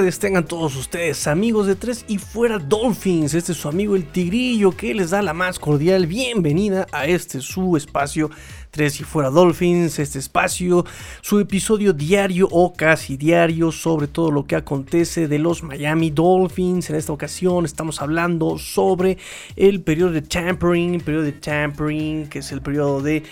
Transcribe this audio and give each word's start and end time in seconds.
tardes 0.00 0.18
tengan 0.18 0.46
todos 0.46 0.76
ustedes, 0.76 1.26
amigos 1.26 1.66
de 1.66 1.74
Tres 1.76 2.06
y 2.08 2.16
Fuera 2.16 2.58
Dolphins. 2.58 3.34
Este 3.34 3.52
es 3.52 3.58
su 3.58 3.68
amigo 3.68 3.96
el 3.96 4.10
Tigrillo 4.10 4.74
que 4.74 4.94
les 4.94 5.10
da 5.10 5.20
la 5.20 5.34
más 5.34 5.58
cordial 5.58 6.06
bienvenida 6.06 6.86
a 6.90 7.04
este 7.04 7.42
su 7.42 7.76
espacio 7.76 8.30
Tres 8.70 9.00
y 9.00 9.04
Fuera 9.04 9.30
Dolphins, 9.30 9.98
este 9.98 10.20
espacio, 10.20 10.84
su 11.22 11.40
episodio 11.40 11.92
diario 11.92 12.46
o 12.52 12.72
casi 12.72 13.16
diario 13.16 13.72
sobre 13.72 14.06
todo 14.06 14.30
lo 14.30 14.46
que 14.46 14.54
acontece 14.54 15.26
de 15.26 15.40
los 15.40 15.64
Miami 15.64 16.10
Dolphins. 16.10 16.88
En 16.88 16.94
esta 16.94 17.12
ocasión 17.12 17.64
estamos 17.64 18.00
hablando 18.00 18.58
sobre 18.58 19.18
el 19.56 19.80
periodo 19.80 20.12
de 20.12 20.22
tampering, 20.22 21.00
periodo 21.00 21.24
de 21.24 21.32
tampering, 21.32 22.28
que 22.28 22.38
es 22.38 22.52
el 22.52 22.62
periodo 22.62 23.02
de, 23.02 23.24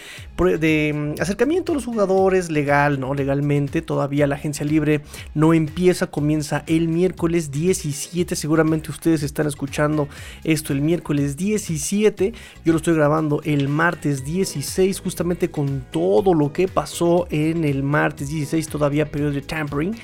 de 0.58 1.14
mm, 1.16 1.22
acercamiento 1.22 1.70
a 1.70 1.76
los 1.76 1.84
jugadores 1.84 2.50
legal, 2.50 2.98
¿no? 2.98 3.14
Legalmente, 3.14 3.80
todavía 3.80 4.26
la 4.26 4.34
agencia 4.34 4.66
libre 4.66 5.02
no 5.34 5.54
empieza, 5.54 6.08
comienza 6.08 6.64
el 6.66 6.88
miércoles 6.88 7.52
17. 7.52 8.34
Seguramente 8.34 8.90
ustedes 8.90 9.22
están 9.22 9.46
escuchando 9.46 10.08
esto 10.42 10.72
el 10.72 10.80
miércoles 10.80 11.36
17. 11.36 12.32
Yo 12.64 12.72
lo 12.72 12.78
estoy 12.78 12.94
grabando 12.94 13.40
el 13.44 13.68
martes 13.68 14.24
16, 14.24 14.98
justamente 14.98 15.27
con 15.50 15.84
todo 15.90 16.34
lo 16.34 16.52
que 16.52 16.68
pasó 16.68 17.26
en 17.30 17.64
el 17.64 17.82
martes 17.82 18.28
16, 18.28 18.68
todavía 18.68 19.10
periodo 19.10 19.32
de 19.32 19.42
tampering. 19.42 19.96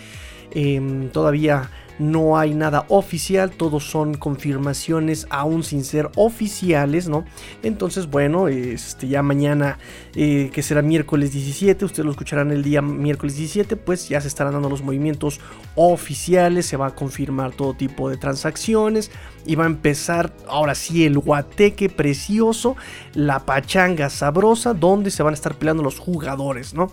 Em, 0.52 1.08
todavía 1.08 1.70
no 1.98 2.38
hay 2.38 2.54
nada 2.54 2.86
oficial, 2.88 3.50
todos 3.50 3.84
son 3.84 4.14
confirmaciones 4.14 5.26
aún 5.30 5.62
sin 5.62 5.84
ser 5.84 6.10
oficiales, 6.16 7.08
¿no? 7.08 7.24
Entonces, 7.62 8.08
bueno, 8.10 8.48
este, 8.48 9.08
ya 9.08 9.22
mañana, 9.22 9.78
eh, 10.14 10.50
que 10.52 10.62
será 10.62 10.82
miércoles 10.82 11.32
17, 11.32 11.84
ustedes 11.84 12.04
lo 12.04 12.10
escucharán 12.10 12.50
el 12.50 12.62
día 12.62 12.82
miércoles 12.82 13.36
17, 13.36 13.76
pues 13.76 14.08
ya 14.08 14.20
se 14.20 14.28
estarán 14.28 14.54
dando 14.54 14.68
los 14.68 14.82
movimientos 14.82 15.40
oficiales, 15.76 16.66
se 16.66 16.76
va 16.76 16.88
a 16.88 16.94
confirmar 16.94 17.52
todo 17.52 17.74
tipo 17.74 18.10
de 18.10 18.16
transacciones 18.16 19.10
y 19.46 19.54
va 19.54 19.64
a 19.64 19.68
empezar 19.68 20.32
ahora 20.48 20.74
sí 20.74 21.04
el 21.04 21.18
guateque 21.18 21.88
precioso, 21.88 22.76
la 23.14 23.40
pachanga 23.40 24.10
sabrosa, 24.10 24.74
donde 24.74 25.10
se 25.10 25.22
van 25.22 25.34
a 25.34 25.36
estar 25.36 25.54
peleando 25.54 25.82
los 25.82 25.98
jugadores, 25.98 26.74
¿no? 26.74 26.90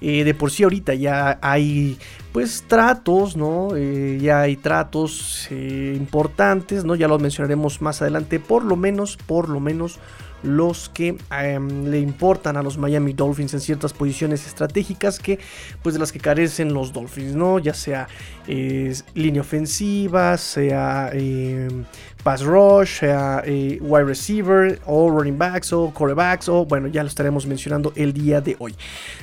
Eh, 0.00 0.24
de 0.24 0.34
por 0.34 0.50
sí 0.50 0.62
ahorita 0.62 0.94
ya 0.94 1.38
hay 1.42 1.98
pues 2.32 2.64
tratos, 2.66 3.36
¿no? 3.36 3.76
Eh, 3.76 4.18
ya 4.20 4.40
hay 4.42 4.56
tratos 4.56 5.48
eh, 5.50 5.94
importantes, 5.96 6.84
¿no? 6.84 6.94
Ya 6.94 7.08
los 7.08 7.20
mencionaremos 7.20 7.82
más 7.82 8.00
adelante, 8.00 8.40
por 8.40 8.64
lo 8.64 8.76
menos, 8.76 9.16
por 9.16 9.48
lo 9.48 9.60
menos 9.60 9.98
los 10.42 10.88
que 10.88 11.18
em, 11.30 11.88
le 11.88 12.00
importan 12.00 12.56
a 12.56 12.62
los 12.62 12.78
Miami 12.78 13.12
Dolphins 13.12 13.52
en 13.52 13.60
ciertas 13.60 13.92
posiciones 13.92 14.46
estratégicas 14.46 15.18
que 15.18 15.38
pues 15.82 15.94
de 15.94 15.98
las 15.98 16.12
que 16.12 16.18
carecen 16.18 16.72
los 16.72 16.94
Dolphins, 16.94 17.34
¿no? 17.34 17.58
Ya 17.58 17.74
sea 17.74 18.08
línea 18.46 19.42
ofensiva, 19.42 20.38
sea 20.38 21.10
em, 21.12 21.84
pass 22.22 22.42
rush, 22.42 23.00
sea 23.00 23.42
eh, 23.44 23.78
wide 23.80 24.04
receiver 24.04 24.80
o 24.86 25.10
running 25.10 25.38
backs 25.38 25.72
o 25.72 25.90
corebacks 25.92 26.48
o 26.48 26.64
bueno, 26.64 26.88
ya 26.88 27.02
lo 27.02 27.08
estaremos 27.08 27.46
mencionando 27.46 27.92
el 27.96 28.12
día 28.12 28.40
de 28.40 28.56
hoy. 28.58 28.74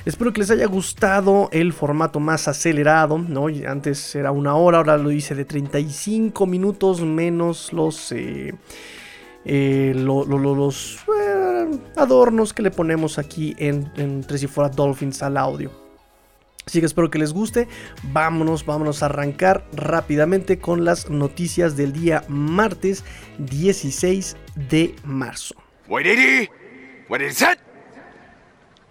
Espero 0.04 0.32
que 0.32 0.40
les 0.40 0.50
haya 0.50 0.66
gustado 0.66 1.48
el 1.52 1.72
formato 1.72 2.20
más 2.20 2.48
acelerado, 2.48 3.18
¿no? 3.18 3.46
Antes 3.66 4.14
era 4.14 4.32
una 4.32 4.54
hora, 4.56 4.78
ahora 4.78 4.96
lo 4.96 5.10
hice 5.10 5.34
de 5.34 5.44
35 5.44 6.46
minutos 6.46 7.00
menos 7.00 7.72
los... 7.72 8.12
Eh, 8.12 8.54
eh, 9.44 9.94
los 9.94 10.98
adornos 11.96 12.52
que 12.52 12.62
le 12.62 12.70
ponemos 12.70 13.18
aquí 13.18 13.54
en, 13.58 13.90
en 13.96 14.22
Tres 14.22 14.42
y 14.42 14.46
Fuera 14.46 14.68
Dolphins 14.68 15.22
al 15.22 15.38
audio. 15.38 15.87
Así 16.68 16.80
que 16.80 16.86
espero 16.86 17.10
que 17.10 17.18
les 17.18 17.32
guste. 17.32 17.66
Vámonos, 18.12 18.66
vámonos 18.66 19.02
a 19.02 19.06
arrancar 19.06 19.64
rápidamente 19.72 20.58
con 20.58 20.84
las 20.84 21.08
noticias 21.08 21.78
del 21.78 21.94
día 21.94 22.24
martes 22.28 23.04
16 23.38 24.36
de 24.68 24.94
marzo. 25.02 25.54
What 25.88 26.02
is 26.02 27.40
it? 27.40 27.58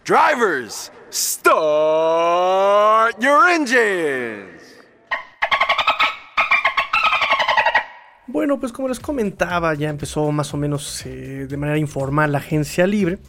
Drivers, 0.05 0.91
start 1.11 3.19
your 3.19 3.47
engines. 3.47 4.81
Bueno, 8.25 8.59
pues 8.59 8.71
como 8.71 8.87
les 8.87 8.99
comentaba, 8.99 9.75
ya 9.75 9.89
empezó 9.89 10.31
más 10.31 10.51
o 10.51 10.57
menos 10.57 11.05
eh, 11.05 11.45
de 11.47 11.57
manera 11.57 11.77
informal 11.77 12.31
la 12.31 12.39
agencia 12.39 12.87
libre. 12.87 13.19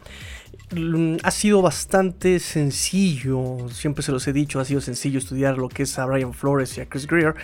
Mm, 0.70 1.16
ha 1.22 1.30
sido 1.30 1.62
bastante 1.62 2.38
sencillo, 2.40 3.70
siempre 3.70 4.02
se 4.02 4.12
los 4.12 4.28
he 4.28 4.34
dicho, 4.34 4.60
ha 4.60 4.66
sido 4.66 4.82
sencillo 4.82 5.18
estudiar 5.18 5.56
lo 5.56 5.70
que 5.70 5.84
es 5.84 5.98
a 5.98 6.04
Brian 6.04 6.34
Flores 6.34 6.76
y 6.76 6.82
a 6.82 6.86
Chris 6.86 7.06
Greer, 7.06 7.34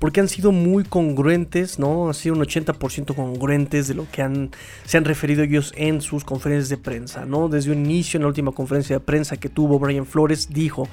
porque 0.00 0.18
han 0.18 0.28
sido 0.28 0.50
muy 0.50 0.82
congruentes, 0.82 1.78
¿no? 1.78 2.08
Han 2.08 2.14
sido 2.14 2.34
un 2.34 2.40
80% 2.40 3.14
congruentes 3.14 3.86
de 3.86 3.94
lo 3.94 4.10
que 4.10 4.22
han, 4.22 4.50
se 4.84 4.96
han 4.98 5.04
referido 5.04 5.44
ellos 5.44 5.72
en 5.76 6.00
sus 6.00 6.24
conferencias 6.24 6.70
de 6.70 6.76
prensa, 6.76 7.24
¿no? 7.24 7.48
Desde 7.48 7.70
un 7.70 7.84
inicio, 7.84 8.18
en 8.18 8.22
la 8.22 8.28
última 8.28 8.50
conferencia 8.50 8.96
de 8.96 9.00
prensa 9.00 9.36
que 9.36 9.48
tuvo 9.48 9.78
Brian 9.78 10.04
Flores, 10.04 10.48
dijo 10.52 10.88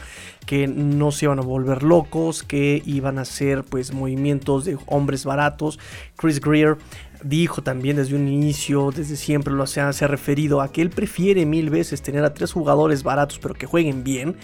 que 0.45 0.67
no 0.67 1.11
se 1.11 1.25
iban 1.25 1.39
a 1.39 1.41
volver 1.41 1.81
locos, 1.81 2.43
que 2.43 2.83
iban 2.85 3.17
a 3.17 3.21
hacer 3.21 3.63
pues 3.63 3.93
movimientos 3.93 4.63
de 4.65 4.77
hombres 4.85 5.25
baratos. 5.25 5.79
Chris 6.15 6.39
Greer 6.39 6.77
dijo 7.23 7.61
también 7.61 7.97
desde 7.97 8.15
un 8.15 8.27
inicio, 8.27 8.91
desde 8.95 9.15
siempre 9.15 9.53
lo 9.53 9.67
se 9.67 9.81
ha, 9.81 9.91
se 9.93 10.05
ha 10.05 10.07
referido 10.07 10.61
a 10.61 10.71
que 10.71 10.81
él 10.81 10.89
prefiere 10.89 11.45
mil 11.45 11.69
veces 11.69 12.01
tener 12.01 12.23
a 12.23 12.33
tres 12.33 12.53
jugadores 12.53 13.03
baratos 13.03 13.39
pero 13.39 13.53
que 13.53 13.65
jueguen 13.65 14.03
bien 14.03 14.35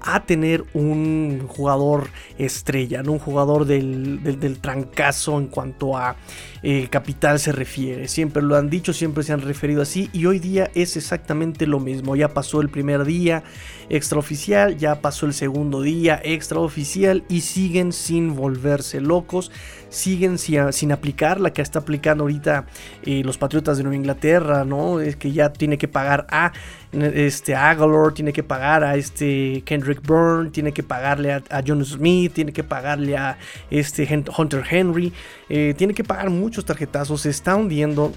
a 0.00 0.24
tener 0.24 0.64
un 0.74 1.46
jugador 1.46 2.08
estrella, 2.38 3.02
¿no? 3.02 3.12
un 3.12 3.18
jugador 3.18 3.66
del, 3.66 4.22
del, 4.22 4.58
trancazo 4.58 5.38
en 5.38 5.46
cuanto 5.46 5.96
a 5.96 6.16
eh, 6.62 6.88
capital 6.90 7.38
se 7.38 7.52
refiere. 7.52 8.08
Siempre 8.08 8.42
lo 8.42 8.56
han 8.56 8.68
dicho, 8.68 8.92
siempre 8.92 9.22
se 9.22 9.32
han 9.32 9.42
referido 9.42 9.82
así 9.82 10.10
y 10.12 10.26
hoy 10.26 10.38
día 10.38 10.70
es 10.74 10.96
exactamente 10.96 11.66
lo 11.66 11.78
mismo. 11.78 12.16
Ya 12.16 12.28
pasó 12.28 12.60
el 12.60 12.68
primer 12.68 13.04
día 13.04 13.44
extraoficial, 13.88 14.76
ya 14.76 15.00
pasó 15.00 15.26
el 15.26 15.34
segundo 15.34 15.82
día 15.82 16.20
extraoficial 16.24 17.24
y 17.28 17.42
siguen 17.42 17.92
sin 17.92 18.34
volverse 18.34 19.00
locos, 19.00 19.50
siguen 19.92 20.38
sin, 20.38 20.92
aplicar 20.92 21.38
la 21.38 21.52
que 21.52 21.62
está 21.62 21.80
aplicando 21.80 22.24
ahorita 22.24 22.66
eh, 23.04 23.22
los 23.24 23.38
Patriotas 23.38 23.76
de 23.76 23.84
Nueva 23.84 23.96
Inglaterra, 23.96 24.64
¿no? 24.64 25.00
Es 25.00 25.16
que 25.16 25.32
ya 25.32 25.52
tiene 25.52 25.78
que 25.78 25.86
pagar 25.86 26.26
a 26.30 26.52
este 26.92 27.54
Aguilar, 27.54 28.12
tiene 28.14 28.32
que 28.32 28.42
pagar 28.42 28.84
a 28.84 28.96
este 28.96 29.62
Kendrick 29.64 30.02
Byrne, 30.02 30.50
tiene 30.50 30.72
que 30.72 30.82
pagarle 30.82 31.32
a, 31.32 31.42
John 31.66 31.84
Smith, 31.84 32.32
tiene 32.32 32.52
que 32.52 32.64
pagarle 32.64 33.16
a 33.16 33.38
este 33.70 34.08
Hunter 34.36 34.64
Henry, 34.68 35.12
eh, 35.48 35.74
tiene 35.76 35.94
que 35.94 36.04
pagar 36.04 36.30
muchos 36.30 36.64
tarjetazos, 36.64 37.20
se 37.22 37.30
está 37.30 37.54
hundiendo. 37.54 38.12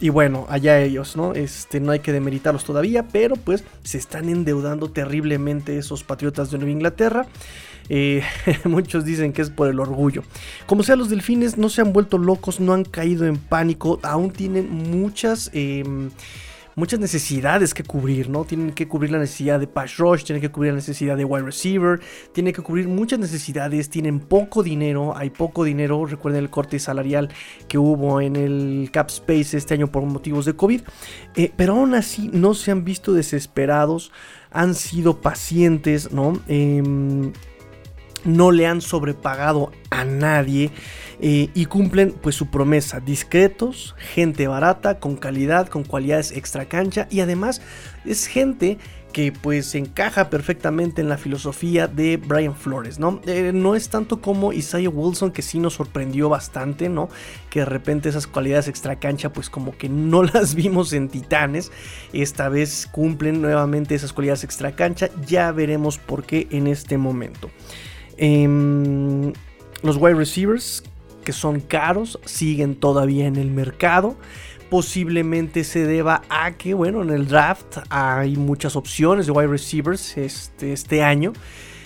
Y 0.00 0.08
bueno, 0.08 0.46
allá 0.48 0.80
ellos, 0.80 1.16
¿no? 1.16 1.32
Este, 1.32 1.78
no 1.78 1.92
hay 1.92 2.00
que 2.00 2.10
demeritarlos 2.10 2.64
todavía, 2.64 3.06
pero 3.06 3.36
pues 3.36 3.62
se 3.84 3.98
están 3.98 4.28
endeudando 4.28 4.90
terriblemente 4.90 5.78
esos 5.78 6.02
patriotas 6.02 6.50
de 6.50 6.58
Nueva 6.58 6.72
Inglaterra. 6.72 7.26
Muchos 8.64 9.04
dicen 9.04 9.32
que 9.32 9.42
es 9.42 9.50
por 9.50 9.68
el 9.68 9.78
orgullo. 9.80 10.22
Como 10.66 10.82
sea, 10.82 10.96
los 10.96 11.10
delfines 11.10 11.58
no 11.58 11.68
se 11.68 11.82
han 11.82 11.92
vuelto 11.92 12.18
locos, 12.18 12.60
no 12.60 12.72
han 12.72 12.84
caído 12.84 13.26
en 13.26 13.36
pánico, 13.36 14.00
aún 14.02 14.30
tienen 14.30 14.70
muchas... 14.70 15.50
Em, 15.52 16.10
muchas 16.74 17.00
necesidades 17.00 17.74
que 17.74 17.84
cubrir, 17.84 18.28
¿no? 18.28 18.44
Tienen 18.44 18.72
que 18.72 18.88
cubrir 18.88 19.10
la 19.10 19.18
necesidad 19.18 19.60
de 19.60 19.66
pass 19.66 19.96
rush, 19.98 20.24
tienen 20.24 20.40
que 20.40 20.50
cubrir 20.50 20.72
la 20.72 20.76
necesidad 20.76 21.16
de 21.16 21.24
wide 21.24 21.44
receiver, 21.44 22.00
tienen 22.32 22.52
que 22.52 22.62
cubrir 22.62 22.88
muchas 22.88 23.18
necesidades, 23.18 23.90
tienen 23.90 24.20
poco 24.20 24.62
dinero, 24.62 25.16
hay 25.16 25.30
poco 25.30 25.64
dinero, 25.64 26.06
recuerden 26.06 26.42
el 26.42 26.50
corte 26.50 26.78
salarial 26.78 27.28
que 27.68 27.78
hubo 27.78 28.20
en 28.20 28.36
el 28.36 28.90
cap 28.92 29.08
space 29.10 29.56
este 29.56 29.74
año 29.74 29.88
por 29.88 30.02
motivos 30.04 30.44
de 30.44 30.54
COVID, 30.54 30.82
eh, 31.36 31.52
pero 31.56 31.74
aún 31.74 31.94
así 31.94 32.30
no 32.32 32.54
se 32.54 32.70
han 32.70 32.84
visto 32.84 33.12
desesperados, 33.12 34.12
han 34.50 34.74
sido 34.74 35.20
pacientes, 35.20 36.12
¿no? 36.12 36.40
Em, 36.48 37.32
no 38.24 38.50
le 38.50 38.66
han 38.66 38.80
sobrepagado 38.80 39.72
a 39.90 40.04
nadie 40.04 40.70
eh, 41.20 41.50
y 41.54 41.66
cumplen 41.66 42.12
pues 42.12 42.34
su 42.34 42.48
promesa, 42.48 43.00
discretos, 43.00 43.94
gente 43.96 44.48
barata, 44.48 44.98
con 44.98 45.16
calidad, 45.16 45.68
con 45.68 45.84
cualidades 45.84 46.32
extra 46.32 46.64
cancha 46.64 47.06
y 47.10 47.20
además 47.20 47.62
es 48.04 48.26
gente 48.26 48.78
que 49.12 49.30
pues 49.30 49.74
encaja 49.74 50.30
perfectamente 50.30 51.00
en 51.00 51.08
la 51.08 51.18
filosofía 51.18 51.86
de 51.86 52.16
Brian 52.16 52.56
Flores, 52.56 52.98
¿no? 52.98 53.20
Eh, 53.26 53.52
no 53.54 53.76
es 53.76 53.88
tanto 53.90 54.20
como 54.20 54.52
Isaiah 54.52 54.88
Wilson 54.88 55.30
que 55.30 55.42
sí 55.42 55.60
nos 55.60 55.74
sorprendió 55.74 56.28
bastante, 56.28 56.88
¿no? 56.88 57.08
Que 57.50 57.60
de 57.60 57.66
repente 57.66 58.08
esas 58.08 58.26
cualidades 58.26 58.68
extra 58.68 58.98
cancha 58.98 59.32
pues 59.32 59.50
como 59.50 59.76
que 59.76 59.88
no 59.88 60.22
las 60.34 60.54
vimos 60.54 60.92
en 60.92 61.08
Titanes, 61.08 61.70
esta 62.12 62.48
vez 62.48 62.88
cumplen 62.90 63.40
nuevamente 63.42 63.94
esas 63.94 64.12
cualidades 64.12 64.44
extra 64.44 64.72
cancha, 64.72 65.10
ya 65.26 65.52
veremos 65.52 65.98
por 65.98 66.24
qué 66.24 66.48
en 66.50 66.66
este 66.66 66.98
momento. 66.98 67.50
Em, 68.16 69.32
los 69.82 69.96
wide 69.96 70.14
receivers, 70.14 70.82
que 71.24 71.32
son 71.32 71.60
caros, 71.60 72.18
siguen 72.24 72.74
todavía 72.74 73.26
en 73.26 73.36
el 73.36 73.50
mercado. 73.50 74.16
Posiblemente 74.70 75.64
se 75.64 75.86
deba 75.86 76.22
a 76.30 76.52
que, 76.52 76.74
bueno, 76.74 77.02
en 77.02 77.10
el 77.10 77.26
draft 77.26 77.78
hay 77.90 78.36
muchas 78.36 78.76
opciones 78.76 79.26
de 79.26 79.32
wide 79.32 79.48
receivers 79.48 80.16
este, 80.16 80.72
este 80.72 81.02
año. 81.02 81.32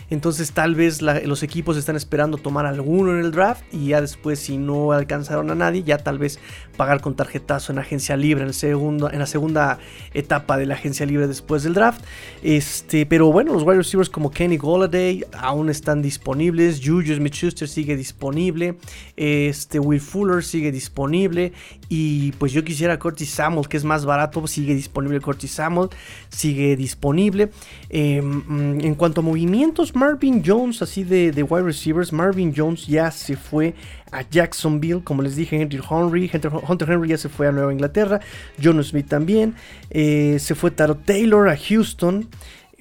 Entonces 0.08 0.52
tal 0.52 0.76
vez 0.76 1.02
los 1.02 1.42
equipos 1.42 1.76
están 1.76 1.96
esperando 1.96 2.38
tomar 2.38 2.64
alguno 2.64 3.12
en 3.12 3.24
el 3.24 3.32
draft 3.32 3.64
y 3.72 3.88
ya 3.88 4.00
después 4.00 4.38
si 4.38 4.56
no 4.56 4.92
alcanzaron 4.92 5.50
a 5.50 5.56
nadie, 5.56 5.82
ya 5.82 5.98
tal 5.98 6.18
vez 6.18 6.38
pagar 6.76 7.00
con 7.00 7.14
tarjetazo 7.14 7.72
en 7.72 7.78
agencia 7.78 8.16
libre 8.16 8.44
en, 8.44 8.52
segundo, 8.52 9.10
en 9.10 9.18
la 9.18 9.26
segunda 9.26 9.78
etapa 10.14 10.56
de 10.56 10.66
la 10.66 10.74
agencia 10.74 11.06
libre 11.06 11.26
después 11.26 11.62
del 11.62 11.74
draft. 11.74 12.04
Este, 12.42 13.06
pero 13.06 13.32
bueno, 13.32 13.52
los 13.52 13.62
wide 13.62 13.78
receivers 13.78 14.10
como 14.10 14.30
Kenny 14.30 14.56
Golladay 14.56 15.24
aún 15.38 15.70
están 15.70 16.02
disponibles. 16.02 16.80
Juju 16.84 17.14
Smith-Schuster 17.14 17.68
sigue 17.68 17.96
disponible. 17.96 18.76
Este, 19.16 19.78
Will 19.78 20.00
Fuller 20.00 20.44
sigue 20.44 20.70
disponible. 20.70 21.52
Y 21.88 22.32
pues 22.32 22.52
yo 22.52 22.64
quisiera 22.64 22.98
Curtis 22.98 23.30
Samuel, 23.30 23.68
que 23.68 23.76
es 23.76 23.84
más 23.84 24.04
barato, 24.04 24.46
sigue 24.46 24.74
disponible 24.74 25.20
Curtis 25.20 25.52
Samuel, 25.52 25.88
sigue 26.28 26.76
disponible. 26.76 27.50
Em, 27.88 28.80
en 28.80 28.94
cuanto 28.94 29.20
a 29.20 29.24
movimientos, 29.24 29.94
Marvin 29.94 30.42
Jones, 30.44 30.82
así 30.82 31.04
de, 31.04 31.32
de 31.32 31.42
wide 31.42 31.64
receivers, 31.64 32.12
Marvin 32.12 32.52
Jones 32.54 32.86
ya 32.86 33.10
se 33.10 33.36
fue 33.36 33.74
a 34.16 34.22
Jacksonville, 34.22 35.02
como 35.04 35.22
les 35.22 35.36
dije, 35.36 35.60
Henry 35.60 35.80
Henry, 35.90 36.30
Hunter 36.66 36.90
Henry 36.90 37.08
ya 37.10 37.18
se 37.18 37.28
fue 37.28 37.48
a 37.48 37.52
Nueva 37.52 37.72
Inglaterra, 37.72 38.20
John 38.62 38.82
Smith 38.82 39.08
también, 39.08 39.54
eh, 39.90 40.38
se 40.40 40.54
fue 40.54 40.70
Taro 40.70 40.96
Taylor 40.96 41.48
a 41.48 41.56
Houston, 41.56 42.26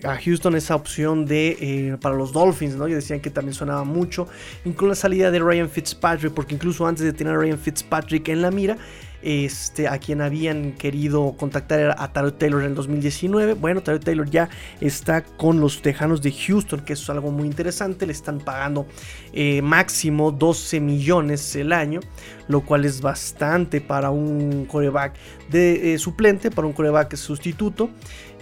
a 0.04 0.18
Houston 0.18 0.56
esa 0.56 0.76
opción 0.76 1.26
de 1.26 1.58
eh, 1.60 1.98
para 2.00 2.16
los 2.16 2.32
Dolphins, 2.32 2.76
¿no? 2.76 2.88
Ya 2.88 2.96
decían 2.96 3.20
que 3.20 3.30
también 3.30 3.54
sonaba 3.54 3.84
mucho. 3.84 4.28
Incluso 4.64 4.90
la 4.90 4.96
salida 4.96 5.32
de 5.32 5.40
Ryan 5.40 5.70
Fitzpatrick, 5.70 6.34
porque 6.34 6.56
incluso 6.56 6.86
antes 6.86 7.04
de 7.04 7.14
tener 7.14 7.34
a 7.34 7.38
Ryan 7.38 7.58
Fitzpatrick 7.58 8.30
en 8.30 8.42
la 8.42 8.52
mira, 8.52 8.78
este, 9.26 9.88
a 9.88 9.98
quien 9.98 10.22
habían 10.22 10.74
querido 10.74 11.36
contactar 11.36 11.96
a 11.98 12.14
Taro 12.14 12.34
Taylor 12.36 12.62
en 12.62 12.70
el 12.70 12.76
2019. 12.76 13.56
Bueno, 13.56 13.82
Taro 13.82 14.00
Taylor 14.00 14.30
ya 14.30 14.50
está 14.80 15.24
con 15.24 15.60
los 15.60 15.82
Tejanos 15.82 16.22
de 16.22 16.32
Houston, 16.32 16.82
que 16.82 16.94
es 16.94 17.10
algo 17.10 17.32
muy 17.32 17.48
interesante. 17.48 18.06
Le 18.06 18.12
están 18.12 18.40
pagando 18.40 18.86
eh, 19.34 19.64
máximo 19.64 20.32
12 20.32 20.80
millones 20.80 21.56
el 21.56 21.74
año, 21.74 22.02
lo 22.48 22.62
cual 22.62 22.86
es 22.86 23.02
bastante 23.02 23.82
para 23.82 24.12
un 24.12 24.66
coreback 24.66 25.16
de 25.50 25.96
eh, 25.96 25.98
suplente, 25.98 26.52
para 26.52 26.68
un 26.68 26.74
coreback 26.74 27.16
sustituto 27.16 27.90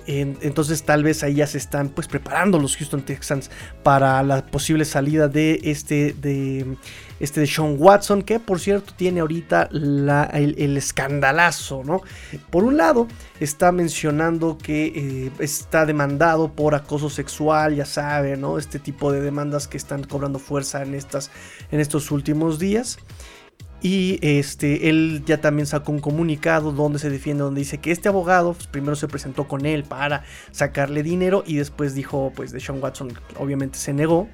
entonces 0.06 0.84
tal 0.84 1.04
vez 1.04 1.24
ahí 1.24 1.36
ya 1.36 1.48
se 1.48 1.58
están 1.58 1.90
pues 1.90 2.08
preparando 2.08 2.60
los 2.60 2.76
Houston 2.76 3.04
Texans 3.04 3.50
para 3.84 4.22
la 4.24 4.46
posible 4.46 4.86
salida 4.86 5.28
de 5.28 5.60
este 5.64 6.14
de 6.14 6.78
este 7.20 7.42
de 7.42 7.48
Sean 7.48 7.76
Watson 7.80 8.22
que 8.22 8.40
por 8.40 8.60
cierto 8.60 8.94
tiene 8.96 9.22
ahorita 9.22 9.70
el, 9.72 10.78
escandalazo 10.78 11.84
no 11.84 12.02
por 12.50 12.64
un 12.64 12.78
lado 12.78 13.08
está 13.40 13.72
mencionando 13.72 14.58
que 14.58 14.86
eh, 14.96 15.32
está 15.40 15.86
demandado 15.86 16.52
por 16.52 16.76
acoso 16.76 17.10
sexual 17.10 17.76
ya 17.76 17.86
sabe 17.86 18.36
no 18.38 18.58
este 18.58 18.80
tipo 18.80 19.12
de 19.12 19.22
demandas 19.22 19.68
que 19.68 19.78
están 19.78 20.04
cobrando 20.04 20.40
fuerza 20.40 20.84
en 20.84 20.96
estas 20.96 21.32
en 21.72 21.80
estos 21.80 22.12
últimos 22.12 22.60
días 22.60 23.00
y 23.84 24.18
este, 24.22 24.90
él 24.90 25.24
ya 25.26 25.42
también 25.42 25.66
sacó 25.68 25.92
un 25.92 26.00
comunicado 26.00 26.72
donde 26.72 27.00
se 27.00 27.10
defiende, 27.10 27.44
donde 27.44 27.60
dice 27.60 27.80
que 27.80 27.92
este 27.92 28.08
abogado 28.08 28.54
pues, 28.54 28.68
primero 28.68 28.96
se 28.96 29.10
presentó 29.10 29.46
con 29.46 29.66
él 29.66 29.84
para 29.84 30.24
sacarle 30.52 31.04
dinero 31.04 31.44
y 31.46 31.58
después 31.58 31.94
dijo, 31.94 32.32
pues 32.34 32.54
de 32.54 32.62
Sean 32.62 32.82
Watson 32.82 33.14
obviamente 33.38 33.78
se 33.78 33.94
negó. 33.94 34.30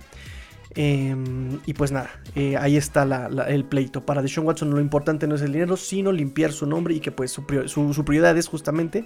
Em, 0.76 1.60
y 1.66 1.74
pues 1.74 1.92
nada, 1.92 2.12
eh, 2.36 2.56
ahí 2.56 2.78
está 2.78 3.28
el 3.48 3.66
pleito. 3.66 4.06
Para 4.06 4.22
Deshaun 4.22 4.46
Watson 4.46 4.70
lo 4.70 4.80
importante 4.80 5.26
no 5.26 5.34
es 5.34 5.42
el 5.42 5.52
dinero, 5.52 5.78
sino 5.78 6.12
limpiar 6.12 6.52
su 6.52 6.68
nombre 6.68 6.94
y 6.94 7.00
que 7.00 7.12
pues 7.12 7.32
su, 7.32 7.44
prioridad 7.46 8.38
es 8.38 8.48
justamente 8.48 9.06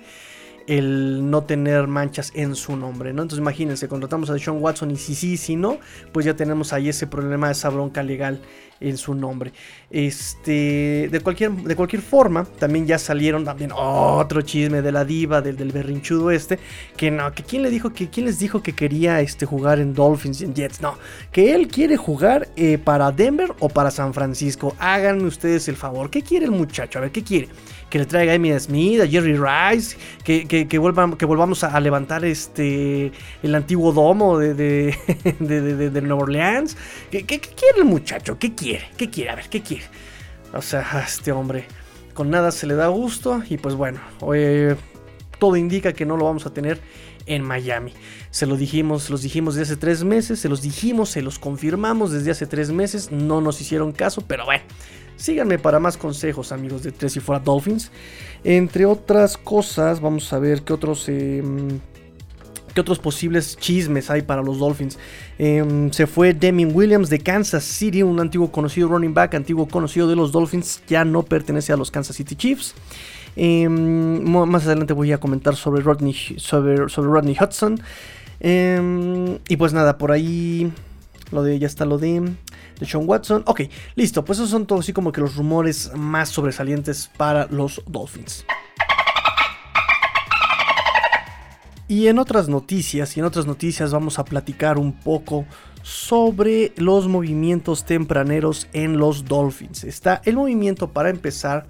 el 0.68 1.30
no 1.30 1.44
tener 1.44 1.88
manchas 1.88 2.31
en 2.36 2.56
su 2.56 2.75
nombre, 2.75 3.13
¿no? 3.13 3.22
Entonces 3.22 3.39
imagínense, 3.39 3.88
contratamos 3.88 4.30
a 4.30 4.38
Sean 4.38 4.62
Watson 4.62 4.92
y 4.92 4.98
si 4.98 5.16
sí, 5.16 5.38
si 5.38 5.56
no, 5.56 5.78
pues 6.12 6.25
ya 6.25 6.36
tenemos 6.36 6.74
ahí 6.74 6.89
ese 6.89 7.07
problema, 7.07 7.50
esa 7.51 7.69
bronca 7.69 8.04
legal 8.04 8.42
en 8.83 8.97
su 8.97 9.15
nombre. 9.15 9.53
Este, 9.89 11.09
de 11.12 11.19
cualquier, 11.21 11.51
de 11.51 11.75
cualquier 11.75 12.01
forma, 12.01 12.45
también 12.59 12.85
ya 12.85 13.00
salieron 13.00 13.45
también 13.45 13.71
otro 13.74 14.41
chisme 14.41 14.81
de 14.81 14.91
la 14.91 15.06
diva, 15.06 15.41
del, 15.41 15.56
del 15.57 15.71
berrinchudo 15.71 16.31
este, 16.31 16.59
que 16.97 17.09
no, 17.09 17.31
que 17.33 17.44
quién 17.44 17.63
le 17.63 17.69
dijo, 17.69 17.94
que 17.94 18.09
quién 18.09 18.25
les 18.25 18.39
dijo 18.39 18.62
que 18.62 18.74
quería 18.74 19.21
este, 19.21 19.45
jugar 19.45 19.80
en 19.80 19.94
Dolphins 19.94 20.41
y 20.41 20.45
en 20.45 20.53
Jets, 20.53 20.81
no, 20.81 20.97
que 21.31 21.53
él 21.53 21.68
quiere 21.68 21.97
jugar 21.97 22.50
eh, 22.56 22.77
para 22.77 23.12
Denver 23.12 23.53
o 23.59 23.69
para 23.69 23.91
San 23.91 24.13
Francisco. 24.13 24.75
Háganme 24.80 25.24
ustedes 25.24 25.68
el 25.68 25.75
favor, 25.75 26.09
¿qué 26.09 26.21
quiere 26.21 26.45
el 26.45 26.51
muchacho? 26.51 27.00
A 27.00 27.03
ver, 27.03 27.12
¿qué 27.12 27.24
quiere? 27.24 27.50
Que 27.94 28.00
le 28.00 28.07
traiga 28.07 28.31
a 28.31 28.36
Amy 28.38 28.60
Smith, 28.60 29.01
a 29.01 29.07
Jerry 29.07 29.38
Rice, 29.38 29.98
que, 30.24 30.48
que, 30.48 30.68
que 30.68 30.80
volvamos 30.80 31.63
a, 31.63 31.80
levantar 31.80 32.25
este 32.25 33.12
el 33.44 33.54
antiguo 33.54 33.94
domo 33.94 34.40
de, 34.40 34.56
de, 34.56 34.98
de, 35.40 35.92
de 35.92 36.01
Nueva 36.01 36.24
Orleans. 36.24 36.75
¿Qué, 37.12 37.24
quiere 37.24 37.78
el 37.78 37.86
muchacho? 37.86 38.40
¿Qué 38.40 38.56
quiere? 38.56 38.90
¿Qué 38.98 39.12
quiere? 39.12 39.30
A 39.30 39.36
ver, 39.36 39.48
¿qué 39.48 39.62
quiere? 39.62 39.84
O 40.56 40.62
sea, 40.63 41.04
este 41.07 41.31
hombre 41.31 41.66
con 42.16 42.31
nada 42.31 42.51
se 42.51 42.66
le 42.66 42.74
da 42.74 42.88
gusto 42.88 43.44
y 43.48 43.57
pues 43.57 43.75
bueno, 43.75 44.00
todo 45.38 45.56
indica 45.56 45.94
que 45.94 46.07
no 46.07 46.18
lo 46.18 46.25
vamos 46.25 46.48
a 46.48 46.50
tener 46.51 46.81
en 47.28 47.44
Miami. 47.44 47.94
Se 48.31 48.48
lo 48.48 48.57
dijimos, 48.57 49.12
los 49.12 49.22
dijimos 49.22 49.54
desde 49.54 49.74
hace 49.74 49.80
tres 49.80 50.04
meses, 50.04 50.39
se 50.39 50.50
los 50.50 50.63
dijimos, 50.63 51.12
se 51.12 51.22
los 51.22 51.38
confirmamos 51.38 52.12
desde 52.12 52.31
hace 52.31 52.48
tres 52.48 52.72
meses, 52.72 53.12
no 53.12 53.39
nos 53.39 53.62
hicieron 53.62 53.92
caso, 53.92 54.24
pero 54.28 54.46
bueno, 54.46 54.63
Síganme 55.15 55.60
para 55.60 55.80
más 55.80 55.98
consejos, 55.98 56.51
amigos 56.51 56.83
de 56.83 56.92
Tres 56.92 57.15
y 57.15 57.19
Fuera 57.19 57.44
Dolphins. 57.44 57.92
Entre 58.44 58.86
otras 58.86 59.38
cosas, 59.38 60.01
vamos 60.01 60.31
a 60.33 60.39
ver 60.39 60.63
qué 60.63 60.74
otros. 60.74 61.07
Em, 61.10 61.80
¿Qué 62.74 62.81
otros 62.81 62.98
posibles 62.98 63.56
chismes 63.56 64.10
hay 64.10 64.24
para 64.24 64.42
los 64.42 64.57
Dolphins? 64.57 64.98
Em, 65.38 65.92
se 65.92 66.07
fue 66.07 66.33
Deming 66.33 66.75
Williams 66.75 67.07
de 67.07 67.19
Kansas 67.19 67.63
City, 67.63 68.01
un 68.01 68.19
antiguo 68.19 68.51
conocido 68.51 68.88
running 68.88 69.13
back, 69.13 69.36
antiguo 69.36 69.68
conocido 69.68 70.07
de 70.07 70.15
los 70.15 70.31
Dolphins, 70.31 70.81
ya 70.88 71.06
no 71.06 71.21
pertenece 71.21 71.71
a 71.71 71.77
los 71.77 71.92
Kansas 71.92 72.15
City 72.15 72.36
Chiefs. 72.36 72.74
Em, 73.36 74.24
más 74.24 74.65
adelante 74.65 74.94
voy 74.94 75.12
a 75.12 75.19
comentar 75.19 75.56
sobre 75.56 75.83
Rodney, 75.83 76.15
sobre 76.38 76.77
Rodney 76.77 77.38
Hudson. 77.39 77.80
y 78.42 79.55
pues 79.58 79.74
nada, 79.74 79.98
por 79.98 80.12
ahí 80.12 80.72
lo 81.32 81.44
de, 81.44 81.60
ya 81.60 81.68
está 81.68 81.86
lo 81.86 81.98
de 81.98 82.36
de 82.80 82.86
Sean 82.86 83.03
Watson. 83.08 83.44
Ok, 83.46 83.62
listo, 83.96 84.24
pues 84.25 84.39
esos 84.39 84.50
son 84.50 84.65
todos 84.65 84.86
así 84.86 84.94
como 84.94 85.12
que 85.12 85.22
los 85.22 85.36
rumores 85.36 85.92
más 85.96 86.30
sobresalientes 86.30 87.10
para 87.18 87.48
los 87.48 87.82
Dolphins. 87.88 88.46
Y 91.88 92.08
en 92.08 92.18
otras 92.18 92.48
noticias, 92.50 93.15
y 93.15 93.20
en 93.20 93.25
otras 93.25 93.46
noticias 93.46 93.92
vamos 93.92 94.18
a 94.18 94.25
platicar 94.25 94.77
un 94.77 94.94
poco 94.94 95.46
sobre 95.84 96.72
los 96.78 97.08
movimientos 97.08 97.86
tempraneros 97.86 98.68
en 98.74 98.98
los 98.98 99.25
Dolphins. 99.25 99.84
Está 99.84 100.22
el 100.25 100.38
movimiento 100.38 100.90
para 100.90 101.10
empezar 101.10 101.68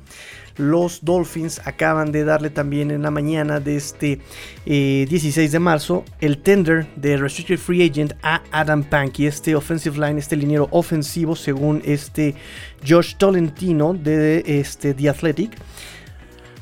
los 0.57 1.03
Dolphins 1.03 1.61
acaban 1.65 2.11
de 2.11 2.23
darle 2.23 2.49
también 2.49 2.91
en 2.91 3.01
la 3.01 3.11
mañana 3.11 3.59
de 3.59 3.75
este 3.75 4.19
16 4.65 5.37
eh, 5.37 5.49
de 5.49 5.59
marzo 5.59 6.05
el 6.21 6.37
tender 6.37 6.85
de 6.95 7.17
Restricted 7.17 7.57
Free 7.57 7.89
Agent 7.89 8.13
a 8.21 8.43
Adam 8.51 8.83
Pankey, 8.83 9.25
este 9.25 9.55
offensive 9.55 9.97
line, 9.97 10.19
este 10.19 10.35
liniero 10.35 10.67
ofensivo 10.71 11.35
según 11.35 11.81
este 11.85 12.35
Josh 12.87 13.15
Tolentino 13.15 13.93
de 13.93 14.43
este, 14.45 14.93
The 14.93 15.09
Athletic. 15.09 15.57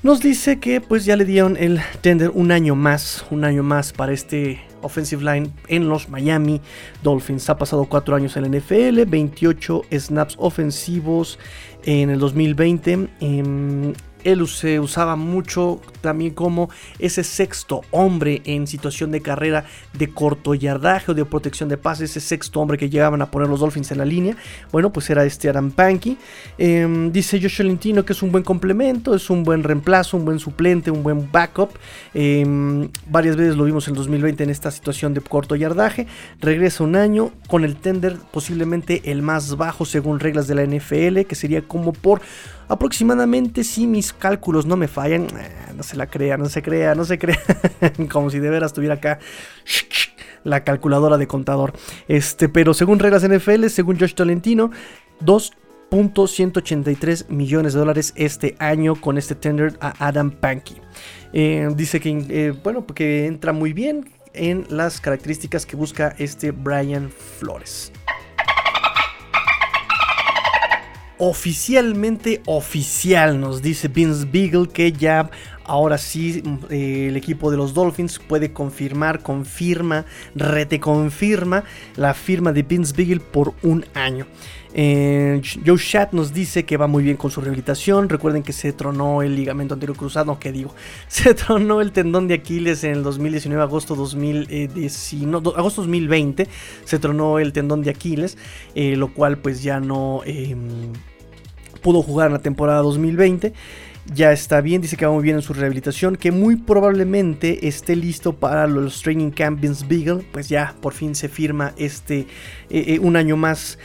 Nos 0.03 0.22
dice 0.22 0.60
que 0.60 0.81
pues 0.81 1.05
ya 1.05 1.15
le 1.15 1.25
dieron 1.25 1.58
el 1.58 1.79
tender 2.01 2.31
un 2.34 2.51
año 2.51 2.75
más, 2.75 3.25
un 3.29 3.43
año 3.43 3.62
más 3.62 3.93
para 3.93 4.13
este 4.13 4.62
offensive 4.81 5.23
line 5.23 5.51
en 5.67 5.89
los 5.89 6.09
Miami 6.09 6.61
Dolphins. 7.03 7.50
Ha 7.50 7.57
pasado 7.57 7.85
cuatro 7.85 8.15
años 8.15 8.35
en 8.38 8.43
la 8.43 8.59
NFL, 8.59 9.05
28 9.07 9.83
snaps 9.91 10.35
ofensivos 10.39 11.39
en 11.83 12.09
el 12.09 12.19
2020 12.19 13.09
él 14.23 14.47
se 14.47 14.79
usaba 14.79 15.15
mucho 15.15 15.81
también 16.01 16.33
como 16.33 16.69
ese 16.99 17.23
sexto 17.23 17.81
hombre 17.91 18.41
en 18.45 18.67
situación 18.67 19.11
de 19.11 19.21
carrera 19.21 19.65
de 19.93 20.09
corto 20.09 20.53
yardaje 20.53 21.11
o 21.11 21.13
de 21.13 21.25
protección 21.25 21.69
de 21.69 21.77
pases, 21.77 22.11
ese 22.11 22.19
sexto 22.19 22.59
hombre 22.59 22.77
que 22.77 22.89
llegaban 22.89 23.21
a 23.21 23.31
poner 23.31 23.49
los 23.49 23.59
Dolphins 23.59 23.91
en 23.91 23.97
la 23.99 24.05
línea. 24.05 24.35
Bueno, 24.71 24.91
pues 24.91 25.09
era 25.09 25.23
este 25.25 25.49
Adam 25.49 25.71
Pankey. 25.71 26.17
Em, 26.57 27.11
dice 27.11 27.39
Joshua 27.41 27.65
Lentino 27.65 28.05
que 28.05 28.13
es 28.13 28.21
un 28.21 28.31
buen 28.31 28.43
complemento, 28.43 29.15
es 29.15 29.29
un 29.29 29.43
buen 29.43 29.63
reemplazo, 29.63 30.17
un 30.17 30.25
buen 30.25 30.39
suplente, 30.39 30.91
un 30.91 31.03
buen 31.03 31.31
backup. 31.31 31.71
Em, 32.13 32.89
varias 33.07 33.35
veces 33.35 33.55
lo 33.55 33.63
vimos 33.63 33.87
en 33.87 33.93
2020 33.93 34.43
en 34.43 34.49
esta 34.49 34.71
situación 34.71 35.13
de 35.13 35.21
corto 35.21 35.55
yardaje. 35.55 36.07
Regresa 36.39 36.83
un 36.83 36.95
año 36.95 37.31
con 37.47 37.63
el 37.63 37.75
tender 37.75 38.17
posiblemente 38.31 39.01
el 39.11 39.21
más 39.21 39.57
bajo 39.57 39.85
según 39.85 40.19
reglas 40.19 40.47
de 40.47 40.55
la 40.55 40.63
NFL, 40.63 41.25
que 41.25 41.35
sería 41.35 41.61
como 41.61 41.93
por 41.93 42.21
aproximadamente 42.71 43.63
si 43.65 43.85
mis 43.85 44.13
cálculos 44.13 44.65
no 44.65 44.77
me 44.77 44.87
fallan, 44.87 45.23
eh, 45.23 45.73
no 45.75 45.83
se 45.83 45.97
la 45.97 46.07
crea, 46.07 46.37
no 46.37 46.47
se 46.47 46.61
crea, 46.61 46.95
no 46.95 47.03
se 47.03 47.19
crea, 47.19 47.37
como 48.11 48.29
si 48.29 48.39
de 48.39 48.49
veras 48.49 48.71
tuviera 48.71 48.93
acá 48.95 49.19
la 50.45 50.63
calculadora 50.63 51.17
de 51.17 51.27
contador. 51.27 51.73
Este, 52.07 52.47
pero 52.47 52.73
según 52.73 52.99
reglas 52.99 53.27
NFL, 53.27 53.67
según 53.67 53.99
Josh 53.99 54.13
Tolentino, 54.13 54.71
2.183 55.25 57.27
millones 57.27 57.73
de 57.73 57.79
dólares 57.79 58.13
este 58.15 58.55
año 58.59 58.95
con 58.95 59.17
este 59.17 59.35
tender 59.35 59.77
a 59.81 60.07
Adam 60.07 60.31
Pankey. 60.31 60.77
Eh, 61.33 61.67
dice 61.75 61.99
que, 61.99 62.25
eh, 62.29 62.53
bueno, 62.63 62.87
porque 62.87 63.25
entra 63.25 63.51
muy 63.51 63.73
bien, 63.73 64.09
en 64.33 64.65
las 64.69 65.01
características 65.01 65.65
que 65.65 65.75
busca 65.75 66.15
este 66.17 66.51
Brian 66.51 67.09
Flores. 67.09 67.91
Oficialmente 71.23 72.41
oficial, 72.47 73.39
nos 73.39 73.61
dice 73.61 73.89
Vince 73.89 74.25
Beagle 74.25 74.67
que 74.67 74.91
ya 74.91 75.29
ahora 75.65 75.99
sí 75.99 76.41
eh, 76.71 77.09
el 77.09 77.15
equipo 77.15 77.51
de 77.51 77.57
los 77.57 77.75
Dolphins 77.75 78.17
puede 78.17 78.53
confirmar, 78.53 79.21
confirma, 79.21 80.05
reteconfirma 80.33 81.63
la 81.95 82.15
firma 82.15 82.51
de 82.53 82.63
Vince 82.63 82.95
Beagle 82.97 83.19
por 83.19 83.53
un 83.61 83.85
año. 83.93 84.25
Eh, 84.73 85.41
Joe 85.63 85.77
Shat 85.77 86.13
nos 86.13 86.33
dice 86.33 86.63
que 86.63 86.77
va 86.77 86.87
muy 86.87 87.03
bien 87.03 87.17
con 87.17 87.29
su 87.29 87.39
rehabilitación. 87.39 88.09
Recuerden 88.09 88.41
que 88.41 88.53
se 88.53 88.73
tronó 88.73 89.21
el 89.21 89.35
ligamento 89.35 89.75
anterior 89.75 89.97
cruzado. 89.97 90.39
¿Qué 90.39 90.51
digo? 90.51 90.73
Se 91.07 91.33
tronó 91.33 91.81
el 91.81 91.91
tendón 91.91 92.27
de 92.27 92.35
Aquiles 92.35 92.83
en 92.83 92.93
el 92.93 93.03
2019, 93.03 93.61
agosto, 93.61 93.95
2019, 93.95 95.51
agosto 95.55 95.81
2020. 95.81 96.47
Se 96.85 96.99
tronó 96.99 97.37
el 97.37 97.53
tendón 97.53 97.83
de 97.83 97.91
Aquiles, 97.91 98.37
eh, 98.73 98.95
lo 98.95 99.13
cual 99.13 99.37
pues 99.37 99.61
ya 99.61 99.79
no 99.79 100.21
em, 100.25 100.93
pudo 101.81 102.01
jugar 102.01 102.27
en 102.27 102.33
la 102.33 102.39
temporada 102.39 102.81
2020 102.81 103.53
ya 104.13 104.31
está 104.31 104.61
bien, 104.61 104.81
dice 104.81 104.97
que 104.97 105.05
va 105.05 105.11
muy 105.11 105.23
bien 105.23 105.38
en 105.38 105.41
su 105.41 105.53
rehabilitación, 105.53 106.15
que 106.15 106.31
muy 106.31 106.55
probablemente 106.55 107.67
esté 107.67 107.95
listo 107.95 108.33
para 108.33 108.67
los 108.67 109.01
Training 109.01 109.29
Camp 109.29 109.61
Vince 109.61 109.85
Beagle, 109.88 110.25
pues 110.31 110.50
ya 110.50 110.75
por 110.81 110.93
fin 110.93 111.15
se 111.15 111.29
firma 111.29 111.73
este 111.77 112.27
eh, 112.69 113.00
un 113.00 113.15
año 113.15 113.38
más 113.38 113.77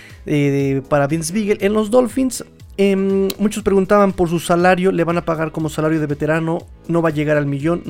para 0.88 1.06
Vince 1.06 1.32
Beagle 1.32 1.58
en 1.60 1.72
los 1.72 1.90
Dolphins. 1.90 2.44
Em, 2.78 3.28
muchos 3.38 3.62
preguntaban 3.62 4.12
por 4.12 4.28
su 4.28 4.38
salario, 4.38 4.92
le 4.92 5.04
van 5.04 5.16
a 5.16 5.24
pagar 5.24 5.52
como 5.52 5.68
salario 5.68 6.00
de 6.00 6.06
veterano, 6.06 6.58
no 6.88 7.00
va 7.00 7.10
a 7.10 7.12
llegar 7.12 7.36
al 7.36 7.46
millón 7.46 7.82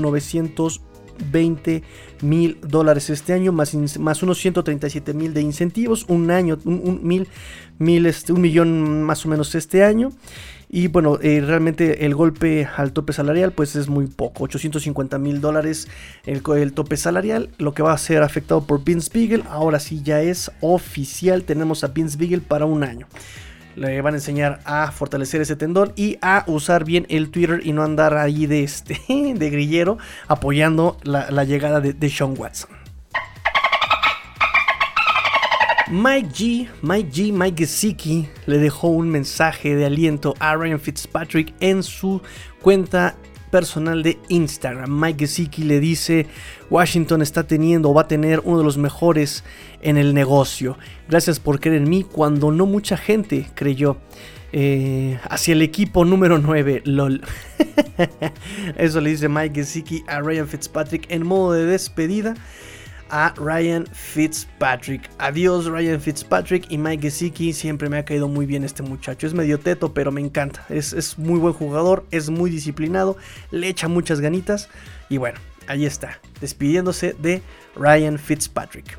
920 1.18 1.82
mil 2.22 2.58
dólares 2.62 3.10
este 3.10 3.32
año, 3.32 3.52
más, 3.52 3.74
más 3.98 4.22
unos 4.22 4.38
137 4.38 5.12
mil 5.14 5.34
de 5.34 5.42
incentivos, 5.42 6.04
un 6.08 6.30
año, 6.30 6.58
un, 6.64 7.00
mil, 7.02 7.28
mil 7.78 8.06
este, 8.06 8.32
un 8.32 8.40
millón 8.40 9.02
más 9.02 9.24
o 9.26 9.28
menos 9.28 9.54
este 9.54 9.84
año. 9.84 10.12
Y 10.68 10.88
bueno, 10.88 11.18
eh, 11.22 11.40
realmente 11.46 12.06
el 12.06 12.16
golpe 12.16 12.68
al 12.76 12.92
tope 12.92 13.12
salarial 13.12 13.52
pues 13.52 13.76
es 13.76 13.88
muy 13.88 14.08
poco, 14.08 14.44
850 14.44 15.16
mil 15.18 15.40
dólares 15.40 15.86
el, 16.24 16.42
el, 16.56 16.72
tope 16.72 16.96
salarial, 16.96 17.50
lo 17.58 17.72
que 17.72 17.84
va 17.84 17.92
a 17.92 17.98
ser 17.98 18.22
afectado 18.24 18.66
por 18.66 18.82
Vince 18.82 19.10
Beagle, 19.14 19.44
ahora 19.48 19.78
sí 19.78 20.02
ya 20.02 20.22
es 20.22 20.50
oficial, 20.60 21.44
tenemos 21.44 21.84
a 21.84 21.88
Vince 21.88 22.18
Beagle 22.18 22.40
para 22.40 22.66
un 22.66 22.82
año. 22.82 23.06
Le 23.76 24.00
van 24.00 24.14
a 24.14 24.16
enseñar 24.16 24.60
a 24.64 24.90
fortalecer 24.90 25.40
ese 25.40 25.54
tendón 25.54 25.92
y 25.96 26.18
a 26.22 26.44
usar 26.46 26.84
bien 26.84 27.06
el 27.08 27.30
Twitter 27.30 27.60
y 27.62 27.72
no 27.72 27.82
andar 27.82 28.16
ahí 28.16 28.46
de, 28.46 28.62
este, 28.64 29.00
de 29.08 29.50
grillero 29.50 29.98
apoyando 30.26 30.96
la, 31.04 31.44
llegada 31.44 31.80
de, 31.80 32.10
Sean 32.10 32.34
Watson. 32.36 32.70
Mike 35.88 36.30
G, 36.30 36.68
Mike 36.82 37.10
G, 37.12 37.32
Mike 37.32 38.28
le 38.46 38.58
dejó 38.58 38.88
un 38.88 39.08
mensaje 39.08 39.76
de 39.76 39.86
aliento 39.86 40.34
a 40.40 40.56
Ryan 40.56 40.80
Fitzpatrick 40.80 41.54
en 41.60 41.84
su 41.84 42.22
cuenta 42.60 43.14
personal 43.56 44.02
de 44.02 44.18
Instagram. 44.28 45.00
Mike 45.00 45.20
Gesicki 45.20 45.64
le 45.64 45.80
dice, 45.80 46.26
Washington 46.68 47.22
está 47.22 47.46
teniendo 47.46 47.88
o 47.88 47.94
va 47.94 48.02
a 48.02 48.06
tener 48.06 48.42
uno 48.44 48.58
de 48.58 48.64
los 48.64 48.76
mejores 48.76 49.44
en 49.80 49.96
el 49.96 50.12
negocio. 50.12 50.76
Gracias 51.08 51.40
por 51.40 51.58
creer 51.58 51.78
en 51.78 51.88
mí 51.88 52.02
cuando 52.04 52.50
no 52.52 52.66
mucha 52.66 52.98
gente 52.98 53.46
creyó. 53.54 53.96
Eh, 54.52 55.18
hacia 55.30 55.52
el 55.52 55.62
equipo 55.62 56.04
número 56.04 56.36
9, 56.36 56.82
LOL. 56.84 57.22
Eso 58.76 59.00
le 59.00 59.08
dice 59.08 59.30
Mike 59.30 59.54
Gesicki 59.54 60.04
a 60.06 60.20
Ryan 60.20 60.48
Fitzpatrick 60.48 61.06
en 61.10 61.24
modo 61.24 61.52
de 61.52 61.64
despedida 61.64 62.34
a 63.10 63.32
Ryan 63.36 63.86
Fitzpatrick. 63.86 65.10
Adiós 65.18 65.66
Ryan 65.66 66.00
Fitzpatrick 66.00 66.70
y 66.70 66.78
Mike 66.78 67.02
Gesicki. 67.02 67.52
Siempre 67.52 67.88
me 67.88 67.98
ha 67.98 68.04
caído 68.04 68.28
muy 68.28 68.46
bien 68.46 68.64
este 68.64 68.82
muchacho. 68.82 69.26
Es 69.26 69.34
medio 69.34 69.58
teto, 69.58 69.92
pero 69.92 70.12
me 70.12 70.20
encanta. 70.20 70.64
Es, 70.68 70.92
es 70.92 71.18
muy 71.18 71.38
buen 71.38 71.54
jugador, 71.54 72.06
es 72.10 72.30
muy 72.30 72.50
disciplinado, 72.50 73.16
le 73.50 73.68
echa 73.68 73.88
muchas 73.88 74.20
ganitas. 74.20 74.68
Y 75.08 75.18
bueno, 75.18 75.38
ahí 75.66 75.86
está, 75.86 76.20
despidiéndose 76.40 77.14
de 77.18 77.42
Ryan 77.74 78.18
Fitzpatrick. 78.18 78.98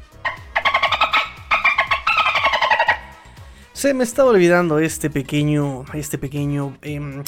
Se 3.74 3.94
me 3.94 4.04
estaba 4.04 4.32
olvidando 4.32 4.80
este 4.80 5.10
pequeño, 5.10 5.86
este 5.94 6.18
pequeño 6.18 6.78
em, 6.82 7.24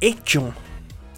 hecho 0.00 0.52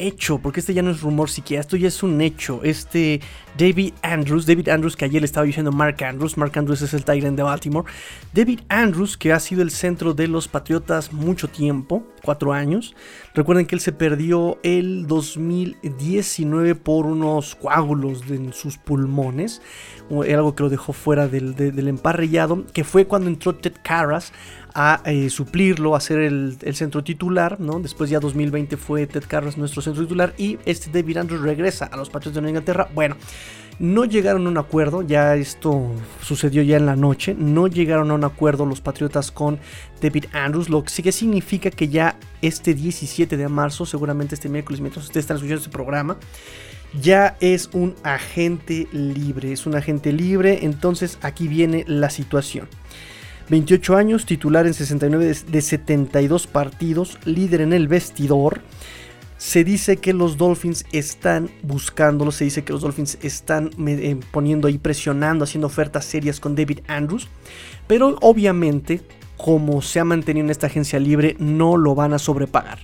hecho, 0.03 0.39
porque 0.39 0.61
este 0.61 0.75
ya 0.75 0.83
no 0.83 0.91
es 0.91 1.01
rumor 1.01 1.31
siquiera, 1.31 1.61
esto 1.61 1.77
ya 1.77 1.89
es 1.89 2.03
un 2.03 2.21
hecho. 2.21 2.61
Este 2.63 3.21
David 3.57 3.95
Andrews, 4.03 4.47
David 4.47 4.69
Andrews 4.69 4.97
que 4.97 5.05
ayer 5.05 5.21
le 5.21 5.27
estaba 5.27 5.47
diciendo 5.47 5.73
Mark 5.73 6.03
Andrews, 6.03 6.37
Mark 6.37 6.53
Andrews 6.57 6.83
es 6.83 6.95
el 6.95 7.05
Tyrant 7.05 7.37
de 7.37 7.43
Baltimore. 7.43 7.91
David 8.33 8.61
Andrews, 8.69 9.17
que 9.17 9.33
ha 9.33 9.41
sido 9.41 9.63
el 9.63 9.71
centro 9.71 10.15
de 10.15 10.29
los 10.29 10.49
Patriotas 10.49 11.13
mucho 11.13 11.49
tiempo, 11.49 12.07
cuatro 12.23 12.53
años. 12.53 12.95
Recuerden 13.35 13.67
que 13.67 13.75
él 13.75 13.81
se 13.81 13.93
perdió 13.93 14.59
el 14.63 15.07
2019 15.07 16.75
por 16.75 17.07
unos 17.07 17.55
coágulos 17.55 18.23
en 18.29 18.53
sus 18.53 18.79
pulmones, 18.79 19.63
algo 20.11 20.55
que 20.55 20.63
lo 20.63 20.69
dejó 20.69 20.93
fuera 20.93 21.29
del, 21.29 21.55
del 21.55 21.89
emparrillado, 21.89 22.67
que 22.73 22.85
fue 22.85 23.07
cuando 23.07 23.29
entró 23.29 23.55
Ted 23.55 23.75
Carras 23.83 24.33
a 24.75 25.03
eh, 25.05 25.31
suplirlo, 25.31 25.95
a 25.95 26.01
ser 26.01 26.21
el, 26.21 26.59
centro 26.75 27.05
titular, 27.05 27.61
¿no? 27.61 27.81
Después 27.81 28.11
ya 28.11 28.21
2020 28.21 28.77
fue 28.77 29.07
Ted 29.07 29.25
Carras 29.27 29.59
nuestro 29.59 29.83
centro 29.83 30.03
titular 30.03 30.35
y 30.39 30.59
este 30.65 30.91
David 30.91 31.19
Andrews 31.19 31.43
regresa 31.43 31.87
a 31.87 31.97
los 31.97 32.11
Patriots 32.11 32.35
de 32.35 32.41
Nueva 32.41 32.59
Inglaterra. 32.59 32.89
Bueno, 32.95 33.17
no 33.79 34.05
llegaron 34.05 34.47
a 34.47 34.51
un 34.51 34.59
acuerdo, 34.59 35.03
ya 35.03 35.35
esto 35.35 35.91
sucedió 36.23 36.63
ya 36.63 36.77
en 36.77 36.87
la 36.87 36.97
noche, 36.97 37.35
no 37.37 37.67
llegaron 37.67 38.11
a 38.11 38.15
un 38.15 38.25
acuerdo 38.25 38.67
los 38.67 38.81
Patriotas 38.81 39.31
con 39.31 39.59
David 40.01 40.27
Andrews, 40.33 40.69
lo 40.69 40.85
que 40.85 41.13
significa 41.13 41.71
que 41.71 41.89
ya 41.89 42.17
este 42.43 42.75
17 42.75 43.37
de 43.37 43.49
marzo, 43.49 43.87
seguramente 43.87 44.35
este 44.35 44.49
miércoles, 44.49 44.81
mientras 44.81 45.07
ustedes 45.07 45.25
están 45.25 45.37
escuchando 45.37 45.63
este 45.63 45.73
programa, 45.73 46.17
ya 47.01 47.37
es 47.41 47.71
un 47.73 47.95
agente 48.03 48.87
libre, 48.93 49.53
es 49.53 49.67
un 49.67 49.75
agente 49.75 50.13
libre, 50.13 50.61
entonces 50.63 51.19
aquí 51.23 51.49
viene 51.49 51.85
la 51.89 52.11
situación. 52.11 52.69
28 53.53 53.97
años, 53.99 54.25
titular 54.25 54.67
en 54.67 54.73
69 54.73 55.37
de 55.47 55.61
72 55.61 56.47
partidos, 56.47 57.19
líder 57.27 57.61
en 57.61 57.75
el 57.75 57.87
vestidor. 57.87 58.63
Se 59.37 59.63
dice 59.63 59.99
que 59.99 60.15
los 60.15 60.39
Dolphins 60.39 60.87
están 60.91 61.51
buscándolo, 61.63 62.33
se 62.33 62.45
dice 62.45 62.65
que 62.65 62.73
los 62.73 62.81
Dolphins 62.81 63.19
están 63.21 63.69
eh, 63.87 64.19
poniendo 64.31 64.69
ahí, 64.69 64.79
presionando, 64.79 65.45
haciendo 65.45 65.67
ofertas 65.67 66.07
serias 66.07 66.41
con 66.41 66.57
David 66.57 66.79
Andrews. 66.87 67.29
Pero 67.87 68.17
obviamente, 68.23 69.03
como 69.37 69.83
se 69.83 70.01
ha 70.01 70.05
mantenido 70.07 70.47
en 70.47 70.51
esta 70.51 70.69
agencia 70.69 70.99
libre, 70.99 71.37
no 71.39 71.77
lo 71.77 71.95
van 71.95 72.15
a 72.15 72.19
sobrepagar. 72.19 72.79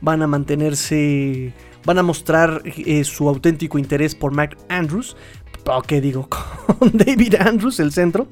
Van 0.00 0.22
a 0.22 0.28
mantenerse, 0.28 1.52
van 1.84 1.98
a 1.98 2.04
mostrar 2.04 2.62
eh, 2.64 3.02
su 3.02 3.28
auténtico 3.28 3.80
interés 3.80 4.14
por 4.14 4.30
Mac 4.30 4.56
Andrews. 4.68 5.16
¿Qué 5.88 6.00
digo? 6.00 6.28
Con 6.78 6.92
David 6.92 7.34
Andrews, 7.34 7.80
el 7.80 7.90
centro. 7.90 8.28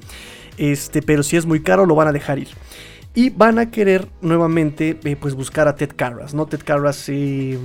Este, 0.56 1.02
pero 1.02 1.22
si 1.22 1.36
es 1.36 1.46
muy 1.46 1.62
caro, 1.62 1.86
lo 1.86 1.94
van 1.94 2.08
a 2.08 2.12
dejar 2.12 2.38
ir. 2.38 2.48
Y 3.14 3.30
van 3.30 3.58
a 3.58 3.70
querer 3.70 4.08
nuevamente 4.20 4.98
eh, 5.04 5.16
pues 5.16 5.34
buscar 5.34 5.68
a 5.68 5.74
Ted 5.74 5.92
Carras, 5.94 6.34
¿no? 6.34 6.46
Ted 6.46 6.62
Carras 6.64 7.08
eh, 7.08 7.58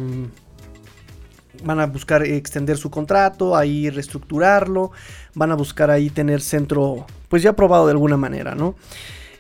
van 1.64 1.80
a 1.80 1.88
buscar 1.88 2.24
extender 2.24 2.78
su 2.78 2.90
contrato, 2.90 3.56
ahí 3.56 3.90
reestructurarlo, 3.90 4.92
van 5.36 5.52
a 5.52 5.56
buscar 5.56 5.90
ahí 5.90 6.10
tener 6.10 6.42
centro 6.42 7.06
pues 7.30 7.44
ya 7.44 7.54
probado 7.54 7.86
de 7.86 7.92
alguna 7.92 8.18
manera, 8.18 8.56
¿no? 8.56 8.76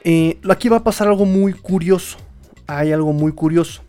Eh, 0.03 0.39
aquí 0.49 0.69
va 0.69 0.77
a 0.77 0.83
pasar 0.83 1.07
algo 1.07 1.25
muy 1.25 1.53
curioso, 1.53 2.17
hay 2.67 2.91
algo 2.91 3.13
muy 3.13 3.33
curioso. 3.33 3.81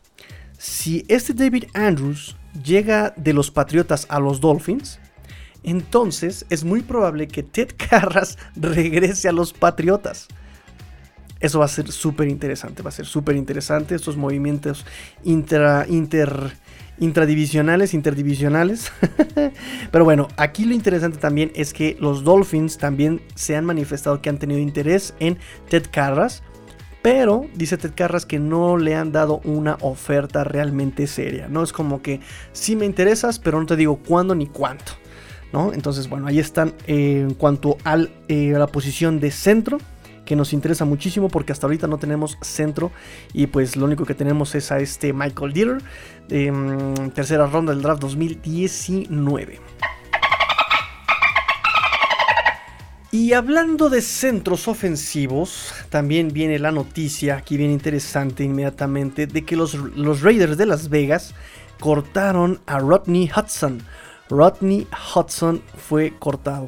Si 0.59 1.05
este 1.09 1.35
David 1.35 1.67
Andrews 1.75 2.37
llega 2.65 3.15
de 3.17 3.33
los 3.33 3.51
Patriotas 3.51 4.07
a 4.09 4.19
los 4.19 4.41
Dolphins, 4.41 4.99
entonces 5.63 6.47
es 6.51 6.65
muy 6.65 6.83
probable 6.83 7.29
que 7.29 7.43
Ted 7.43 7.71
Carras 7.77 8.39
regrese 8.57 9.29
a 9.29 9.33
los 9.33 9.53
Patriotas. 9.53 10.29
Eso 11.41 11.61
va 11.61 11.67
a 11.67 11.69
ser 11.69 11.93
súper 11.93 12.29
interesante, 12.29 12.83
va 12.83 12.89
a 12.89 12.93
ser 12.93 13.07
súper 13.07 13.37
interesante 13.37 13.95
estos 13.95 14.17
movimientos 14.17 14.85
intra, 15.23 15.87
intradivisionales, 16.99 17.95
interdivisionales. 17.95 18.91
Pero 19.93 20.05
bueno, 20.05 20.27
aquí 20.37 20.65
lo 20.65 20.75
interesante 20.75 21.19
también 21.19 21.53
es 21.55 21.73
que 21.73 21.97
los 22.01 22.25
Dolphins 22.25 22.79
también 22.79 23.23
se 23.37 23.55
han 23.55 23.65
manifestado 23.65 24.21
que 24.21 24.31
han 24.31 24.39
tenido 24.39 24.61
interés 24.61 25.15
en 25.21 25.39
Ted 25.69 25.87
Carras. 25.93 26.43
Pero 27.03 27.47
dice 27.55 27.79
Ted 27.79 27.93
Carras 27.95 28.27
que 28.27 28.41
no 28.41 28.77
le 28.77 28.97
han 28.97 29.13
dado 29.13 29.41
una 29.45 29.79
oferta 29.81 30.43
realmente 30.43 31.07
seria. 31.07 31.47
No 31.49 31.63
es 31.63 31.73
como 31.73 32.03
que 32.03 32.21
sí 32.53 32.75
me 32.75 32.85
interesas, 32.85 33.39
pero 33.39 33.61
no 33.61 33.67
te 33.67 33.77
digo 33.77 34.01
cuándo 34.05 34.35
ni 34.35 34.49
cuánto. 34.49 34.93
Entonces, 35.53 36.09
bueno, 36.09 36.27
ahí 36.27 36.39
están 36.39 36.75
eh, 36.87 37.21
en 37.27 37.35
cuanto 37.35 37.79
eh, 38.29 38.55
a 38.55 38.59
la 38.59 38.67
posición 38.67 39.19
de 39.19 39.31
centro, 39.31 39.79
que 40.25 40.37
nos 40.37 40.53
interesa 40.53 40.85
muchísimo 40.85 41.29
porque 41.29 41.53
hasta 41.53 41.67
ahorita 41.67 41.87
no 41.87 41.97
tenemos 41.97 42.37
centro 42.43 42.93
y 43.33 43.47
pues 43.47 43.77
lo 43.77 43.87
único 43.87 44.05
que 44.05 44.15
tenemos 44.15 44.55
es 44.55 44.71
a 44.71 44.79
este 44.79 45.15
Michael 45.15 45.55
Dieter, 45.55 45.79
em, 46.29 47.11
tercera 47.11 47.47
ronda 47.47 47.73
del 47.73 47.81
draft 47.81 48.03
2019. 48.03 49.59
Y 53.11 53.33
hablando 53.33 53.89
de 53.89 54.03
centros 54.03 54.69
ofensivos, 54.69 55.73
también 55.89 56.29
viene 56.29 56.59
la 56.59 56.73
noticia, 56.73 57.39
aquí 57.39 57.57
viene 57.57 57.73
interesante 57.73 58.45
inmediatamente, 58.45 59.27
de 59.27 59.47
que 59.47 59.57
los, 59.57 59.73
los 59.75 60.21
Raiders 60.21 60.59
de 60.59 60.67
Las 60.67 60.91
Vegas 60.91 61.35
cortaron 61.81 62.61
a 62.67 62.79
Rodney 62.81 63.31
Hudson. 63.35 63.81
Rodney 64.31 64.87
Hudson 65.15 65.63
fue 65.77 66.13
cortado. 66.19 66.67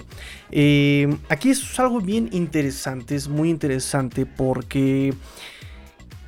Eh, 0.51 1.17
aquí 1.29 1.51
es 1.51 1.79
algo 1.79 2.01
bien 2.01 2.29
interesante, 2.33 3.15
es 3.15 3.29
muy 3.29 3.51
interesante 3.51 4.27
porque 4.27 5.15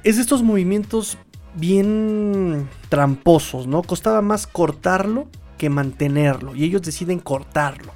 es 0.05 0.17
de 0.17 0.23
estos 0.23 0.43
movimientos 0.43 1.19
bien 1.55 2.69
tramposos, 2.89 3.67
¿no? 3.67 3.83
Costaba 3.83 4.23
más 4.23 4.47
cortarlo 4.47 5.29
que 5.59 5.71
mantenerlo 5.71 6.55
y 6.55 6.65
ellos 6.65 6.83
deciden 6.83 7.19
cortarlo. 7.19 7.93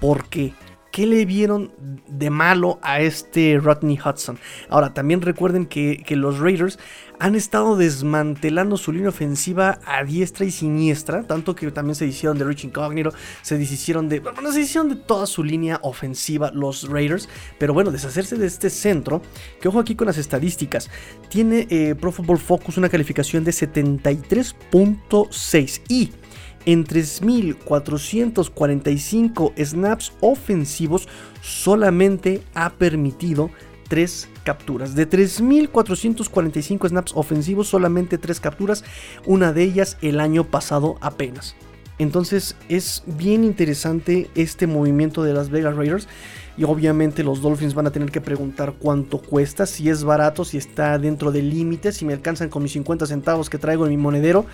¿Por 0.00 0.28
qué? 0.28 0.52
¿Qué 0.94 1.04
le 1.06 1.26
vieron 1.26 1.72
de 2.06 2.30
malo 2.30 2.78
a 2.80 3.00
este 3.00 3.58
Rodney 3.60 3.98
Hudson? 3.98 4.38
Ahora, 4.68 4.94
también 4.94 5.22
recuerden 5.22 5.66
que, 5.66 6.04
los 6.10 6.38
Raiders 6.38 6.78
han 7.18 7.34
estado 7.34 7.76
desmantelando 7.76 8.76
su 8.76 8.92
línea 8.92 9.08
ofensiva 9.08 9.80
a 9.86 10.04
diestra 10.04 10.46
y 10.46 10.52
siniestra, 10.52 11.24
tanto 11.24 11.56
que 11.56 11.72
también 11.72 11.96
se 11.96 12.06
hicieron 12.06 12.38
de 12.38 12.44
Rich 12.44 12.66
Incognito, 12.66 13.12
se 13.42 13.58
deshicieron 13.58 14.08
de, 14.08 14.20
bueno, 14.20 14.52
se 14.52 14.60
hicieron 14.60 14.88
de 14.88 14.94
toda 14.94 15.26
su 15.26 15.42
línea 15.42 15.80
ofensiva 15.82 16.52
los 16.52 16.88
Raiders, 16.88 17.28
pero 17.58 17.74
bueno, 17.74 17.90
deshacerse 17.90 18.36
de 18.36 18.46
este 18.46 18.70
centro, 18.70 19.20
que 19.60 19.66
ojo 19.66 19.80
aquí 19.80 19.96
con 19.96 20.06
las 20.06 20.18
estadísticas, 20.18 20.88
tiene 21.28 21.66
eh, 21.70 21.96
Pro 22.00 22.12
Football 22.12 22.38
Focus 22.38 22.78
una 22.78 22.88
calificación 22.88 23.42
de 23.42 23.50
73.6 23.50 25.80
y 25.88 26.12
en 26.66 26.86
3.445 26.86 29.52
snaps 29.64 30.12
ofensivos 30.20 31.08
solamente 31.42 32.42
ha 32.54 32.74
permitido 32.74 33.50
3 33.88 34.28
capturas. 34.44 34.94
De 34.94 35.08
3.445 35.08 36.88
snaps 36.88 37.12
ofensivos 37.14 37.68
solamente 37.68 38.18
3 38.18 38.40
capturas, 38.40 38.84
una 39.26 39.52
de 39.52 39.62
ellas 39.62 39.96
el 40.00 40.20
año 40.20 40.44
pasado 40.44 40.96
apenas. 41.00 41.54
Entonces 41.98 42.56
es 42.68 43.04
bien 43.06 43.44
interesante 43.44 44.28
este 44.34 44.66
movimiento 44.66 45.22
de 45.22 45.32
las 45.32 45.50
Vegas 45.50 45.76
Raiders. 45.76 46.08
Y 46.56 46.64
obviamente 46.64 47.24
los 47.24 47.42
Dolphins 47.42 47.74
van 47.74 47.88
a 47.88 47.90
tener 47.90 48.12
que 48.12 48.20
preguntar 48.20 48.74
cuánto 48.78 49.18
cuesta, 49.18 49.66
si 49.66 49.90
es 49.90 50.04
barato, 50.04 50.44
si 50.44 50.56
está 50.56 50.96
dentro 50.98 51.32
del 51.32 51.50
límite, 51.50 51.90
si 51.90 52.04
me 52.04 52.12
alcanzan 52.12 52.48
con 52.48 52.62
mis 52.62 52.72
50 52.72 53.06
centavos 53.06 53.50
que 53.50 53.58
traigo 53.58 53.86
en 53.86 53.90
mi 53.90 53.96
monedero 53.96 54.46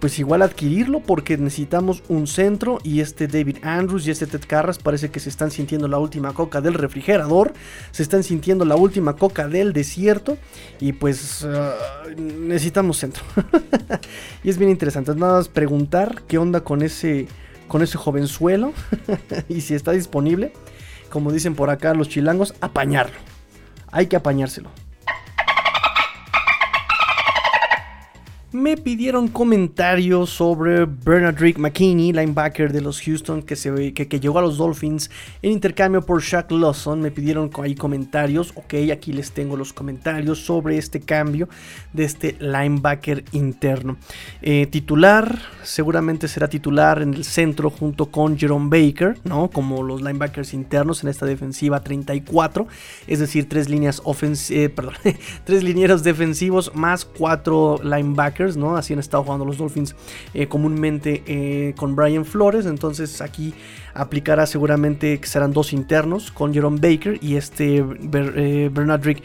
pues 0.00 0.18
igual 0.18 0.42
adquirirlo 0.42 1.00
porque 1.00 1.36
necesitamos 1.36 2.02
un 2.08 2.26
centro 2.26 2.78
y 2.84 3.00
este 3.00 3.26
David 3.26 3.58
Andrews 3.62 4.06
y 4.06 4.10
este 4.10 4.26
Ted 4.26 4.42
Carras 4.46 4.78
parece 4.78 5.10
que 5.10 5.20
se 5.20 5.28
están 5.28 5.50
sintiendo 5.50 5.88
la 5.88 5.98
última 5.98 6.32
coca 6.32 6.60
del 6.60 6.74
refrigerador, 6.74 7.52
se 7.90 8.02
están 8.02 8.22
sintiendo 8.22 8.64
la 8.64 8.76
última 8.76 9.16
coca 9.16 9.48
del 9.48 9.72
desierto 9.72 10.38
y 10.80 10.92
pues 10.92 11.44
ah, 11.44 11.74
necesitamos 12.16 12.98
centro. 12.98 13.24
y 14.44 14.50
es 14.50 14.58
bien 14.58 14.70
interesante, 14.70 15.10
es 15.10 15.16
nada 15.16 15.34
más 15.34 15.48
preguntar 15.48 16.22
qué 16.28 16.38
onda 16.38 16.62
con 16.62 16.82
ese 16.82 17.26
con 17.66 17.82
ese 17.82 17.98
jovenzuelo 17.98 18.72
y 19.48 19.60
si 19.60 19.74
está 19.74 19.92
disponible, 19.92 20.52
como 21.10 21.32
dicen 21.32 21.54
por 21.54 21.70
acá 21.70 21.92
los 21.94 22.08
chilangos, 22.08 22.54
apañarlo. 22.60 23.16
Hay 23.90 24.06
que 24.06 24.16
apañárselo. 24.16 24.70
Me 28.50 28.78
pidieron 28.78 29.28
comentarios 29.28 30.30
sobre 30.30 30.86
Bernard 30.86 31.38
Rick 31.38 31.58
McKinney, 31.58 32.14
linebacker 32.14 32.72
de 32.72 32.80
los 32.80 33.02
Houston, 33.02 33.42
que, 33.42 33.56
se, 33.56 33.92
que, 33.92 34.08
que, 34.08 34.20
llegó 34.20 34.38
a 34.38 34.42
los 34.42 34.56
Dolphins 34.56 35.10
en 35.42 35.52
intercambio 35.52 36.00
por 36.00 36.22
Shaq 36.22 36.50
Lawson. 36.52 37.02
Me 37.02 37.10
pidieron 37.10 37.50
ahí 37.62 37.74
comentarios. 37.74 38.52
Ok, 38.54 38.74
aquí 38.90 39.12
les 39.12 39.32
tengo 39.32 39.54
los 39.54 39.74
comentarios 39.74 40.40
sobre 40.46 40.78
este 40.78 41.00
cambio 41.00 41.48
de 41.92 42.04
este 42.04 42.36
linebacker 42.40 43.22
interno. 43.32 43.98
Eh, 44.40 44.66
titular, 44.66 45.38
seguramente 45.62 46.26
será 46.26 46.48
titular 46.48 47.02
en 47.02 47.12
el 47.12 47.24
centro 47.24 47.68
junto 47.68 48.06
con 48.06 48.38
Jerome 48.38 48.70
Baker, 48.70 49.18
¿no? 49.24 49.50
Como 49.50 49.82
los 49.82 50.00
linebackers 50.00 50.54
internos 50.54 51.02
en 51.02 51.10
esta 51.10 51.26
defensiva 51.26 51.80
34. 51.80 52.66
Es 53.06 53.18
decir, 53.18 53.46
tres 53.46 53.68
líneas 53.68 54.00
ofensivas, 54.04 54.50
eh, 54.62 54.70
perdón, 54.70 54.94
tres 55.44 55.62
linieros 55.62 56.02
defensivos 56.02 56.74
más 56.74 57.04
cuatro 57.04 57.78
linebackers 57.82 58.37
¿no? 58.56 58.76
Así 58.76 58.92
han 58.92 58.98
estado 58.98 59.24
jugando 59.24 59.44
los 59.44 59.58
Dolphins 59.58 59.94
eh, 60.34 60.46
comúnmente 60.46 61.22
eh, 61.26 61.74
con 61.76 61.96
Brian 61.96 62.24
Flores. 62.24 62.66
Entonces 62.66 63.20
aquí 63.20 63.54
aplicará 63.94 64.46
seguramente 64.46 65.18
que 65.20 65.26
serán 65.26 65.52
dos 65.52 65.72
internos 65.72 66.30
con 66.30 66.54
Jerome 66.54 66.78
Baker 66.80 67.18
y 67.20 67.36
este 67.36 67.78
eh, 67.78 68.70
Bernard 68.72 69.04
Rick, 69.04 69.22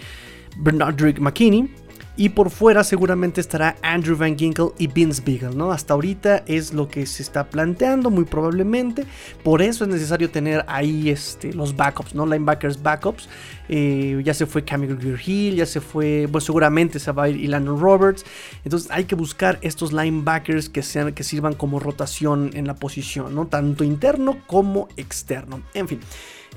Bernard 0.57 0.99
Rick 0.99 1.19
McKinney. 1.19 1.82
Y 2.15 2.29
por 2.29 2.51
fuera 2.51 2.83
seguramente 2.83 3.41
estará 3.41 3.75
Andrew 3.81 4.15
Van 4.15 4.37
Ginkle 4.37 4.69
y 4.77 4.85
Vince 4.85 5.21
Beagle, 5.25 5.55
¿no? 5.55 5.71
Hasta 5.71 5.95
ahorita 5.95 6.43
es 6.45 6.71
lo 6.71 6.87
que 6.87 7.07
se 7.07 7.23
está 7.23 7.49
planteando, 7.49 8.11
muy 8.11 8.25
probablemente. 8.25 9.05
Por 9.43 9.63
eso 9.63 9.83
es 9.83 9.89
necesario 9.89 10.29
tener 10.29 10.63
ahí 10.67 11.09
este, 11.09 11.53
los 11.53 11.75
backups, 11.75 12.13
¿no? 12.13 12.27
Linebackers 12.27 12.83
backups. 12.83 13.27
Eh, 13.67 14.21
ya 14.23 14.35
se 14.35 14.45
fue 14.45 14.63
Camille 14.63 15.17
Hill, 15.25 15.55
ya 15.55 15.65
se 15.65 15.81
fue, 15.81 16.29
pues 16.31 16.43
seguramente 16.43 16.99
se 16.99 17.11
va 17.11 17.23
a 17.23 17.29
ir 17.29 17.37
Ilano 17.37 17.77
Roberts. 17.77 18.25
Entonces 18.63 18.91
hay 18.91 19.05
que 19.05 19.15
buscar 19.15 19.57
estos 19.61 19.91
linebackers 19.91 20.69
que, 20.69 20.83
sean, 20.83 21.13
que 21.13 21.23
sirvan 21.23 21.55
como 21.55 21.79
rotación 21.79 22.51
en 22.53 22.67
la 22.67 22.75
posición, 22.75 23.33
¿no? 23.33 23.47
Tanto 23.47 23.83
interno 23.83 24.37
como 24.45 24.87
externo. 24.97 25.63
En 25.73 25.87
fin. 25.87 25.99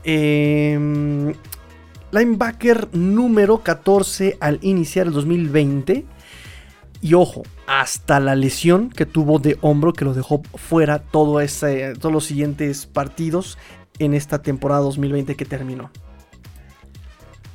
Eh, 0.05 1.35
linebacker 2.11 2.89
número 2.93 3.63
14 3.63 4.39
al 4.41 4.59
iniciar 4.63 5.07
el 5.07 5.13
2020. 5.13 6.05
Y 7.03 7.15
ojo, 7.15 7.43
hasta 7.67 8.21
la 8.21 8.35
lesión 8.35 8.91
que 8.91 9.07
tuvo 9.07 9.39
de 9.39 9.59
hombro 9.61 9.93
que 9.93 10.05
lo 10.05 10.15
dejó 10.15 10.43
fuera 10.55 10.99
todos 10.99 11.63
los 12.03 12.25
siguientes 12.25 12.87
partidos 12.87 13.59
en 13.99 14.15
esta 14.15 14.43
temporada 14.43 14.83
2020 14.83 15.37
que 15.37 15.45
terminó. 15.45 15.91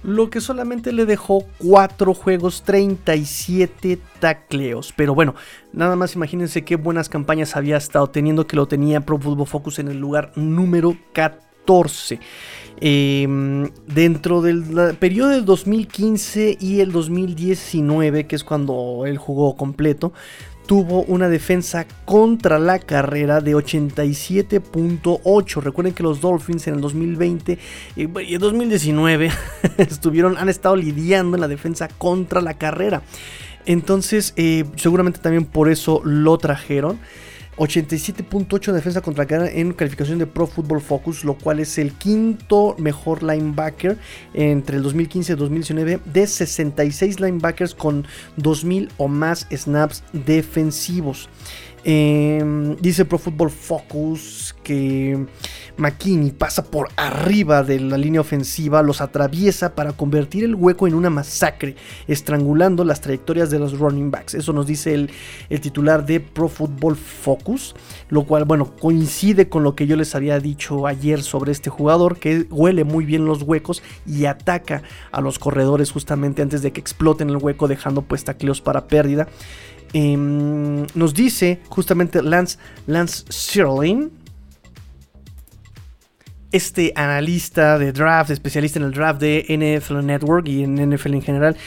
Lo 0.04 0.32
que 0.32 0.42
solamente 0.42 0.92
le 0.92 1.06
dejó 1.06 1.46
4 1.60 2.14
juegos, 2.16 2.64
37 2.64 4.00
tacleos. 4.20 4.94
Pero 4.96 5.14
bueno, 5.14 5.36
nada 5.74 5.96
más 5.96 6.16
imagínense 6.16 6.64
qué 6.64 6.76
buenas 6.76 7.08
campañas 7.08 7.56
había 7.56 7.78
estado 7.78 8.08
teniendo 8.08 8.48
que 8.48 8.56
lo 8.56 8.68
tenía 8.68 9.02
Pro 9.02 9.20
Football 9.20 9.48
Focus 9.48 9.78
en 9.78 9.90
el 9.90 10.00
lugar 10.00 10.32
número 10.36 10.98
14. 11.14 12.20
Em, 12.84 13.70
dentro 13.86 14.42
del 14.42 14.64
periodo 14.98 15.30
del 15.30 15.46
2015 15.46 16.58
y 16.60 16.80
el 16.80 16.92
2019, 16.92 18.26
que 18.26 18.36
es 18.36 18.44
cuando 18.44 19.04
él 19.06 19.20
jugó 19.20 19.56
completo, 19.56 20.14
tuvo 20.66 21.04
una 21.04 21.30
defensa 21.30 21.86
contra 22.06 22.58
la 22.58 22.80
carrera 22.80 23.40
de 23.40 23.56
87.8. 23.56 25.62
Recuerden 25.62 25.94
que 25.94 26.02
los 26.02 26.22
Dolphins 26.22 26.68
en 26.68 26.74
el 26.76 26.82
2020 26.82 27.60
y 27.98 28.02
el 28.02 28.40
2019 28.40 29.30
estuvieron, 29.78 30.38
han 30.38 30.50
estado 30.50 30.76
lidiando 30.76 31.38
en 31.38 31.42
la 31.42 31.48
defensa 31.48 31.88
contra 31.88 32.42
la 32.42 32.56
carrera. 32.56 33.04
Entonces, 33.68 34.34
eh, 34.38 34.66
seguramente 34.76 35.20
también 35.20 35.46
por 35.46 35.70
eso 35.70 36.02
lo 36.04 36.36
trajeron. 36.40 36.98
87.8 37.58 38.72
defensa 38.72 39.02
contra 39.02 39.26
cara 39.26 39.50
en 39.50 39.74
calificación 39.74 40.20
de 40.20 40.26
Pro 40.26 40.48
Football 40.48 40.82
Focus, 40.82 41.24
lo 41.24 41.36
cual 41.36 41.60
es 41.60 41.78
el 41.78 41.94
quinto 41.94 42.76
mejor 42.78 43.24
linebacker 43.24 43.98
entre 44.34 44.78
el 44.78 44.84
2015 44.84 45.34
y 45.34 45.36
2019 45.36 46.00
de 46.06 46.28
66 46.28 47.20
linebackers 47.20 47.76
con 47.76 48.08
2000 48.38 48.90
o 48.98 49.08
más 49.08 49.48
snaps 49.52 50.04
defensivos. 50.14 51.30
Em, 51.84 52.76
dice 52.76 53.06
Pro 53.06 53.18
Football 53.18 53.50
Focus 53.50 54.56
que 54.64 55.26
McKinney 55.78 56.32
pasa 56.32 56.64
por 56.64 56.90
arriba 56.96 57.64
de 57.64 57.80
la 57.80 57.98
línea 57.98 58.22
ofensiva, 58.22 58.84
los 58.84 59.02
atraviesa 59.02 59.74
para 59.74 59.94
convertir 59.94 60.44
el 60.44 60.54
hueco 60.54 60.88
en 60.88 60.94
una 60.94 61.10
masacre, 61.10 61.76
estrangulando 62.08 62.84
las 62.84 63.02
trayectorias 63.02 63.50
de 63.50 63.58
los 63.58 63.80
running 63.80 64.12
backs. 64.12 64.36
Eso 64.36 64.54
nos 64.54 64.68
dice 64.68 64.94
el, 64.94 65.10
titular 65.62 66.06
de 66.06 66.20
Pro 66.20 66.50
Football 66.50 66.96
Focus, 66.96 67.76
lo 68.10 68.24
cual, 68.24 68.46
bueno, 68.46 68.76
coincide 68.76 69.50
con 69.50 69.64
lo 69.64 69.76
que 69.76 69.88
yo 69.88 69.96
les 69.96 70.14
había 70.14 70.40
dicho 70.40 70.86
ayer 70.86 71.24
sobre 71.24 71.52
este 71.52 71.72
jugador, 71.72 72.18
que 72.18 72.46
huele 72.52 72.84
muy 72.84 73.06
bien 73.06 73.26
los 73.26 73.42
huecos 73.42 73.82
y 74.06 74.26
ataca 74.26 74.84
a 75.12 75.22
los 75.22 75.40
corredores 75.40 75.92
justamente 75.92 76.42
antes 76.42 76.62
de 76.62 76.72
que 76.72 76.80
exploten 76.80 77.30
el 77.30 77.38
hueco, 77.38 77.68
dejando 77.68 78.04
pues 78.04 78.24
tacleos 78.24 78.62
para 78.62 78.88
pérdida. 78.88 79.28
Em, 79.94 80.86
nos 80.96 81.14
dice 81.14 81.60
justamente 81.70 82.22
Lance, 82.22 82.58
Lance 82.88 83.26
este 86.52 86.94
analista 86.96 87.78
de 87.78 87.92
draft, 87.92 88.30
especialista 88.30 88.80
en 88.80 88.86
el 88.86 88.92
draft 88.92 89.22
de 89.22 89.46
NFL 89.50 90.06
Network 90.06 90.48
y 90.48 90.64
en 90.64 90.76
NFL 90.76 91.14
en 91.14 91.22
general, 91.22 91.58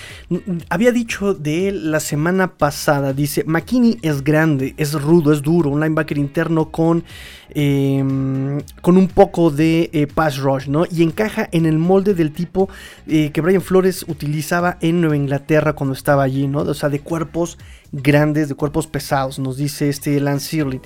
había 0.68 0.92
dicho 0.92 1.34
de 1.34 1.68
él 1.68 1.90
la 1.90 2.00
semana 2.00 2.54
pasada, 2.56 3.12
dice, 3.12 3.44
McKinney 3.46 3.98
es 4.02 4.22
grande, 4.22 4.74
es 4.76 4.92
rudo, 4.92 5.32
es 5.32 5.42
duro, 5.42 5.70
un 5.70 5.80
linebacker 5.80 6.18
interno 6.18 6.70
con, 6.70 7.04
em, 7.50 8.60
con 8.80 8.96
un 8.96 9.08
poco 9.08 9.50
de 9.50 9.90
eh, 9.92 10.06
pass 10.06 10.38
rush, 10.38 10.68
¿no? 10.68 10.84
Y 10.90 11.02
encaja 11.02 11.48
en 11.52 11.66
el 11.66 11.78
molde 11.78 12.14
del 12.14 12.32
tipo 12.32 12.68
eh, 13.06 13.30
que 13.32 13.40
Brian 13.40 13.62
Flores 13.62 14.04
utilizaba 14.08 14.76
en 14.80 15.00
Nueva 15.00 15.16
Inglaterra 15.16 15.72
cuando 15.72 15.94
estaba 15.94 16.22
allí, 16.22 16.46
¿no? 16.46 16.60
O 16.60 16.74
sea, 16.74 16.88
de 16.88 17.00
cuerpos 17.00 17.58
grandes, 17.92 18.48
de 18.48 18.54
cuerpos 18.54 18.86
pesados, 18.86 19.38
nos 19.38 19.56
dice 19.56 19.88
este 19.88 20.20
Lance 20.20 20.48
Sirling. 20.48 20.82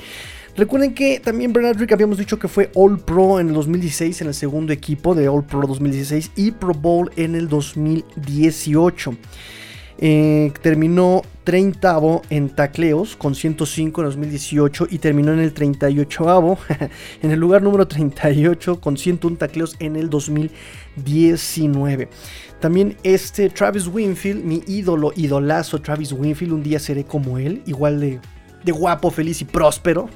Recuerden 0.59 0.93
que 0.93 1.21
también 1.21 1.53
Bernard 1.53 1.79
Rick 1.79 1.93
habíamos 1.93 2.19
dicho 2.19 2.37
que 2.37 2.49
fue 2.49 2.73
All 2.75 2.99
Pro 2.99 3.39
en 3.39 3.47
el 3.47 3.55
2016 3.55 4.23
en 4.23 4.27
el 4.27 4.35
segundo 4.35 4.73
equipo 4.73 5.15
de 5.15 5.29
All 5.29 5.45
Pro 5.45 5.69
2016 5.69 6.33
y 6.35 6.51
Pro 6.51 6.75
Bowl 6.75 7.13
en 7.15 7.37
el 7.37 7.49
2018. 7.49 9.17
Eh, 10.01 10.53
terminó 10.61 11.23
30 11.45 12.23
en 12.31 12.49
tacleos 12.51 13.15
con 13.15 13.37
105 13.37 14.01
en 14.01 14.07
2018 14.09 14.89
y 14.91 14.99
terminó 14.99 15.33
en 15.33 15.39
el 15.39 15.53
38 15.53 16.59
en 17.23 17.31
el 17.31 17.39
lugar 17.39 17.63
número 17.63 17.87
38 17.87 18.81
con 18.81 18.97
101 18.97 19.37
tacleos 19.37 19.77
en 19.79 19.95
el 19.95 20.11
2019. 20.11 22.09
También 22.59 22.97
este 23.05 23.49
Travis 23.49 23.87
Winfield, 23.87 24.45
mi 24.45 24.65
ídolo, 24.67 25.13
idolazo 25.15 25.81
Travis 25.81 26.11
Winfield, 26.11 26.53
un 26.53 26.65
día 26.65 26.81
seré 26.81 27.05
como 27.05 27.39
él, 27.39 27.63
igual 27.65 28.01
de 28.01 28.19
de 28.65 28.73
guapo, 28.73 29.11
feliz 29.11 29.41
y 29.41 29.45
próspero, 29.45 30.09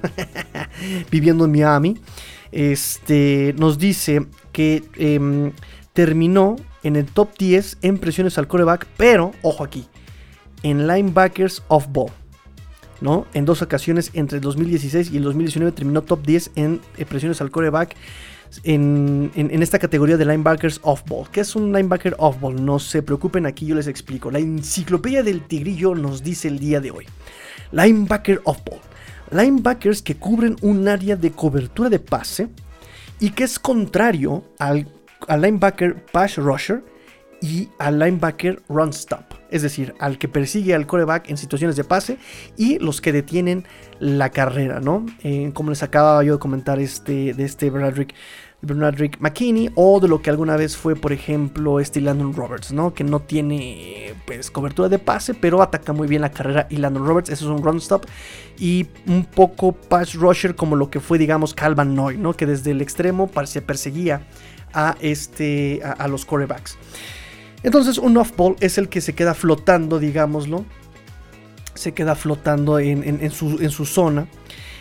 viviendo 1.11 1.44
en 1.44 1.52
Miami, 1.52 1.98
este, 2.50 3.55
nos 3.59 3.78
dice 3.78 4.26
que 4.52 4.85
em, 4.96 5.52
terminó 5.92 6.57
en 6.83 6.96
el 6.96 7.07
top 7.07 7.31
10 7.38 7.78
en 7.83 7.98
presiones 7.98 8.38
al 8.38 8.48
coreback, 8.48 8.87
pero, 8.96 9.33
ojo 9.42 9.64
aquí, 9.64 9.87
en 10.62 10.87
linebackers 10.87 11.62
of 11.68 11.87
ball. 11.90 12.11
¿no? 13.00 13.26
En 13.35 13.44
dos 13.44 13.62
ocasiones 13.62 14.11
entre 14.14 14.37
el 14.37 14.42
2016 14.42 15.11
y 15.12 15.16
el 15.16 15.24
2019 15.24 15.72
terminó 15.72 16.02
top 16.02 16.24
10 16.24 16.52
en 16.55 16.81
eh, 16.96 17.05
presiones 17.05 17.40
al 17.40 17.50
coreback. 17.50 17.96
En, 18.64 19.33
en, 19.35 19.62
esta 19.62 19.78
categoría 19.78 20.18
de 20.18 20.26
linebackers 20.26 20.78
off-ball. 20.83 21.26
¿Qué 21.33 21.40
es 21.40 21.57
un 21.57 21.72
linebacker 21.72 22.14
off-ball? 22.18 22.62
No 22.62 22.78
se 22.78 23.02
preocupen, 23.02 23.46
aquí 23.46 23.64
yo 23.64 23.74
les 23.74 23.87
explico. 23.87 24.31
La 24.31 24.40
enciclopedia 24.40 25.22
del 25.22 25.40
tigrillo 25.40 25.94
nos 25.94 26.22
dice 26.22 26.48
el 26.48 26.59
día 26.59 26.78
de 26.78 26.90
hoy. 26.90 27.07
Linebacker 27.72 28.40
off-ball. 28.44 28.80
Linebackers 29.30 30.02
que 30.02 30.14
cubren 30.14 30.56
un 30.61 30.87
área 30.88 31.16
de 31.16 31.32
cobertura 31.32 31.88
de 31.88 31.98
pase 31.98 32.48
y 33.18 33.30
que 33.30 33.44
es 33.44 33.58
contrario 33.58 34.44
al, 34.58 34.87
linebacker 35.28 36.04
pass 36.12 36.37
rusher 36.37 36.85
y 37.40 37.68
al 37.78 37.98
linebacker 37.98 38.62
run 38.68 38.90
stop, 38.90 39.24
es 39.50 39.62
decir, 39.62 39.94
al 39.98 40.18
que 40.18 40.28
persigue 40.28 40.74
al 40.74 40.87
coreback 40.87 41.28
en 41.28 41.37
situaciones 41.37 41.76
de 41.76 41.85
pase 41.85 42.18
y 42.56 42.78
los 42.78 43.00
que 43.00 43.12
detienen 43.12 43.64
la 43.98 44.30
carrera, 44.30 44.80
¿no? 44.80 45.06
Eh, 45.24 45.50
como 45.54 45.70
les 45.70 45.82
acababa 45.82 46.22
yo 46.22 46.35
de 46.35 46.38
comentar 46.38 46.78
este, 46.78 47.35
de 47.35 47.44
este 47.44 47.70
Bradrick 47.70 48.14
Bernard 48.62 48.96
McKinney 49.18 49.70
o 49.75 49.98
de 49.98 50.07
lo 50.07 50.22
que 50.22 50.31
alguna 50.31 50.57
vez 50.57 50.77
fue, 50.77 50.94
por 50.94 51.12
ejemplo, 51.12 51.81
este 51.81 52.01
Landon 52.01 52.33
Roberts, 52.33 52.72
¿no? 52.72 52.94
Que 52.94 53.03
no 53.03 53.20
tiene 53.20 54.14
pues 54.25 54.53
cobertura 54.53 54.88
de 54.88 55.01
pase, 55.01 55.35
pero 55.35 55.61
ataca 55.62 55.92
muy 55.92 56.07
bien 56.07 56.22
la 56.22 56.31
carrera 56.31 56.68
y 56.70 56.77
Landon 56.77 57.05
Roberts, 57.05 57.31
eso 57.31 57.46
es 57.46 57.51
un 57.51 57.64
run 57.64 57.79
stop 57.79 58.07
y 58.59 58.87
un 59.09 59.25
poco 59.25 59.72
pass 59.72 60.14
rusher 60.14 60.55
como 60.55 60.77
lo 60.77 60.90
que 60.90 61.01
fue, 61.01 61.18
digamos, 61.18 61.55
Calvin 61.55 61.96
Noy, 61.96 62.16
¿no? 62.16 62.35
Que 62.35 62.46
desde 62.46 62.70
el 62.70 62.81
extremo 62.81 63.29
se 63.46 63.62
perseguía 63.62 64.22
a, 64.72 64.96
este, 65.01 65.81
a, 65.83 66.07
los 66.07 66.25
corebacks. 66.25 66.79
Entonces, 67.64 67.98
un 67.98 68.16
off-ball 68.16 68.57
es 68.61 68.79
el 68.79 68.88
que 68.88 69.01
se 69.01 69.14
queda 69.14 69.35
flotando, 69.35 69.98
digámoslo. 69.98 70.64
Se 71.75 71.92
queda 71.92 72.14
flotando 72.14 72.79
en, 72.79 73.31
su, 73.31 73.59
en 73.61 73.70
su 73.70 73.87
zona. 73.87 74.29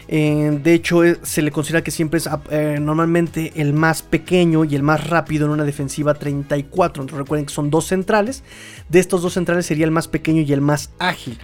Eh, 0.07 0.59
de 0.61 0.73
hecho, 0.73 1.03
eh, 1.03 1.17
se 1.23 1.41
le 1.41 1.51
considera 1.51 1.83
que 1.83 1.91
siempre 1.91 2.17
es 2.17 2.29
eh, 2.49 2.79
normalmente 2.81 3.53
el 3.55 3.73
más 3.73 4.01
pequeño 4.01 4.65
y 4.65 4.75
el 4.75 4.83
más 4.83 5.07
rápido 5.07 5.45
en 5.45 5.51
una 5.51 5.63
defensiva 5.63 6.13
34. 6.13 7.03
Entonces 7.03 7.17
recuerden 7.17 7.45
que 7.45 7.53
son 7.53 7.69
dos 7.69 7.87
centrales. 7.87 8.43
De 8.89 8.99
estos 8.99 9.21
dos 9.21 9.33
centrales 9.33 9.65
sería 9.65 9.85
el 9.85 9.91
más 9.91 10.07
pequeño 10.07 10.41
y 10.41 10.51
el 10.53 10.61
más 10.61 10.91
ágil. 10.99 11.37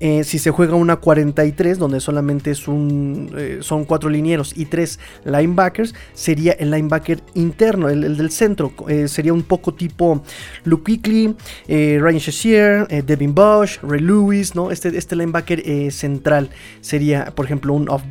si 0.00 0.38
se 0.38 0.50
juega 0.50 0.74
una 0.74 0.96
43, 0.96 1.78
donde 1.78 2.00
solamente 2.00 2.50
es 2.50 2.66
un, 2.68 3.30
son 3.60 3.84
cuatro 3.84 4.08
linieros 4.08 4.56
y 4.56 4.66
tres 4.66 4.98
linebackers, 5.24 5.94
sería 6.14 6.52
el 6.52 6.70
linebacker 6.70 7.22
interno, 7.34 7.88
el, 7.88 8.16
del 8.16 8.30
centro. 8.30 8.72
sería 9.06 9.32
un 9.32 9.42
poco 9.42 9.74
tipo 9.74 10.22
Luke 10.64 10.92
Quickly, 10.92 11.36
Ryan 11.68 12.18
Shazier, 12.18 13.04
Devin 13.04 13.34
Bush, 13.34 13.78
Ray 13.82 14.00
Lewis. 14.00 14.54
¿no? 14.54 14.70
Este, 14.70 14.96
este 14.96 15.16
linebacker 15.16 15.62
central 15.92 16.50
sería, 16.80 17.26
por 17.34 17.44
ejemplo, 17.44 17.74
un 17.74 17.88
off 17.88 18.03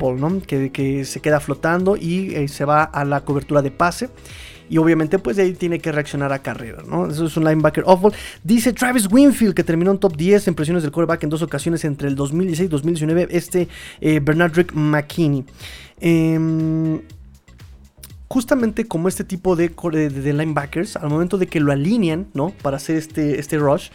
que, 0.46 1.04
se 1.04 1.20
queda 1.20 1.40
flotando 1.40 1.96
y 1.96 2.34
eh, 2.34 2.48
se 2.48 2.64
va 2.64 2.84
a 2.84 3.04
la 3.04 3.22
cobertura 3.22 3.62
de 3.62 3.70
pase. 3.70 4.08
Y 4.70 4.78
obviamente, 4.78 5.18
pues 5.18 5.36
de 5.36 5.42
ahí 5.42 5.52
tiene 5.52 5.78
que 5.78 5.92
reaccionar 5.92 6.32
a 6.32 6.38
carrera, 6.38 6.82
¿no? 6.88 7.10
Eso 7.10 7.26
es 7.26 7.36
un 7.36 7.44
linebacker 7.44 7.84
off-ball. 7.86 8.14
Dice 8.42 8.72
Travis 8.72 9.06
Winfield, 9.10 9.54
que 9.54 9.62
terminó 9.62 9.90
en 9.90 9.98
top 9.98 10.16
10 10.16 10.48
en 10.48 10.54
presiones 10.54 10.82
del 10.82 10.90
quarterback 10.90 11.22
en 11.24 11.30
dos 11.30 11.42
ocasiones 11.42 11.84
entre 11.84 12.08
el 12.08 12.14
2016 12.14 12.66
y 12.66 12.70
2019. 12.70 13.28
Este 13.30 13.68
eh, 14.00 14.20
Bernard 14.20 14.54
Rick 14.54 14.72
McKinney. 14.72 15.44
Em, 16.00 17.02
justamente 18.28 18.86
como 18.86 19.08
este 19.08 19.22
tipo 19.22 19.54
de, 19.54 19.68
de, 19.68 20.32
linebackers, 20.32 20.96
al 20.96 21.10
momento 21.10 21.36
de 21.36 21.46
que 21.46 21.60
lo 21.60 21.70
alinean, 21.70 22.26
¿no? 22.32 22.50
Para 22.62 22.78
hacer 22.78 22.96
este, 22.96 23.38
este 23.38 23.58
rush 23.58 23.90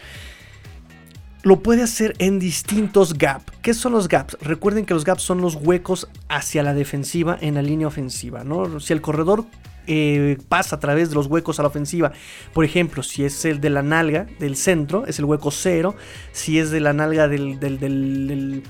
lo 1.43 1.59
puede 1.59 1.83
hacer 1.83 2.15
en 2.19 2.39
distintos 2.39 3.17
gaps. 3.17 3.45
¿Qué 3.61 3.73
son 3.73 3.93
los 3.93 4.07
gaps? 4.07 4.37
Recuerden 4.41 4.85
que 4.85 4.93
los 4.93 5.05
gaps 5.05 5.23
son 5.23 5.41
los 5.41 5.55
huecos 5.55 6.07
hacia 6.27 6.63
la 6.63 6.73
defensiva 6.73 7.37
en 7.39 7.55
la 7.55 7.61
línea 7.61 7.87
ofensiva. 7.87 8.43
¿no? 8.43 8.79
Si 8.79 8.93
el 8.93 9.01
corredor 9.01 9.45
eh, 9.87 10.37
pasa 10.49 10.75
a 10.75 10.79
través 10.79 11.09
de 11.09 11.15
los 11.15 11.27
huecos 11.27 11.59
a 11.59 11.63
la 11.63 11.69
ofensiva, 11.69 12.11
por 12.53 12.65
ejemplo, 12.65 13.03
si 13.03 13.23
es 13.23 13.45
el 13.45 13.61
de 13.61 13.69
la 13.69 13.81
nalga 13.81 14.27
del 14.39 14.55
centro, 14.55 15.05
es 15.07 15.19
el 15.19 15.25
hueco 15.25 15.51
0. 15.51 15.95
Si 16.31 16.59
es 16.59 16.71
de 16.71 16.79
la 16.81 16.93
nalga 16.93 17.27
del, 17.27 17.59
del 17.59 18.63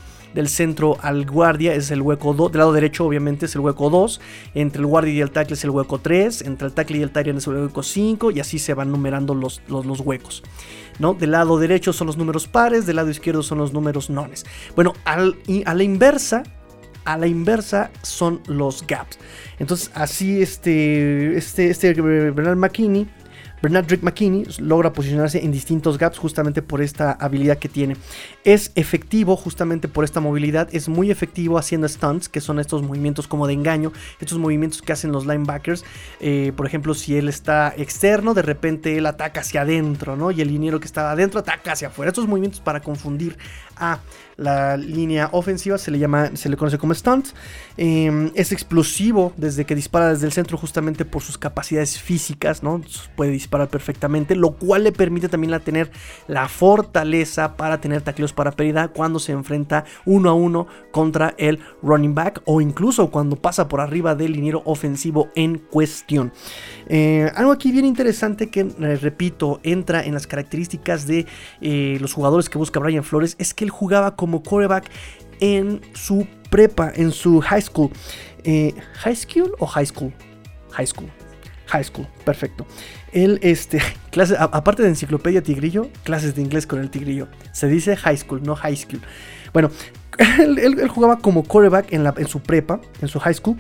centro 0.48 0.98
al 1.02 1.26
guardia 1.26 1.74
es 1.74 1.92
el 1.92 2.02
hueco 2.02 2.34
2. 2.34 2.52
Del 2.52 2.60
lado 2.60 2.74
derecho, 2.74 3.06
obviamente, 3.06 3.46
es 3.46 3.56
el 3.56 3.62
hueco 3.62 3.90
2. 3.90 4.22
Entre 4.54 4.80
el 4.82 4.86
guardia 4.86 5.14
y 5.14 5.22
el 5.22 5.32
tackle 5.32 5.56
es 5.56 5.64
el 5.64 5.72
hueco 5.72 6.00
3. 6.00 6.44
Entre 6.44 6.68
el 6.68 6.74
tackle 6.74 6.98
y 6.98 7.02
el 7.02 7.12
tackle 7.12 7.38
es 7.38 7.48
el 7.48 7.56
hueco 7.56 7.84
5. 7.84 8.32
Y 8.32 8.40
así 8.40 8.60
se 8.60 8.74
van 8.74 8.92
numerando 8.92 9.34
los, 9.34 9.62
los, 9.68 9.86
los 9.86 10.00
huecos. 10.02 10.44
Del 11.00 11.32
lado 11.32 11.58
derecho 11.58 11.94
son 11.94 12.08
los 12.08 12.18
números 12.18 12.46
pares, 12.48 12.86
del 12.86 12.98
lado 12.98 13.10
izquierdo 13.10 13.42
son 13.42 13.58
los 13.58 13.72
números 13.72 14.10
nones. 14.10 14.46
Bueno, 14.76 14.94
al, 15.06 15.38
a 15.66 15.74
la 15.74 15.84
inversa, 15.84 16.44
a 17.06 17.18
la 17.18 17.26
inversa 17.26 17.90
son 18.02 18.42
los 18.48 18.86
gaps. 18.86 19.18
Entonces, 19.60 19.92
así 19.94 20.42
este, 20.42 21.38
este, 21.38 21.70
este 21.70 21.94
Bernard 21.94 22.58
McKinney 22.58 23.08
Bernard 23.62 23.88
Drake 23.88 24.04
McKinney 24.04 24.46
logra 24.60 24.94
posicionarse 24.94 25.44
en 25.44 25.52
distintos 25.52 25.98
gaps 25.98 26.18
justamente 26.18 26.62
por 26.62 26.82
esta 26.82 27.12
habilidad 27.12 27.58
que 27.58 27.70
tiene. 27.70 27.98
Es 28.44 28.72
efectivo 28.76 29.36
justamente 29.36 29.88
por 29.88 30.04
esta 30.04 30.20
movilidad, 30.20 30.70
es 30.72 30.88
muy 30.88 31.12
efectivo 31.12 31.58
haciendo 31.58 31.88
stunts, 31.88 32.30
que 32.30 32.42
son 32.42 32.60
estos 32.60 32.82
movimientos 32.82 33.28
como 33.28 33.48
de 33.48 33.54
engaño, 33.54 33.92
estos 34.20 34.38
movimientos 34.38 34.82
que 34.82 34.94
hacen 34.94 35.12
los 35.12 35.26
linebackers. 35.26 35.84
Eh, 36.20 36.54
por 36.56 36.66
ejemplo, 36.66 36.94
si 36.94 37.18
él 37.18 37.28
está 37.28 37.74
externo, 37.76 38.34
de 38.34 38.42
repente 38.42 38.98
él 38.98 39.06
ataca 39.06 39.42
hacia 39.42 39.62
adentro, 39.62 40.16
¿no? 40.16 40.32
Y 40.32 40.42
el 40.42 40.48
liniero 40.48 40.80
que 40.80 40.86
está 40.86 41.12
adentro 41.12 41.40
ataca 41.40 41.74
hacia 41.74 41.90
afuera. 41.90 42.10
Estos 42.10 42.28
movimientos 42.28 42.62
para 42.62 42.82
confundir 42.82 43.38
a 43.76 44.00
la 44.40 44.78
línea 44.78 45.30
ofensiva 45.34 45.78
se 45.78 45.92
le 45.92 46.00
llama, 46.00 46.32
se 46.36 46.50
le 46.50 46.56
conoce 46.56 46.78
como 46.78 46.94
stunt. 46.94 47.28
Em, 47.78 48.32
es 48.36 48.52
explosivo 48.52 49.34
desde 49.38 49.66
que 49.66 49.76
dispara 49.76 50.10
desde 50.10 50.26
el 50.26 50.32
centro 50.32 50.58
justamente 50.58 51.06
por 51.06 51.22
sus 51.22 51.38
capacidades 51.38 52.00
físicas, 52.00 52.64
¿no? 52.64 52.82
Puede 53.16 53.32
disparar 53.32 53.68
perfectamente, 53.68 54.36
lo 54.36 54.52
cual 54.52 54.84
le 54.86 54.92
permite 54.92 55.28
también 55.28 55.54
a 55.54 55.60
tener 55.60 55.92
la 56.28 56.48
fortaleza 56.48 57.58
para 57.58 57.82
tener 57.82 58.02
tacleos 58.02 58.34
para 58.34 58.52
pérdida 58.52 58.88
cuando 58.88 59.20
se 59.20 59.34
enfrenta 59.34 59.84
uno 60.06 60.30
a 60.30 60.34
uno 60.34 60.68
contra 60.92 61.36
el 61.38 61.60
running 61.82 62.16
back 62.16 62.42
o 62.46 62.62
incluso 62.62 63.12
cuando 63.12 63.36
pasa 63.36 63.68
por 63.68 63.82
arriba 63.82 64.16
del 64.16 64.34
liniero 64.34 64.62
ofensivo 64.66 65.30
en 65.36 65.58
cuestión. 65.58 66.32
Eh, 66.88 67.32
algo 67.36 67.52
aquí 67.52 67.72
bien 67.72 67.86
interesante 67.86 68.50
que, 68.50 68.62
eh, 68.62 69.00
repito, 69.02 69.60
entra 69.64 70.04
en 70.04 70.14
las 70.14 70.28
características 70.28 71.08
de 71.08 71.26
eh, 71.62 71.98
los 72.00 72.14
jugadores 72.14 72.50
que 72.50 72.58
busca 72.58 72.80
Brian 72.80 73.04
Flores 73.04 73.36
es 73.38 73.54
que 73.54 73.64
él 73.64 73.70
jugaba 73.70 74.16
como 74.16 74.29
quarterback 74.44 74.90
en 75.40 75.82
su 75.94 76.28
prepa, 76.50 76.92
en 76.96 77.12
su 77.12 77.42
high 77.42 77.62
school. 77.62 77.92
¿High 79.04 79.16
school 79.16 79.52
o 79.60 79.66
high 79.66 79.86
school? 79.86 80.14
High 80.72 80.88
school. 80.88 81.10
High 81.68 81.84
school, 81.84 82.08
perfecto. 82.26 82.66
Él, 83.12 83.40
este, 83.44 83.80
clase, 84.12 84.36
aparte 84.40 84.82
de 84.82 84.90
enciclopedia 84.90 85.44
Tigrillo, 85.44 85.90
clases 86.04 86.36
de 86.36 86.42
inglés 86.42 86.66
con 86.66 86.80
el 86.80 86.90
Tigrillo. 86.90 87.28
Se 87.52 87.68
dice 87.68 87.96
high 87.96 88.18
school, 88.18 88.42
no 88.44 88.56
high 88.56 88.76
school. 88.76 89.02
Bueno, 89.54 89.70
él, 90.40 90.88
jugaba 90.90 91.20
como 91.20 91.44
quarterback 91.44 91.94
en, 91.94 92.04
la, 92.04 92.14
en 92.18 92.28
su 92.28 92.42
prepa, 92.42 92.82
en 93.02 93.08
su 93.08 93.20
high 93.20 93.34
school. 93.34 93.58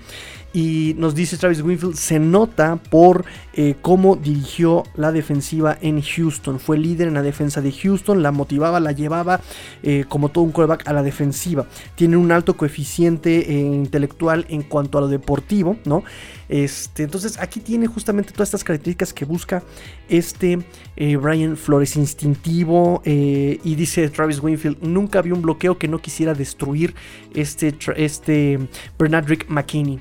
Y 0.51 0.95
nos 0.97 1.13
dice 1.13 1.37
Travis 1.37 1.61
Winfield, 1.61 1.95
se 1.95 2.17
nota 2.17 2.77
por 2.77 3.23
eh, 3.53 3.75
cómo 3.81 4.15
dirigió 4.15 4.83
la 4.95 5.11
defensiva 5.11 5.77
en 5.79 6.01
Houston. 6.01 6.59
Fue 6.59 6.77
líder 6.77 7.07
en 7.07 7.13
la 7.13 7.21
defensa 7.21 7.61
de 7.61 7.71
Houston, 7.71 8.23
la 8.23 8.31
motivaba, 8.31 8.79
la 8.79 8.91
llevaba 8.91 9.41
eh, 9.83 10.05
como 10.09 10.29
todo 10.29 10.43
un 10.43 10.51
quarterback 10.51 10.87
a 10.87 10.93
la 10.93 11.03
defensiva. 11.03 11.67
Tiene 11.93 12.17
un 12.17 12.31
alto 12.31 12.57
coeficiente 12.57 13.51
eh, 13.51 13.59
intelectual 13.59 14.47
en 14.49 14.63
cuanto 14.63 14.97
a 14.97 15.01
lo 15.01 15.07
deportivo, 15.07 15.77
¿no? 15.85 16.03
Este, 16.47 17.03
entonces 17.03 17.37
aquí 17.37 17.59
tiene 17.59 17.85
justamente 17.85 18.33
todas 18.33 18.47
estas 18.47 18.63
características 18.63 19.13
que 19.13 19.25
busca 19.25 19.61
este 20.07 20.57
Brian 20.97 21.55
Flores, 21.57 21.95
instintivo. 21.95 23.03
y 23.05 23.75
dice 23.75 24.09
Travis 24.09 24.41
Winfield, 24.41 24.81
nunca 24.81 25.19
había 25.19 25.35
un 25.35 25.43
bloqueo 25.43 25.77
que 25.77 25.87
no 25.87 25.99
quisiera 25.99 26.33
destruir 26.33 26.95
este, 27.35 27.75
este 27.95 28.59
Bernardrick 28.97 29.47
McKinney. 29.47 29.99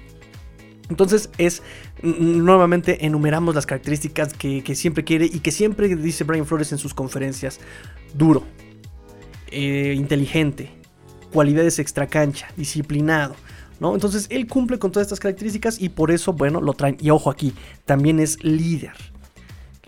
Entonces 0.89 1.31
es 1.39 1.63
nuevamente 2.03 3.05
enumeramos 3.05 3.55
las 3.55 3.67
características 3.67 4.33
que, 4.33 4.63
siempre 4.75 5.05
quiere 5.05 5.27
y 5.27 5.41
que 5.41 5.51
siempre 5.51 5.95
dice 5.97 6.25
Brian 6.25 6.47
Flores 6.47 6.73
en 6.73 6.79
sus 6.79 6.95
conferencias. 6.95 7.61
Duro, 8.15 8.45
eh, 9.51 9.95
inteligente, 9.97 10.71
cualidades 11.33 11.79
extra 11.79 12.07
cancha, 12.07 12.49
disciplinado. 12.57 13.35
¿no? 13.81 13.95
Entonces 13.95 14.27
él 14.31 14.47
cumple 14.47 14.79
con 14.79 14.91
todas 14.91 15.07
estas 15.07 15.21
características 15.21 15.81
y 15.81 15.91
por 15.91 16.11
eso, 16.11 16.33
bueno, 16.33 16.61
lo 16.61 16.73
traen. 16.73 16.97
Y 17.01 17.11
ojo 17.11 17.31
aquí, 17.31 17.55
también 17.85 18.21
es 18.21 18.43
líder. 18.43 18.93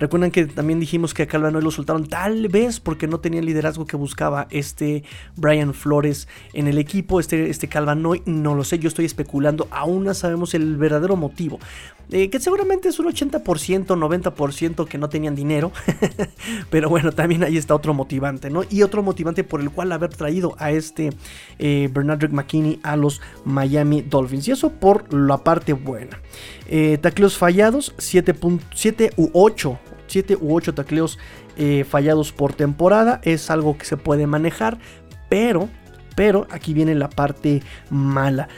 Recuerdan 0.01 0.31
que 0.31 0.47
también 0.47 0.81
dijimos 0.81 1.13
que 1.13 1.25
a 1.25 1.27
Calvanoy 1.27 1.63
lo 1.63 1.71
soltaron 1.71 2.07
tal 2.07 2.49
vez 2.49 2.81
porque 2.81 3.07
no 3.07 3.21
tenía 3.21 3.41
el 3.41 3.47
liderazgo 3.47 3.87
que 3.87 3.99
buscaba 3.99 4.47
este 4.51 5.05
Brian 5.37 5.75
Flores 5.75 6.27
en 6.55 6.69
el 6.69 6.79
equipo, 6.79 7.21
este, 7.21 7.51
este 7.51 7.69
Calvanoy, 7.69 8.23
no 8.25 8.55
lo 8.55 8.65
sé, 8.65 8.79
yo 8.79 8.89
estoy 8.89 9.05
especulando, 9.05 9.69
aún 9.71 10.05
no 10.05 10.15
sabemos 10.15 10.55
el 10.55 10.79
verdadero 10.79 11.17
motivo. 11.17 11.61
Eh, 12.12 12.29
que 12.29 12.40
seguramente 12.40 12.88
es 12.88 12.99
un 12.99 13.07
80%, 13.07 13.87
90% 13.87 14.87
que 14.87 14.99
no 14.99 15.09
tenían 15.09 15.35
dinero, 15.35 15.70
pero 16.70 16.88
bueno, 16.88 17.12
también 17.12 17.44
ahí 17.44 17.57
está 17.57 17.75
otro 17.75 17.94
motivante, 17.94 18.51
¿no? 18.51 18.62
Y 18.68 18.83
otro 18.83 19.03
motivante 19.03 19.44
por 19.44 19.61
el 19.61 19.70
cual 19.70 19.92
haber 19.92 20.11
traído 20.11 20.57
a 20.59 20.73
este 20.73 21.11
eh, 21.59 21.88
Bernard 21.92 22.31
McKinney 22.31 22.81
a 22.83 22.96
los 22.96 23.20
Miami 23.44 24.03
Dolphins, 24.03 24.49
y 24.49 24.53
eso 24.53 24.70
por 24.70 25.12
la 25.12 25.38
parte 25.38 25.73
buena. 25.73 26.20
Eh, 26.68 26.99
tacleos 27.01 27.37
fallados, 27.37 27.94
7, 27.99 28.35
u 29.16 29.31
8 29.33 29.79
7 30.11 30.37
u 30.40 30.55
8 30.55 30.75
tacleos 30.75 31.18
eh, 31.57 31.85
fallados 31.88 32.33
por 32.33 32.53
temporada. 32.53 33.20
Es 33.23 33.51
algo 33.51 33.79
que 33.79 33.85
se 33.85 33.96
puede 33.96 34.27
manejar, 34.27 34.79
pero, 35.29 35.68
pero 36.16 36.46
aquí 36.51 36.75
viene 36.75 36.94
la 36.94 37.09
parte 37.09 37.62
mala. 37.90 38.49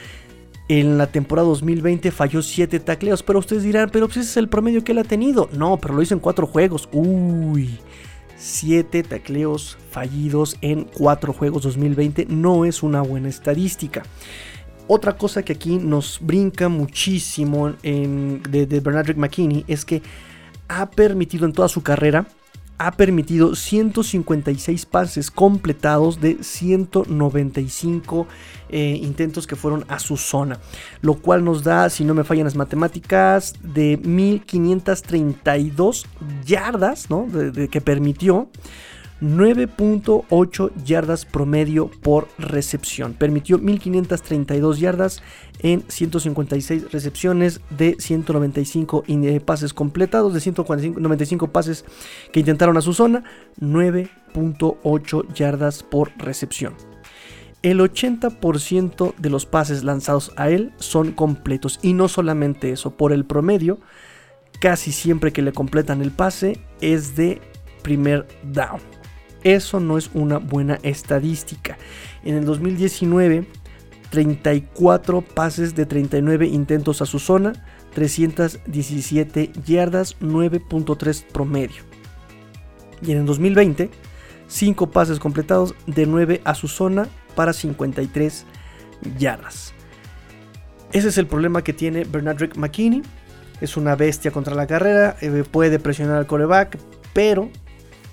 En 0.69 0.97
la 0.97 1.07
temporada 1.07 1.47
2020 1.49 2.11
falló 2.11 2.41
7 2.41 2.79
tacleos, 2.79 3.21
pero 3.21 3.39
ustedes 3.39 3.63
dirán, 3.63 3.89
pero 3.91 4.07
pues 4.07 4.17
ese 4.17 4.29
es 4.29 4.37
el 4.37 4.47
promedio 4.47 4.83
que 4.83 4.93
él 4.93 4.99
ha 4.99 5.03
tenido. 5.03 5.49
No, 5.51 5.77
pero 5.77 5.93
lo 5.93 6.01
hizo 6.01 6.13
en 6.13 6.21
4 6.21 6.47
juegos. 6.47 6.87
Uy, 6.93 7.79
7 8.37 9.03
tacleos 9.03 9.77
fallidos 9.91 10.57
en 10.61 10.85
4 10.85 11.33
juegos 11.33 11.63
2020 11.63 12.27
no 12.29 12.65
es 12.65 12.81
una 12.81 13.01
buena 13.01 13.29
estadística. 13.29 14.03
Otra 14.87 15.17
cosa 15.17 15.43
que 15.43 15.53
aquí 15.53 15.77
nos 15.77 16.19
brinca 16.21 16.69
muchísimo 16.69 17.71
de, 17.71 18.65
de 18.67 18.79
Bernard 18.79 19.15
McKinney 19.15 19.63
es 19.67 19.85
que 19.85 20.01
ha 20.67 20.89
permitido 20.89 21.45
en 21.45 21.53
toda 21.53 21.69
su 21.69 21.83
carrera, 21.83 22.25
ha 22.77 22.91
permitido 22.91 23.55
156 23.55 24.85
pases 24.85 25.31
completados 25.31 26.19
de 26.19 26.43
195 26.43 28.27
eh, 28.69 28.99
intentos 29.01 29.47
que 29.47 29.55
fueron 29.55 29.85
a 29.87 29.97
su 29.99 30.17
zona, 30.17 30.59
lo 31.01 31.13
cual 31.15 31.45
nos 31.45 31.63
da, 31.63 31.89
si 31.89 32.03
no 32.03 32.13
me 32.13 32.23
fallan 32.23 32.45
las 32.45 32.55
matemáticas, 32.55 33.55
de 33.61 33.97
1532 33.97 36.05
yardas 36.45 37.09
¿no? 37.09 37.25
de, 37.27 37.67
que 37.67 37.81
permitió. 37.81 38.47
9.8 39.21 40.71
yardas 40.83 41.25
promedio 41.25 41.89
por 42.01 42.27
recepción. 42.37 43.13
Permitió 43.13 43.57
1532 43.57 44.79
yardas 44.79 45.23
en 45.63 45.83
156 45.87 46.91
recepciones 46.91 47.61
de 47.69 47.95
195 47.97 49.05
eh, 49.07 49.39
pases 49.39 49.73
completados, 49.73 50.33
de 50.33 50.41
195 50.41 51.47
pases 51.47 51.85
que 52.31 52.41
intentaron 52.41 52.77
a 52.77 52.81
su 52.81 52.93
zona, 52.93 53.23
9.8 53.59 55.33
yardas 55.33 55.81
por 55.81 56.11
recepción. 56.17 56.75
El 57.63 57.79
80% 57.79 59.15
de 59.17 59.29
los 59.29 59.45
pases 59.45 59.85
lanzados 59.85 60.33
a 60.35 60.49
él 60.49 60.73
son 60.77 61.13
completos 61.13 61.79
y 61.81 61.93
no 61.93 62.09
solamente 62.09 62.71
eso, 62.71 62.97
por 62.97 63.13
el 63.13 63.25
promedio, 63.25 63.79
casi 64.59 64.91
siempre 64.91 65.31
que 65.31 65.41
le 65.41 65.53
completan 65.53 66.01
el 66.01 66.11
pase 66.11 66.59
es 66.81 67.15
de 67.15 67.41
primer 67.81 68.27
down. 68.43 68.81
Eso 69.43 69.79
no 69.79 69.97
es 69.97 70.09
una 70.13 70.39
buena 70.39 70.77
estadística. 70.83 71.77
En 72.25 72.35
el 72.35 72.45
2019, 72.45 73.45
34 74.13 75.23
pases 75.23 75.73
de 75.73 75.87
39 75.87 76.45
intentos 76.45 77.01
a 77.01 77.07
su 77.07 77.17
zona, 77.17 77.53
317 77.95 79.51
yardas, 79.65 80.19
9.3 80.19 81.25
promedio. 81.25 81.81
Y 83.01 83.11
en 83.13 83.17
el 83.17 83.25
2020, 83.25 83.89
5 84.45 84.91
pases 84.91 85.17
completados 85.17 85.73
de 85.87 86.05
9 86.05 86.41
a 86.45 86.53
su 86.53 86.67
zona 86.67 87.07
para 87.35 87.53
53 87.53 88.45
yardas. 89.17 89.73
Ese 90.91 91.07
es 91.07 91.17
el 91.17 91.25
problema 91.25 91.63
que 91.63 91.73
tiene 91.73 92.03
Bernardrick 92.03 92.55
McKinney. 92.55 93.01
Es 93.61 93.77
una 93.77 93.95
bestia 93.95 94.29
contra 94.29 94.53
la 94.53 94.67
carrera, 94.67 95.17
eh, 95.21 95.43
puede 95.49 95.79
presionar 95.79 96.17
al 96.17 96.27
coreback, 96.27 96.77
pero 97.13 97.49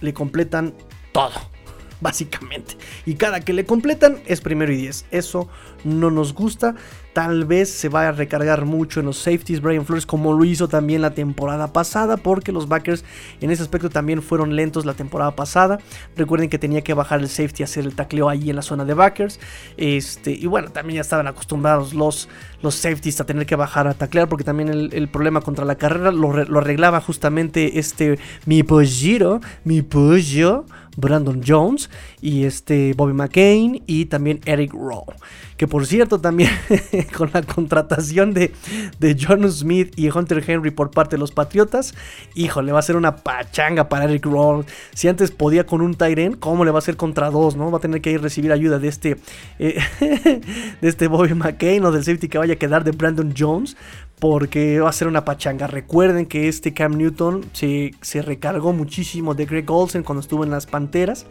le 0.00 0.14
completan 0.14 0.72
todo, 1.12 1.34
básicamente. 2.00 2.78
Y 3.04 3.16
cada 3.16 3.40
que 3.40 3.52
le 3.52 3.66
completan 3.66 4.22
es 4.24 4.40
primero 4.40 4.72
y 4.72 4.78
10. 4.78 5.04
Eso 5.10 5.50
no 5.84 6.10
nos 6.10 6.34
gusta. 6.34 6.74
Tal 7.12 7.44
vez 7.44 7.70
se 7.70 7.88
vaya 7.88 8.10
a 8.10 8.12
recargar 8.12 8.66
mucho 8.66 9.00
en 9.00 9.06
los 9.06 9.18
safeties 9.18 9.60
Brian 9.60 9.84
Flores 9.84 10.06
como 10.06 10.32
lo 10.32 10.44
hizo 10.44 10.68
también 10.68 11.02
la 11.02 11.10
temporada 11.10 11.72
pasada 11.72 12.16
porque 12.16 12.52
los 12.52 12.68
backers 12.68 13.04
en 13.40 13.50
ese 13.50 13.62
aspecto 13.62 13.90
también 13.90 14.22
fueron 14.22 14.54
lentos 14.54 14.86
la 14.86 14.94
temporada 14.94 15.34
pasada. 15.34 15.78
Recuerden 16.16 16.48
que 16.48 16.58
tenía 16.58 16.82
que 16.82 16.94
bajar 16.94 17.20
el 17.20 17.28
safety 17.28 17.64
hacer 17.64 17.84
el 17.84 17.96
tacleo 17.96 18.28
ahí 18.28 18.50
en 18.50 18.56
la 18.56 18.62
zona 18.62 18.84
de 18.84 18.94
backers. 18.94 19.40
Este, 19.76 20.30
y 20.30 20.46
bueno, 20.46 20.70
también 20.70 20.96
ya 20.96 21.00
estaban 21.00 21.26
acostumbrados 21.26 21.94
los, 21.94 22.28
los 22.62 22.76
safeties 22.76 23.20
a 23.20 23.26
tener 23.26 23.44
que 23.44 23.56
bajar 23.56 23.88
a 23.88 23.94
taclear 23.94 24.28
porque 24.28 24.44
también 24.44 24.68
el, 24.68 25.08
problema 25.08 25.40
contra 25.40 25.64
la 25.64 25.74
carrera 25.74 26.12
lo, 26.12 26.30
arreglaba 26.58 27.00
justamente 27.00 27.78
este 27.78 28.18
mi 28.46 28.62
pollo, 28.62 29.40
mi 29.64 29.82
pollo 29.82 30.64
Brandon 30.96 31.42
Jones 31.46 31.90
y 32.20 32.44
este 32.44 32.94
Bobby 32.94 33.12
McCain 33.12 33.82
y 33.86 34.06
también 34.06 34.40
Eric 34.44 34.72
Rowe. 34.72 35.14
Que 35.60 35.68
por 35.68 35.86
cierto 35.86 36.18
también 36.18 36.48
con 37.18 37.28
la 37.34 37.42
contratación 37.42 38.32
de, 38.32 38.50
de 38.98 39.14
John 39.20 39.46
Smith 39.52 39.92
y 39.94 40.08
Hunter 40.08 40.42
Henry 40.46 40.70
por 40.70 40.90
parte 40.90 41.16
de 41.16 41.20
los 41.20 41.32
Patriotas, 41.32 41.94
híjole, 42.34 42.72
va 42.72 42.78
a 42.78 42.82
ser 42.82 42.96
una 42.96 43.16
pachanga 43.16 43.90
para 43.90 44.06
Eric 44.06 44.24
Rowe. 44.24 44.64
Si 44.94 45.06
antes 45.06 45.30
podía 45.30 45.66
con 45.66 45.82
un 45.82 45.96
Tyren, 45.96 46.32
¿cómo 46.32 46.64
le 46.64 46.70
va 46.70 46.78
a 46.78 46.80
ser 46.80 46.96
contra 46.96 47.28
dos? 47.28 47.56
¿no? 47.56 47.70
Va 47.70 47.76
a 47.76 47.80
tener 47.82 48.00
que 48.00 48.10
ir 48.10 48.22
recibir 48.22 48.52
ayuda 48.52 48.78
de 48.78 48.88
este, 48.88 49.18
eh, 49.58 49.78
de 50.80 50.88
este 50.88 51.08
Bobby 51.08 51.34
McCain 51.34 51.84
o 51.84 51.92
del 51.92 52.04
safety 52.04 52.28
que 52.28 52.38
vaya 52.38 52.54
a 52.54 52.56
quedar 52.56 52.82
de 52.82 52.92
Brandon 52.92 53.34
Jones 53.36 53.76
porque 54.20 54.80
va 54.80 54.90
a 54.90 54.92
ser 54.92 55.08
una 55.08 55.24
pachanga. 55.24 55.66
Recuerden 55.66 56.26
que 56.26 56.46
este 56.46 56.72
Cam 56.72 56.96
Newton 56.96 57.46
se, 57.52 58.22
recargó 58.22 58.72
muchísimo 58.72 59.34
de 59.34 59.46
Greg 59.46 59.68
Olsen 59.70 60.04
cuando 60.04 60.20
estuvo 60.20 60.44
en 60.44 60.50
las 60.50 60.66
Panteras. 60.66 61.26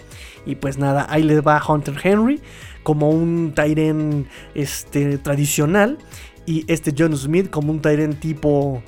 Y 0.46 0.56
pues 0.56 0.78
nada, 0.78 1.06
ahí 1.10 1.24
le 1.24 1.40
va 1.40 1.62
Hunter 1.66 1.96
Henry 2.04 2.42
como 2.84 3.10
un 3.10 3.54
Tyren 3.56 4.28
este, 4.56 5.18
tradicional. 5.18 5.98
Y 6.46 6.66
este 6.68 6.94
John 6.98 7.16
Smith 7.16 7.50
como 7.50 7.72
un 7.72 7.82
Tyren 7.82 8.20
tipo 8.20 8.82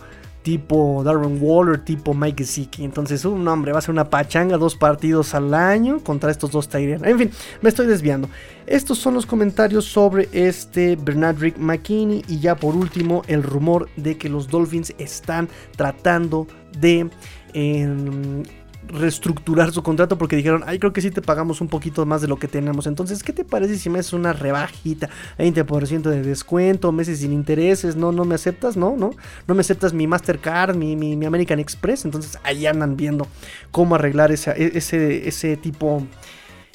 tipo 0.44 1.04
Darren 1.04 1.38
Waller, 1.42 1.80
tipo 1.80 2.14
Mike 2.14 2.44
Gesicki. 2.44 2.84
Entonces, 2.84 3.26
un 3.26 3.48
hombre, 3.48 3.72
va 3.72 3.80
a 3.80 3.82
ser 3.82 3.92
una 3.92 4.10
pachanga, 4.10 4.58
dos 4.58 4.76
partidos 4.76 5.34
al 5.34 5.54
año 5.54 6.00
contra 6.00 6.32
estos 6.32 6.52
dos 6.52 6.68
Tyrants. 6.68 7.06
En 7.08 7.18
fin, 7.18 7.32
me 7.62 7.70
estoy 7.70 7.88
desviando. 7.88 8.30
Estos 8.66 8.98
son 8.98 9.14
los 9.14 9.26
comentarios 9.26 9.86
sobre 9.86 10.30
este 10.32 10.96
Bernard 10.96 11.40
Rick 11.40 11.58
McKinney. 11.58 12.24
Y 12.28 12.40
ya 12.40 12.56
por 12.56 12.76
último, 12.76 13.24
el 13.28 13.44
rumor 13.44 13.90
de 13.96 14.18
que 14.18 14.30
los 14.30 14.48
Dolphins 14.48 14.94
están 14.98 15.50
tratando 15.76 16.48
de 16.80 17.10
em, 17.54 18.44
reestructurar 18.92 19.72
su 19.72 19.84
contrato 19.84 20.18
porque 20.18 20.36
dijeron, 20.36 20.64
ay, 20.66 20.80
creo 20.80 20.94
que 20.94 21.02
sí 21.02 21.12
te 21.12 21.22
pagamos 21.22 21.62
un 21.62 21.68
poquito 21.68 22.06
más 22.06 22.22
de 22.22 22.28
lo 22.28 22.38
que 22.38 22.48
tenemos. 22.48 22.88
Entonces, 22.88 23.24
¿qué 23.24 23.34
te 23.34 23.46
parece 23.46 23.78
si 23.78 23.90
me 23.90 24.00
haces 24.00 24.14
una 24.14 24.34
rebajita, 24.34 25.10
20% 25.38 26.02
de 26.04 26.22
descuento, 26.22 26.92
meses 26.92 27.20
sin 27.20 27.34
intereses? 27.34 27.96
No, 27.96 28.12
no 28.12 28.26
me 28.26 28.36
aceptas, 28.36 28.78
no, 28.78 28.96
no, 28.98 29.12
no 29.48 29.56
me 29.56 29.62
aceptas 29.62 29.94
mi 29.94 30.08
Mastercard, 30.08 30.76
mi, 30.76 30.96
mi, 30.96 31.26
American 31.26 31.60
Express. 31.60 32.06
Entonces, 32.06 32.38
ahí 32.44 32.66
andan 32.66 32.98
viendo 32.98 33.28
cómo 33.72 33.96
arreglar 33.96 34.32
ese, 34.32 34.54
ese, 34.78 35.28
ese 35.28 35.58
tipo 35.58 36.06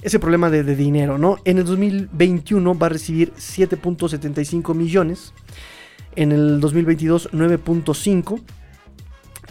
ese 0.03 0.19
problema 0.19 0.51
de, 0.51 0.63
de, 0.63 0.77
dinero, 0.77 1.19
¿no? 1.19 1.39
En 1.45 1.59
el 1.59 1.65
2021 1.65 2.79
va 2.79 2.87
a 2.87 2.91
recibir 2.91 3.33
7.75 3.33 4.75
millones 4.75 5.33
En 6.15 6.33
el 6.33 6.61
2022 6.61 7.33
9.5 7.33 8.41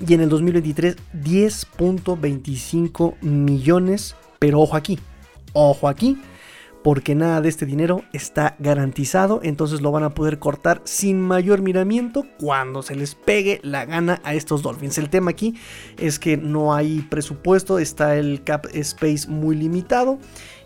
y 0.05 0.13
en 0.13 0.21
el 0.21 0.29
2023 0.29 0.95
10.25 1.23 3.19
millones. 3.21 4.15
Pero 4.39 4.61
ojo 4.61 4.75
aquí, 4.75 4.99
ojo 5.53 5.87
aquí, 5.87 6.17
porque 6.83 7.15
nada 7.15 7.41
de 7.41 7.49
este 7.49 7.65
dinero 7.65 8.03
está 8.13 8.55
garantizado, 8.59 9.39
entonces 9.41 9.81
lo 9.81 9.91
van 9.91 10.03
a 10.03 10.11
poder 10.11 10.37
cortar 10.37 10.81
sin 10.83 11.19
mayor 11.19 11.63
miramiento 11.63 12.27
cuando 12.39 12.83
se 12.83 12.95
les 12.95 13.15
pegue 13.15 13.59
la 13.63 13.85
gana 13.85 14.21
a 14.23 14.35
estos 14.35 14.61
Dolphins. 14.61 14.99
El 14.99 15.09
tema 15.09 15.31
aquí 15.31 15.55
es 15.97 16.19
que 16.19 16.37
no 16.37 16.75
hay 16.75 17.01
presupuesto, 17.09 17.79
está 17.79 18.17
el 18.17 18.43
cap 18.43 18.67
space 18.73 19.27
muy 19.27 19.55
limitado 19.55 20.19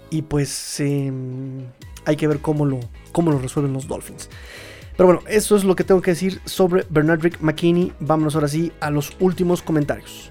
y 0.09 0.23
pues 0.23 0.81
em, 0.81 1.67
hay 2.03 2.17
que 2.17 2.27
ver 2.27 2.39
cómo 2.39 2.65
lo, 2.65 2.79
cómo 3.11 3.31
lo 3.31 3.39
resuelven 3.39 3.71
los 3.71 3.87
Dolphins. 3.87 4.29
Pero 4.99 5.07
bueno, 5.07 5.21
eso 5.29 5.55
es 5.55 5.63
lo 5.63 5.77
que 5.77 5.85
tengo 5.85 6.01
que 6.01 6.11
decir 6.11 6.41
sobre 6.43 6.85
Bernardrick 6.89 7.39
McKinney. 7.39 7.93
Vámonos 8.01 8.35
ahora 8.35 8.49
sí 8.49 8.73
a 8.81 8.89
los 8.89 9.15
últimos 9.21 9.61
comentarios. 9.61 10.29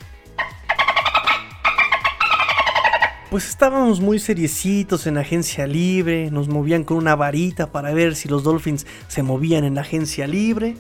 Pues 3.31 3.49
estábamos 3.49 4.03
muy 4.03 4.19
seriecitos 4.19 5.07
en 5.07 5.17
agencia 5.17 5.67
libre, 5.67 6.31
nos 6.31 6.49
movían 6.49 6.85
con 6.85 6.99
una 6.99 7.17
varita 7.17 7.73
para 7.73 7.95
ver 7.95 8.15
si 8.15 8.29
los 8.29 8.43
Dolphins 8.43 8.87
se 9.07 9.23
movían 9.23 9.65
en 9.65 9.79
agencia 9.79 10.27
libre 10.27 10.77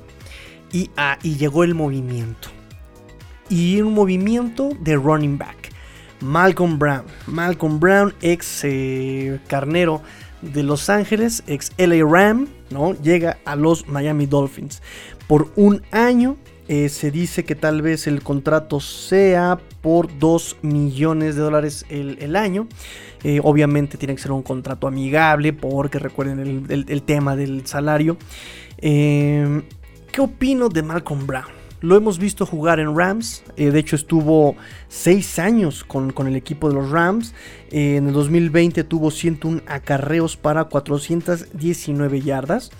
y, 0.70 0.90
ah, 0.98 1.18
y 1.22 1.36
llegó 1.36 1.64
el 1.64 1.74
movimiento. 1.74 2.50
Y 3.48 3.80
un 3.80 3.94
movimiento 3.94 4.68
de 4.82 4.96
running 4.96 5.38
back. 5.38 5.72
Malcolm 6.20 6.78
Brown. 6.78 7.04
Malcolm 7.26 7.80
Brown, 7.80 8.12
ex 8.20 8.64
eh, 8.64 9.40
carnero 9.46 10.02
de 10.42 10.62
Los 10.62 10.90
Ángeles, 10.90 11.42
ex 11.46 11.72
LA 11.78 12.04
Ram, 12.06 12.48
¿no? 12.70 12.94
Llega 12.94 13.38
a 13.44 13.56
los 13.56 13.88
Miami 13.88 14.26
Dolphins. 14.26 14.82
Por 15.26 15.50
un 15.56 15.82
año 15.90 16.36
eh, 16.68 16.90
se 16.90 17.10
dice 17.10 17.44
que 17.44 17.54
tal 17.54 17.80
vez 17.80 18.06
el 18.06 18.22
contrato 18.22 18.78
sea 18.80 19.58
por 19.80 20.18
2 20.18 20.58
millones 20.60 21.34
de 21.34 21.40
dólares 21.40 21.86
el, 21.88 22.36
año. 22.36 22.68
Eh, 23.24 23.40
obviamente 23.42 23.96
tiene 23.96 24.14
que 24.14 24.20
ser 24.20 24.32
un 24.32 24.42
contrato 24.42 24.86
amigable 24.86 25.54
porque 25.54 25.98
recuerden 25.98 26.66
el, 26.68 27.02
tema 27.02 27.36
del 27.36 27.66
salario. 27.66 28.18
Eh, 28.76 29.62
¿Qué 30.12 30.20
opino 30.20 30.68
de 30.68 30.82
Malcolm 30.82 31.26
Brown? 31.26 31.57
Lo 31.80 31.96
hemos 31.96 32.18
visto 32.18 32.44
jugar 32.44 32.80
en 32.80 32.96
Rams. 32.96 33.44
de 33.56 33.78
hecho, 33.78 33.96
estuvo 33.96 34.56
6 34.88 35.38
años 35.38 35.84
con, 35.84 36.12
con, 36.12 36.26
el 36.26 36.36
equipo 36.36 36.68
de 36.68 36.74
los 36.74 36.90
Rams. 36.90 37.34
en 37.70 38.08
el 38.08 38.12
2020 38.12 38.84
tuvo 38.84 39.10
101 39.10 39.62
acarreos 39.66 40.36
para 40.36 40.64
419 40.64 42.20
yardas 42.20 42.70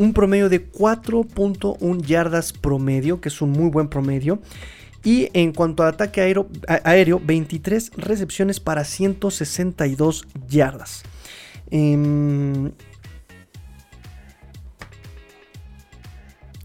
un 0.00 0.14
promedio 0.14 0.48
de 0.48 0.66
4.1 0.72 2.02
yardas 2.02 2.54
promedio, 2.54 3.20
que 3.20 3.28
es 3.28 3.42
un 3.42 3.50
muy 3.50 3.68
buen 3.68 3.88
promedio. 3.88 4.40
Y 5.04 5.28
en 5.34 5.52
cuanto 5.52 5.82
a 5.82 5.88
ataque 5.88 6.22
aéreo, 6.66 7.20
23 7.22 7.92
recepciones 7.98 8.60
para 8.60 8.84
162 8.84 10.26
yardas. 10.48 11.02
Em, 11.70 12.72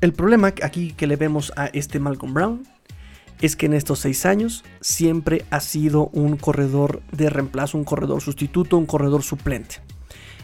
el 0.06 0.14
problema 0.14 0.54
aquí 0.62 0.92
que 0.92 1.08
le 1.08 1.16
vemos 1.16 1.52
a 1.56 1.66
este 1.66 2.00
Malcolm 2.00 2.36
Brown 2.36 2.64
es 3.42 3.56
que 3.56 3.66
en 3.66 3.74
estos 3.74 4.00
6 4.00 4.28
años 4.28 4.64
siempre 4.80 5.46
ha 5.50 5.60
sido 5.60 6.10
un 6.14 6.38
corredor 6.38 7.02
de 7.12 7.32
reemplazo, 7.32 7.80
un 7.80 7.86
corredor 7.86 8.22
sustituto, 8.22 8.78
un 8.78 8.86
corredor 8.86 9.24
suplente. 9.24 9.78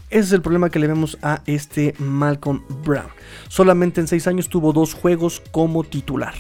Ese 0.09 0.19
es 0.19 0.31
el 0.31 0.41
problema 0.41 0.71
que 0.71 0.79
le 0.79 0.87
vemos 0.87 1.19
a 1.21 1.43
este 1.45 1.93
Malcolm 1.99 2.63
Brown. 2.83 3.11
Solamente 3.49 4.01
en 4.01 4.07
6 4.07 4.25
años 4.25 4.49
tuvo 4.49 4.73
dos 4.73 4.95
juegos 4.95 5.43
como 5.51 5.83
titular. 5.83 6.33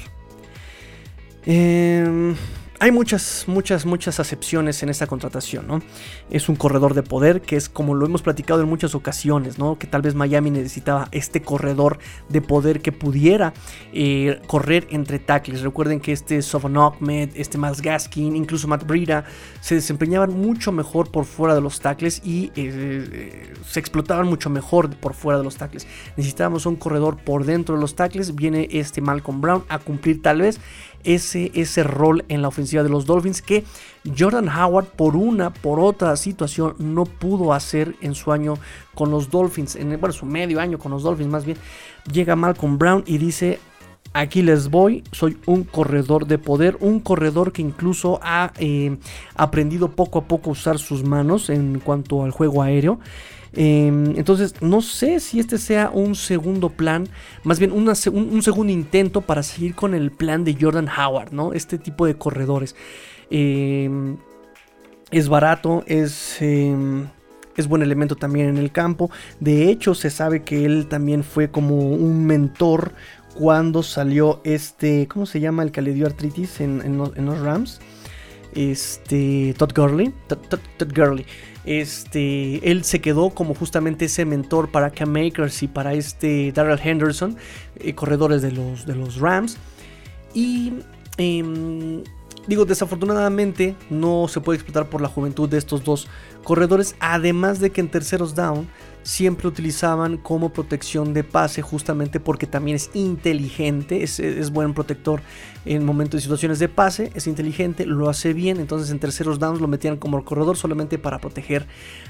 Eh, 1.45 2.33
hay 2.81 2.91
muchas, 2.91 3.43
muchas, 3.45 3.85
muchas 3.85 4.19
acepciones 4.19 4.81
en 4.81 4.89
esta 4.89 5.05
contratación, 5.05 5.67
¿no? 5.67 5.83
Es 6.31 6.49
un 6.49 6.55
corredor 6.55 6.95
de 6.95 7.03
poder 7.03 7.41
que 7.41 7.55
es 7.55 7.69
como 7.69 7.93
lo 7.93 8.07
hemos 8.07 8.23
platicado 8.23 8.63
en 8.63 8.69
muchas 8.69 8.95
ocasiones, 8.95 9.59
¿no? 9.59 9.77
Que 9.77 9.85
tal 9.85 10.01
vez 10.01 10.15
Miami 10.15 10.49
necesitaba 10.49 11.07
este 11.11 11.43
corredor 11.43 11.99
de 12.29 12.41
poder 12.41 12.81
que 12.81 12.91
pudiera 12.91 13.53
eh, 13.93 14.41
correr 14.47 14.87
entre 14.89 15.19
tackles. 15.19 15.61
Recuerden 15.61 15.99
que 15.99 16.11
este 16.11 16.41
Sofon 16.41 16.75
Ahmed, 16.75 17.29
este 17.35 17.59
Miles 17.59 17.83
Gaskin, 17.83 18.35
incluso 18.35 18.67
Matt 18.67 18.87
Breida 18.87 19.25
se 19.59 19.75
desempeñaban 19.75 20.33
mucho 20.33 20.71
mejor 20.71 21.11
por 21.11 21.25
fuera 21.25 21.53
de 21.53 21.61
los 21.61 21.81
tackles 21.81 22.19
y 22.25 22.45
eh, 22.45 22.51
eh, 22.55 23.53
se 23.63 23.79
explotaban 23.79 24.25
mucho 24.25 24.49
mejor 24.49 24.89
por 24.95 25.13
fuera 25.13 25.37
de 25.37 25.43
los 25.43 25.55
tackles. 25.55 25.85
Necesitábamos 26.17 26.65
un 26.65 26.77
corredor 26.77 27.17
por 27.17 27.45
dentro 27.45 27.75
de 27.75 27.81
los 27.81 27.93
tackles. 27.93 28.33
Viene 28.33 28.67
este 28.71 29.01
Malcolm 29.01 29.39
Brown 29.39 29.63
a 29.69 29.77
cumplir 29.77 30.23
tal 30.23 30.41
vez 30.41 30.59
ese, 31.03 31.51
ese 31.53 31.83
rol 31.83 32.25
en 32.27 32.41
la 32.41 32.47
ofensiva 32.47 32.83
de 32.83 32.89
los 32.89 33.05
Dolphins 33.05 33.41
que 33.41 33.63
Jordan 34.17 34.49
Howard 34.49 34.85
por 34.85 35.15
una, 35.15 35.51
por 35.51 35.79
otra 35.79 36.15
situación 36.15 36.75
no 36.79 37.05
pudo 37.05 37.53
hacer 37.53 37.95
en 38.01 38.15
su 38.15 38.31
año 38.31 38.55
con 38.95 39.11
los 39.11 39.29
Dolphins, 39.29 39.75
en 39.75 39.99
bueno, 39.99 40.13
su 40.13 40.25
medio 40.25 40.59
año 40.59 40.79
con 40.79 40.91
los 40.91 41.03
Dolphins 41.03 41.29
más 41.29 41.45
bien. 41.45 41.57
Llega 42.11 42.35
Malcolm 42.35 42.77
Brown 42.77 43.03
y 43.05 43.17
dice, 43.17 43.59
aquí 44.13 44.41
les 44.41 44.69
voy, 44.69 45.03
soy 45.11 45.37
un 45.45 45.63
corredor 45.63 46.27
de 46.27 46.37
poder, 46.37 46.77
un 46.79 46.99
corredor 46.99 47.51
que 47.51 47.61
incluso 47.61 48.19
ha 48.21 48.51
eh, 48.59 48.97
aprendido 49.35 49.89
poco 49.89 50.19
a 50.19 50.23
poco 50.23 50.49
a 50.49 50.53
usar 50.53 50.79
sus 50.79 51.03
manos 51.03 51.49
en 51.49 51.79
cuanto 51.79 52.23
al 52.23 52.31
juego 52.31 52.61
aéreo. 52.61 52.99
Em, 53.53 54.17
entonces, 54.17 54.55
no 54.61 54.81
sé 54.81 55.19
si 55.19 55.39
este 55.39 55.57
sea 55.57 55.89
un 55.93 56.15
segundo 56.15 56.69
plan, 56.69 57.07
más 57.43 57.59
bien 57.59 57.71
un, 57.71 57.93
segundo 57.95 58.71
intento 58.71 59.21
para 59.21 59.43
seguir 59.43 59.75
con 59.75 59.93
el 59.93 60.11
plan 60.11 60.43
de 60.43 60.57
Jordan 60.59 60.87
Howard, 60.87 61.33
¿no? 61.33 61.53
Este 61.53 61.77
tipo 61.77 62.05
de 62.05 62.15
corredores. 62.15 62.75
Em, 63.29 64.17
es 65.11 65.27
barato, 65.27 65.83
es 65.87 66.41
em, 66.41 67.07
es 67.57 67.67
buen 67.67 67.81
elemento 67.81 68.15
también 68.15 68.47
en 68.47 68.57
el 68.57 68.71
campo. 68.71 69.11
De 69.39 69.69
hecho, 69.69 69.95
se 69.95 70.09
sabe 70.09 70.43
que 70.43 70.65
él 70.65 70.87
también 70.87 71.23
fue 71.23 71.51
como 71.51 71.77
un 71.77 72.25
mentor 72.25 72.93
cuando 73.33 73.83
salió 73.83 74.41
este, 74.43 75.07
¿cómo 75.07 75.25
se 75.25 75.39
llama 75.39 75.63
el 75.63 75.71
que 75.71 75.81
le 75.81 75.93
dio 75.93 76.05
artritis 76.05 76.59
en, 76.61 76.97
los, 76.97 77.39
Rams? 77.41 77.79
Este, 78.55 79.53
Todd 79.57 79.71
Gurley. 79.75 80.13
Todd 80.27 80.93
Gurley. 80.93 81.25
Este, 81.63 82.71
él 82.71 82.83
se 82.83 83.01
quedó 83.01 83.29
como 83.29 83.53
justamente 83.53 84.05
ese 84.05 84.25
mentor 84.25 84.71
para 84.71 84.89
Cam 84.89 85.11
Makers 85.11 85.61
y 85.63 85.67
para 85.67 85.93
este 85.93 86.51
Darrell 86.51 86.79
Henderson, 86.83 87.37
eh, 87.79 87.93
corredores 87.93 88.41
de 88.41 88.51
los, 88.51 88.85
de 88.85 88.95
los 88.95 89.17
Rams. 89.17 89.57
Y 90.33 90.73
em, 91.17 92.03
digo, 92.47 92.65
desafortunadamente 92.65 93.75
no 93.89 94.27
se 94.27 94.41
puede 94.41 94.57
explotar 94.57 94.89
por 94.89 95.01
la 95.01 95.07
juventud 95.07 95.47
de 95.47 95.57
estos 95.57 95.83
dos 95.83 96.07
corredores, 96.43 96.95
además 96.99 97.59
de 97.59 97.69
que 97.69 97.81
en 97.81 97.89
terceros 97.89 98.33
down 98.33 98.67
siempre 99.03 99.47
utilizaban 99.47 100.17
como 100.17 100.53
protección 100.53 101.13
de 101.13 101.23
pase 101.23 101.61
justamente 101.61 102.19
porque 102.19 102.47
también 102.47 102.75
es 102.75 102.89
inteligente, 102.93 104.03
es, 104.03 104.51
buen 104.51 104.73
protector 104.73 105.21
en 105.65 105.85
momentos 105.85 106.19
de 106.19 106.21
situaciones 106.21 106.59
de 106.59 106.69
pase, 106.69 107.11
es 107.15 107.27
inteligente, 107.27 107.85
lo 107.85 108.09
hace 108.09 108.33
bien, 108.33 108.59
entonces 108.59 108.91
en 108.91 108.99
terceros 108.99 109.39
downs 109.39 109.61
lo 109.61 109.67
metían 109.67 109.97
como 109.97 110.23
corredor 110.23 110.57
solamente 110.57 110.97
para 110.97 111.19
proteger 111.19 111.67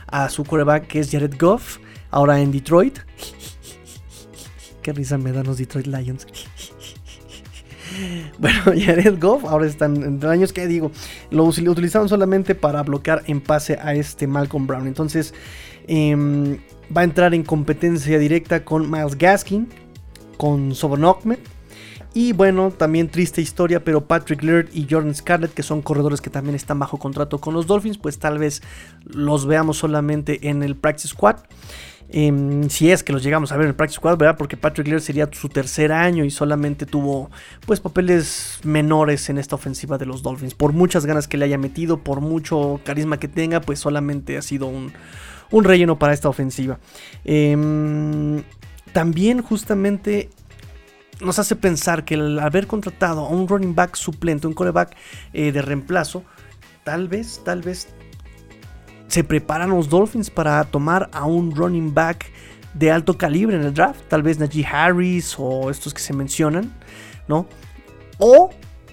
a 0.08 0.30
su 0.30 0.44
quarterback 0.44 0.88
que 0.88 1.00
es 1.00 1.12
Jared 1.12 1.36
Goff, 1.40 1.78
ahora 2.10 2.40
en 2.40 2.52
Detroit. 2.52 3.00
Qué 4.82 4.94
risa 4.94 5.18
me 5.18 5.32
dan 5.32 5.46
los 5.46 5.58
Detroit 5.58 5.88
Lions. 5.88 6.28
Bueno, 8.38 8.60
Jared 8.86 9.20
Goff 9.20 9.44
ahora 9.46 9.68
están 9.68 10.02
en 10.04 10.26
años 10.26 10.54
que 10.54 10.68
digo, 10.68 10.92
lo 11.30 11.44
utilizaban 11.44 12.10
solamente 12.10 12.56
para 12.56 12.84
bloquear 12.84 13.24
en 13.28 13.42
pase 13.42 13.78
a 13.82 13.94
este 13.94 14.28
Malcolm 14.28 14.68
Brown. 14.68 14.88
Entonces, 14.88 15.34
eh, 15.88 16.60
va 16.96 17.02
a 17.02 17.04
entrar 17.04 17.34
en 17.34 17.44
competencia 17.44 18.20
directa 18.20 18.64
con 18.64 18.90
Miles 18.90 19.18
Gaskin, 19.18 19.70
con 20.38 20.76
Sobon 20.76 21.06
Y 22.14 22.34
bueno, 22.34 22.72
también 22.72 23.10
triste 23.10 23.42
historia, 23.42 23.84
pero 23.84 24.06
Patrick 24.06 24.44
Laird 24.44 24.70
y 24.74 24.88
Jordan 24.90 25.16
Scarlett, 25.16 25.54
que 25.54 25.64
son 25.64 25.82
corredores 25.82 26.22
que 26.22 26.30
también 26.30 26.56
están 26.56 26.80
bajo 26.80 26.98
contrato 26.98 27.40
con 27.40 27.54
los 27.54 27.68
Dolphins, 27.68 27.98
pues 27.98 28.20
tal 28.20 28.40
vez 28.40 28.62
los 29.06 29.46
veamos 29.46 29.78
solamente 29.78 30.50
en 30.50 30.64
el 30.64 30.76
Practice 30.76 31.10
Squad. 31.10 31.38
Em, 32.14 32.68
si 32.70 32.92
es 32.92 33.04
que 33.04 33.14
los 33.14 33.24
llegamos 33.24 33.54
a 33.54 33.56
ver 33.56 33.64
en 33.64 33.70
el 33.70 33.76
Practice 33.76 33.96
Squad, 33.96 34.18
¿verdad? 34.18 34.36
Porque 34.38 34.58
Patrick 34.58 34.88
Laird 34.88 35.02
sería 35.02 35.30
su 35.32 35.48
tercer 35.48 35.94
año 35.94 36.26
y 36.26 36.30
solamente 36.30 36.86
tuvo 36.86 37.32
pues 37.66 37.80
papeles 37.80 38.60
menores 38.64 39.30
en 39.30 39.38
esta 39.38 39.56
ofensiva 39.56 39.98
de 39.98 40.06
los 40.06 40.22
Dolphins. 40.22 40.54
Por 40.54 40.74
muchas 40.74 41.06
ganas 41.06 41.30
que 41.30 41.38
le 41.38 41.46
haya 41.46 41.58
metido, 41.58 42.00
por 42.00 42.20
mucho 42.20 42.82
carisma 42.84 43.18
que 43.18 43.30
tenga, 43.30 43.62
pues 43.62 43.80
solamente 43.80 44.38
ha 44.38 44.42
sido 44.42 44.66
un, 44.66 44.92
un 45.52 45.64
relleno 45.64 46.00
para 46.00 46.14
esta 46.14 46.30
ofensiva. 46.30 46.80
Em, 47.24 48.44
también 48.94 49.42
justamente 49.42 50.30
nos 51.22 51.40
hace 51.40 51.56
pensar 51.56 52.04
que 52.04 52.16
el 52.16 52.40
haber 52.40 52.68
contratado 52.68 53.26
a 53.26 53.30
un 53.30 53.48
running 53.48 53.76
back 53.76 53.96
suplente, 53.96 54.48
un 54.48 54.54
coreback 54.54 54.96
eh, 55.34 55.52
de 55.52 55.62
reemplazo, 55.62 56.24
tal 56.84 57.08
vez, 57.08 57.42
tal 57.46 57.62
vez 57.62 57.90
se 59.08 59.24
preparan 59.24 59.70
los 59.70 59.90
Dolphins 59.90 60.30
para 60.30 60.64
tomar 60.64 61.10
a 61.14 61.26
un 61.26 61.56
running 61.56 61.94
back 61.94 62.32
de 62.74 62.92
alto 62.92 63.18
calibre 63.18 63.58
en 63.58 63.64
el 63.64 63.74
draft, 63.74 64.00
tal 64.08 64.24
vez 64.24 64.40
Najee 64.40 64.66
Harris 64.66 65.36
o 65.38 65.70
estos 65.70 65.94
que 65.94 66.02
se 66.02 66.14
mencionan, 66.14 66.74
¿no? 67.28 67.46
O, 68.18 68.50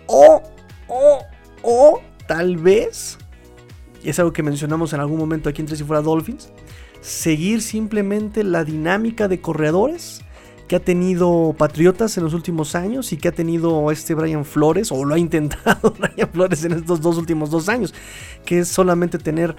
o, 0.06 0.42
o, 0.88 1.22
o, 1.62 2.00
tal 2.26 2.56
vez, 2.56 3.18
es 4.08 4.18
algo 4.18 4.32
que 4.32 4.42
mencionamos 4.42 4.92
en 4.92 5.00
algún 5.00 5.18
momento 5.18 5.48
aquí 5.48 5.60
en 5.60 5.66
Tres 5.66 5.80
y 5.80 5.84
Fuera 5.84 6.02
Dolphins, 6.02 6.50
seguir 7.00 7.62
simplemente 7.62 8.44
la 8.44 8.64
dinámica 8.64 9.28
de 9.28 9.40
corredores 9.40 10.22
que 10.68 10.76
ha 10.76 10.80
tenido 10.80 11.54
Patriotas 11.56 12.16
en 12.18 12.24
los 12.24 12.34
últimos 12.34 12.74
años 12.74 13.12
y 13.12 13.16
que 13.16 13.28
ha 13.28 13.32
tenido 13.32 13.90
este 13.90 14.14
Brian 14.14 14.44
Flores, 14.44 14.92
o 14.92 15.04
lo 15.04 15.14
ha 15.14 15.18
intentado 15.18 15.94
Brian 15.98 16.28
Flores 16.30 16.64
en 16.64 16.72
estos 16.72 17.00
dos 17.00 17.16
últimos 17.16 17.50
dos 17.50 17.68
años, 17.68 17.94
que 18.44 18.60
es 18.60 18.68
solamente 18.68 19.18
tener 19.18 19.56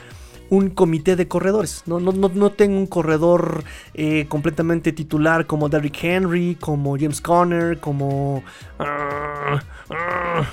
un 0.49 0.69
comité 0.69 1.15
de 1.15 1.27
corredores. 1.27 1.83
No, 1.85 1.99
no, 1.99 2.11
no, 2.11 2.51
tengo 2.51 2.77
un 2.77 2.87
corredor 2.87 3.63
eh, 3.93 4.25
completamente 4.29 4.91
titular 4.91 5.45
como 5.45 5.69
Derrick 5.69 6.03
Henry, 6.03 6.55
como 6.59 6.97
James 6.97 7.21
Conner, 7.21 7.79
como... 7.79 8.43
Uh, 8.79 9.59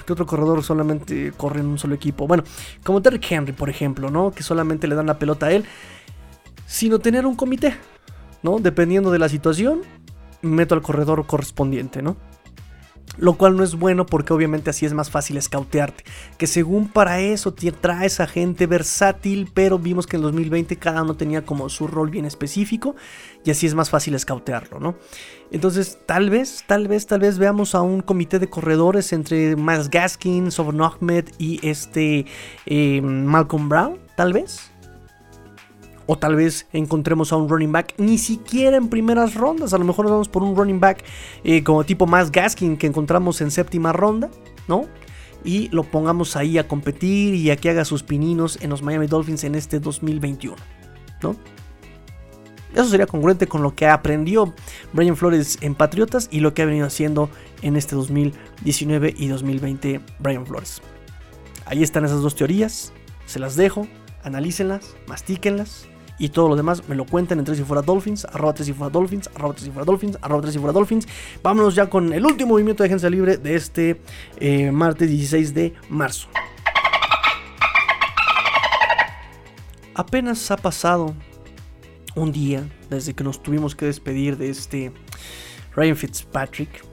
¿Qué 0.07 0.13
otro 0.13 0.27
corredor 0.27 0.63
solamente 0.63 1.33
corre 1.37 1.61
en 1.61 1.67
un 1.67 1.79
solo 1.79 1.95
equipo? 1.95 2.27
Bueno, 2.27 2.45
como 2.83 3.01
Derrick 3.01 3.31
Henry, 3.31 3.53
por 3.53 3.69
ejemplo, 3.69 4.11
¿no? 4.11 4.31
Que 4.31 4.43
solamente 4.43 4.87
le 4.87 4.95
dan 4.95 5.07
la 5.07 5.19
pelota 5.19 5.47
a 5.47 5.53
él, 5.53 5.65
sino 6.67 6.99
tener 6.99 7.27
un 7.27 7.37
comité, 7.37 7.77
¿no? 8.43 8.59
Dependiendo 8.59 9.11
de 9.11 9.19
la 9.19 9.29
situación, 9.29 9.83
meto 10.43 10.75
al 10.75 10.83
corredor 10.83 11.27
correspondiente, 11.27 12.03
¿no? 12.03 12.17
Lo 13.19 13.35
cual 13.35 13.57
no 13.57 13.65
es 13.65 13.75
bueno 13.75 14.07
porque 14.07 14.33
obviamente 14.33 14.71
así 14.71 14.87
es 14.87 14.93
más 14.93 15.11
fácil 15.11 15.37
escautearte. 15.37 16.05
Que 16.39 16.47
según 16.47 16.89
para 16.89 17.21
eso 17.21 17.53
te 17.53 17.73
traes 17.73 18.21
a 18.21 18.27
gente 18.27 18.67
versátil, 18.67 19.51
pero 19.53 19.79
vimos 19.79 20.07
que 20.07 20.17
en 20.17 20.23
2020 20.23 20.77
cada 20.77 21.03
uno 21.03 21.17
tenía 21.17 21.45
como 21.45 21.69
su 21.69 21.87
rol 21.87 22.11
bien 22.11 22.25
específico 22.25 22.95
y 23.45 23.51
así 23.51 23.67
es 23.67 23.75
más 23.75 23.91
fácil 23.91 24.15
escautearlo, 24.15 24.81
¿no? 24.81 24.97
Entonces 25.51 25.99
tal 26.07 26.31
vez, 26.31 26.65
tal 26.67 26.89
vez, 26.89 27.07
tal 27.07 27.21
vez 27.21 27.39
veamos 27.39 27.75
a 27.75 27.83
un 27.83 28.01
comité 28.01 28.39
de 28.39 28.51
corredores 28.51 29.13
entre 29.13 29.57
Miles 29.57 29.91
Gaskin, 29.91 30.51
Sobon 30.51 30.83
Ahmed 30.83 31.27
y 31.39 31.67
este 31.67 32.27
eh, 32.67 33.01
Malcolm 33.01 33.69
Brown, 33.69 33.99
tal 34.17 34.33
vez. 34.33 34.73
O 36.07 36.17
tal 36.17 36.37
vez 36.37 36.67
encontremos 36.73 37.33
a 37.33 37.37
un 37.37 37.49
running 37.49 37.73
back 37.73 37.95
ni 37.99 38.19
siquiera 38.19 38.77
en 38.77 38.89
primeras 38.89 39.35
rondas. 39.35 39.73
A 39.73 39.79
lo 39.79 39.85
mejor 39.85 40.05
nos 40.05 40.13
vamos 40.13 40.29
por 40.29 40.43
un 40.43 40.57
running 40.57 40.81
back 40.81 41.05
eh, 41.43 41.65
como 41.65 41.85
tipo 41.85 42.07
más 42.07 42.31
Gaskin 42.31 42.77
que 42.77 42.87
encontramos 42.87 43.41
en 43.41 43.51
séptima 43.51 43.93
ronda, 43.93 44.31
¿no? 44.69 44.87
Y 45.45 45.69
lo 45.69 45.83
pongamos 45.85 46.37
ahí 46.37 46.59
a 46.59 46.69
competir 46.69 47.35
y 47.35 47.51
a 47.51 47.57
que 47.57 47.71
haga 47.71 47.85
sus 47.85 48.03
pininos 48.03 48.59
en 48.63 48.71
los 48.71 48.83
Miami 48.83 49.07
Dolphins 49.07 49.45
en 49.45 49.55
este 49.55 49.81
2021, 49.81 50.57
¿no? 51.23 51.37
Eso 52.75 52.91
sería 52.91 53.07
congruente 53.07 53.47
con 53.47 53.63
lo 53.63 53.75
que 53.75 53.87
aprendió 53.87 54.55
Brian 54.93 55.17
Flores 55.17 55.59
en 55.63 55.75
Patriotas 55.75 56.29
y 56.31 56.41
lo 56.41 56.53
que 56.53 56.63
ha 56.63 56.67
venido 56.67 56.87
haciendo 56.87 57.31
en 57.63 57.75
este 57.75 57.97
2019 57.97 59.15
y 59.17 59.29
2020 59.29 60.01
Brian 60.19 60.47
Flores. 60.47 60.83
Ahí 61.65 61.83
están 61.83 62.05
esas 62.05 62.21
dos 62.21 62.37
teorías, 62.37 62.93
se 63.25 63.39
las 63.39 63.57
dejo, 63.57 63.89
analícenlas, 64.23 64.95
mastíquenlas 65.07 65.89
y 66.19 66.31
todo 66.31 66.49
lo 66.49 66.57
demás 66.57 66.89
me 66.89 66.95
lo 66.95 67.05
cuentan 67.05 67.39
en 67.39 67.45
Tres 67.45 67.61
y 67.61 67.63
Fuera 67.63 67.83
Dolphins, 67.83 68.25
arroba 68.25 68.55
Tres 68.55 68.69
y 68.69 68.73
Fuera 68.73 68.91
Dolphins, 68.91 69.29
arroba 69.35 69.55
Tres 69.55 69.69
y 69.69 69.71
Fuera 69.71 69.85
Dolphins, 69.85 70.19
arroba 70.23 70.43
Tres 70.43 70.57
y 70.57 70.59
Fuera 70.59 70.73
Dolphins. 70.73 71.09
Vámonos 71.43 71.75
ya 71.75 71.89
con 71.89 72.13
el 72.13 72.25
último 72.25 72.53
movimiento 72.53 72.83
de 72.83 72.89
agencia 72.89 73.11
libre 73.11 73.37
de 73.37 73.55
este 73.55 74.01
eh, 74.39 74.71
martes 74.73 75.09
16 75.09 75.55
de 75.55 75.75
marzo. 75.91 76.29
Apenas 79.95 80.51
ha 80.51 80.57
pasado 80.57 81.15
un 82.15 82.33
día 82.33 82.69
desde 82.91 83.15
que 83.15 83.25
nos 83.25 83.43
tuvimos 83.43 83.75
que 83.75 83.87
despedir 83.87 84.37
de 84.37 84.51
este 84.51 84.93
Ryan 85.75 85.97
Fitzpatrick. 85.97 86.85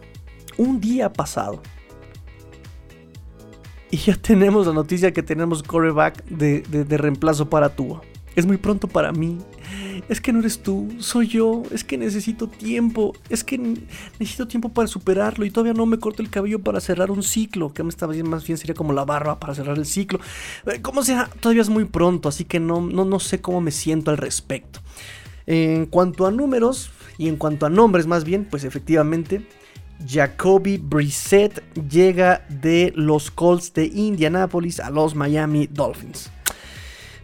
Un 0.57 0.79
día 0.79 1.11
pasado. 1.11 1.61
Y 3.89 3.97
ya 3.97 4.15
tenemos 4.15 4.67
la 4.67 4.73
noticia 4.73 5.11
que 5.11 5.23
tenemos 5.23 5.63
coreback 5.63 6.23
de, 6.25 6.61
de 6.61 6.97
reemplazo 6.97 7.49
para 7.49 7.69
Tua. 7.69 8.01
Es 8.35 8.45
muy 8.45 8.57
pronto 8.57 8.87
para 8.87 9.11
mí. 9.11 9.37
Es 10.09 10.19
que 10.19 10.33
no 10.33 10.39
eres 10.39 10.61
tú, 10.61 10.89
soy 10.99 11.27
yo. 11.27 11.63
Es 11.71 11.83
que 11.83 11.97
necesito 11.97 12.47
tiempo. 12.47 13.13
Es 13.29 13.43
que 13.43 13.57
necesito 13.57 14.47
tiempo 14.47 14.69
para 14.69 14.87
superarlo. 14.87 15.45
Y 15.45 15.51
todavía 15.51 15.73
no 15.73 15.85
me 15.85 15.99
corto 15.99 16.21
el 16.21 16.29
cabello 16.29 16.59
para 16.59 16.81
cerrar 16.81 17.11
un 17.11 17.23
ciclo. 17.23 17.73
Que 17.73 17.83
me 17.83 17.89
estaba 17.89 18.13
bien, 18.13 18.29
más 18.29 18.45
bien 18.45 18.57
sería 18.57 18.75
como 18.75 18.93
la 18.93 19.05
barba 19.05 19.39
para 19.39 19.53
cerrar 19.55 19.77
el 19.77 19.85
ciclo. 19.85 20.19
Eh, 20.65 20.81
como 20.81 21.03
sea, 21.03 21.29
todavía 21.39 21.61
es 21.61 21.69
muy 21.69 21.85
pronto. 21.85 22.29
Así 22.29 22.45
que 22.45 22.59
no, 22.59 22.81
no, 22.81 23.05
no 23.05 23.19
sé 23.19 23.39
cómo 23.41 23.61
me 23.61 23.71
siento 23.71 24.11
al 24.11 24.17
respecto. 24.17 24.79
En 25.45 25.85
cuanto 25.85 26.25
a 26.25 26.31
números 26.31 26.91
y 27.17 27.27
en 27.27 27.37
cuanto 27.37 27.65
a 27.65 27.69
nombres, 27.69 28.07
más 28.07 28.23
bien, 28.23 28.45
pues 28.49 28.63
efectivamente. 28.63 29.45
Jacoby 30.05 30.77
Brissett 30.77 31.61
llega 31.89 32.45
de 32.49 32.91
los 32.95 33.31
Colts 33.31 33.73
de 33.73 33.85
Indianapolis 33.85 34.79
a 34.79 34.89
los 34.89 35.15
Miami 35.15 35.67
Dolphins. 35.67 36.31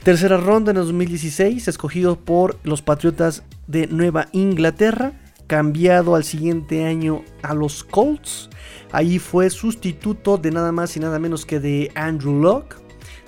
Tercera 0.04 0.38
ronda 0.38 0.72
en 0.72 0.78
el 0.78 0.86
2016, 0.86 1.68
escogido 1.68 2.18
por 2.18 2.58
los 2.64 2.82
Patriotas 2.82 3.44
de 3.68 3.88
Nueva 3.88 4.30
Inglaterra, 4.32 5.12
cambiado 5.46 6.16
al 6.16 6.24
siguiente 6.24 6.86
año 6.86 7.24
a 7.42 7.54
los 7.54 7.84
Colts. 7.84 8.50
Ahí 8.94 9.20
fue 9.20 9.50
sustituto 9.50 10.38
de 10.38 10.52
nada 10.52 10.72
más 10.72 10.96
y 10.96 11.02
nada 11.02 11.20
menos 11.20 11.46
que 11.46 11.60
de 11.60 11.92
Andrew 11.96 12.42
Locke. 12.42 12.78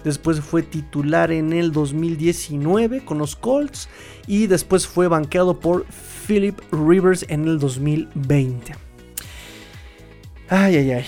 Después 0.05 0.39
fue 0.39 0.63
titular 0.63 1.31
en 1.31 1.51
el 1.51 1.73
2019 1.73 3.03
con 3.03 3.17
los 3.17 3.35
Colts 3.35 3.89
y 4.25 4.47
después 4.47 4.87
fue 4.87 5.09
banqueado 5.09 5.59
por 5.59 5.85
Philip 6.25 6.57
Rivers 6.71 7.25
en 7.27 7.49
el 7.49 7.59
2020. 7.59 8.75
Ay, 10.47 10.77
ay, 10.77 10.91
ay. 10.91 11.05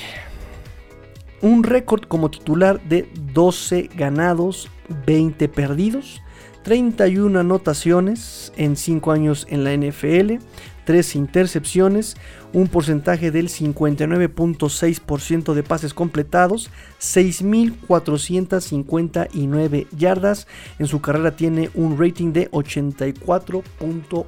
Un 1.41 1.64
récord 1.64 2.03
como 2.03 2.30
titular 2.30 2.82
de 2.84 3.07
12 3.34 3.89
ganados, 3.95 4.70
20 5.06 5.48
perdidos, 5.50 6.22
31 6.64 7.40
anotaciones 7.40 8.52
en 8.56 8.76
5 8.76 9.12
años 9.12 9.46
en 9.50 9.64
la 9.64 9.76
NFL, 9.76 10.40
3 10.86 11.16
intercepciones, 11.16 12.18
un 12.54 12.68
porcentaje 12.68 13.30
del 13.32 13.50
59.6% 13.50 15.54
de 15.54 15.64
pases 15.64 15.94
completados, 15.94 16.70
6.459 17.00 19.88
yardas. 19.92 20.48
En 20.80 20.88
su 20.88 21.02
carrera 21.02 21.36
tiene 21.36 21.70
un 21.74 22.00
rating 22.00 22.32
de 22.34 22.50
84.1. 22.52 24.24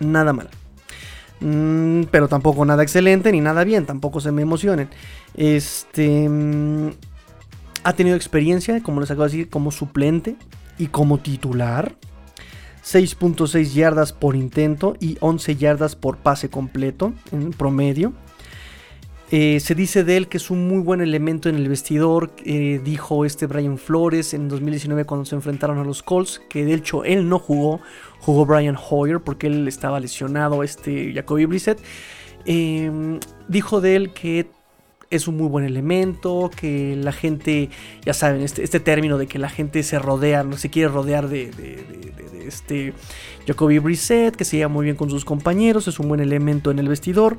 Nada 0.00 0.32
mal. 0.32 0.50
Mm, 1.40 2.04
pero 2.10 2.26
tampoco 2.28 2.64
nada 2.64 2.82
excelente 2.82 3.30
ni 3.32 3.40
nada 3.40 3.64
bien, 3.64 3.86
tampoco 3.86 4.20
se 4.20 4.32
me 4.32 4.42
emocionen. 4.42 4.88
Este 5.34 6.28
mm, 6.28 6.90
ha 7.82 7.92
tenido 7.94 8.16
experiencia, 8.16 8.82
como 8.82 9.00
les 9.00 9.10
acabo 9.10 9.24
de 9.24 9.30
decir, 9.30 9.50
como 9.50 9.70
suplente 9.70 10.36
y 10.78 10.88
como 10.88 11.18
titular. 11.18 11.94
6.6 12.84 13.74
yardas 13.74 14.12
por 14.12 14.36
intento 14.36 14.96
y 15.00 15.18
11 15.20 15.56
yardas 15.56 15.96
por 15.96 16.18
pase 16.18 16.48
completo 16.48 17.12
en 17.30 17.50
promedio. 17.50 18.12
Eh, 19.32 19.60
se 19.60 19.76
dice 19.76 20.02
de 20.02 20.16
él 20.16 20.26
que 20.26 20.38
es 20.38 20.50
un 20.50 20.66
muy 20.66 20.80
buen 20.80 21.00
elemento 21.00 21.48
en 21.48 21.54
el 21.54 21.68
vestidor, 21.68 22.32
eh, 22.44 22.80
dijo 22.82 23.24
este 23.24 23.46
Brian 23.46 23.78
Flores 23.78 24.34
en 24.34 24.48
2019 24.48 25.04
cuando 25.04 25.24
se 25.24 25.36
enfrentaron 25.36 25.78
a 25.78 25.84
los 25.84 26.02
Colts, 26.02 26.42
que 26.48 26.64
de 26.64 26.74
hecho 26.74 27.04
él 27.04 27.28
no 27.28 27.38
jugó, 27.38 27.80
jugó 28.18 28.44
Brian 28.44 28.76
Hoyer 28.76 29.20
porque 29.20 29.46
él 29.46 29.68
estaba 29.68 30.00
lesionado, 30.00 30.64
este 30.64 31.12
Jacoby 31.14 31.44
Brissett. 31.44 31.80
Em, 32.44 33.20
dijo 33.46 33.80
de 33.80 33.94
él 33.96 34.12
que 34.12 34.50
es 35.10 35.26
un 35.26 35.36
muy 35.36 35.48
buen 35.48 35.64
elemento, 35.64 36.50
que 36.54 36.96
la 36.96 37.12
gente, 37.12 37.68
ya 38.04 38.14
saben, 38.14 38.42
este, 38.42 38.62
este 38.62 38.78
término 38.78 39.18
de 39.18 39.26
que 39.26 39.38
la 39.38 39.48
gente 39.48 39.82
se 39.82 39.98
rodea, 39.98 40.44
no 40.44 40.56
se 40.56 40.70
quiere 40.70 40.88
rodear 40.88 41.28
de, 41.28 41.50
este 42.46 42.94
Jacoby 43.46 43.78
Brissett, 43.78 44.34
que 44.36 44.44
se 44.44 44.56
lleva 44.56 44.68
muy 44.68 44.84
bien 44.84 44.96
con 44.96 45.10
sus 45.10 45.24
compañeros, 45.24 45.88
es 45.88 45.98
un 45.98 46.08
buen 46.08 46.20
elemento 46.20 46.70
en 46.70 46.78
el 46.78 46.88
vestidor. 46.88 47.38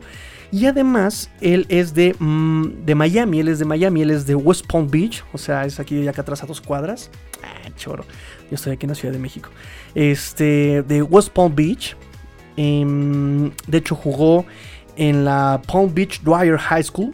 Y 0.51 0.65
además, 0.65 1.32
él 1.39 1.65
es 1.69 1.93
de, 1.93 2.13
mm, 2.19 2.86
de 2.86 2.95
Miami, 2.95 3.39
él 3.39 3.47
es 3.47 3.59
de 3.59 3.65
Miami, 3.65 4.01
él 4.01 4.11
es 4.11 4.26
de 4.26 4.36
West 4.36 4.65
Palm 4.67 4.89
Beach, 4.89 5.24
o 5.32 5.38
sea, 5.38 5.65
es 5.65 5.80
aquí 5.80 5.95
de 5.95 6.09
acá 6.09 6.22
atrás 6.24 6.43
a 6.43 6.45
dos 6.45 6.59
cuadras. 6.59 7.09
Ah, 7.41 7.69
choro, 7.78 8.03
yo 8.49 8.55
estoy 8.55 8.74
aquí 8.74 8.86
en 8.86 8.89
la 8.89 8.95
Ciudad 8.95 9.13
de 9.13 9.19
México. 9.19 9.49
Este, 9.95 10.84
de 10.84 11.01
West 11.01 11.30
Palm 11.30 11.55
Beach. 11.55 11.95
Em, 12.57 13.51
de 13.65 13.78
hecho, 13.78 13.95
jugó 13.95 14.45
en 14.97 15.24
la 15.24 15.61
Palm 15.67 15.93
Beach 15.93 16.22
Dwyer 16.22 16.57
High 16.57 16.84
School, 16.84 17.11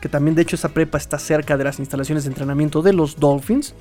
Que 0.00 0.08
también, 0.08 0.34
de 0.34 0.42
hecho, 0.42 0.56
esa 0.56 0.70
prepa 0.70 0.98
está 0.98 1.18
cerca 1.18 1.56
de 1.56 1.64
las 1.64 1.78
instalaciones 1.78 2.24
de 2.24 2.28
entrenamiento 2.28 2.82
de 2.82 2.92
los 2.92 3.16
Dolphins. 3.16 3.74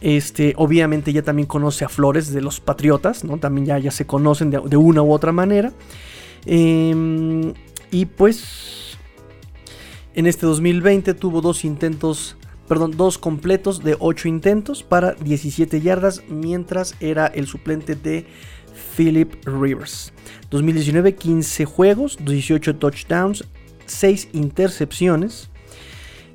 Este, 0.00 0.54
obviamente 0.56 1.12
ya 1.12 1.22
también 1.22 1.46
conoce 1.46 1.84
a 1.84 1.88
Flores 1.88 2.32
de 2.32 2.40
los 2.40 2.60
Patriotas, 2.60 3.22
¿no? 3.22 3.38
También 3.38 3.66
ya, 3.66 3.78
ya 3.78 3.90
se 3.90 4.06
conocen 4.06 4.50
de, 4.50 4.76
una 4.76 5.02
u 5.02 5.12
otra 5.12 5.32
manera. 5.32 5.72
Eh, 6.46 7.52
y 7.90 8.06
pues 8.06 8.98
en 10.14 10.26
este 10.26 10.46
2020 10.46 11.14
tuvo 11.14 11.40
dos 11.40 11.64
intentos, 11.64 12.36
perdón, 12.68 12.96
dos 12.96 13.18
completos 13.18 13.82
de 13.82 13.96
8 13.98 14.28
intentos 14.28 14.82
para 14.82 15.12
17 15.12 15.80
yardas, 15.80 16.22
mientras 16.28 16.94
era 17.00 17.26
el 17.26 17.46
suplente 17.46 17.94
de 17.94 18.26
Philip 18.96 19.34
Rivers. 19.46 20.12
2019, 20.50 21.14
15 21.14 21.64
juegos, 21.64 22.18
18 22.24 22.76
touchdowns, 22.76 23.44
6 23.90 24.28
intercepciones. 24.32 25.50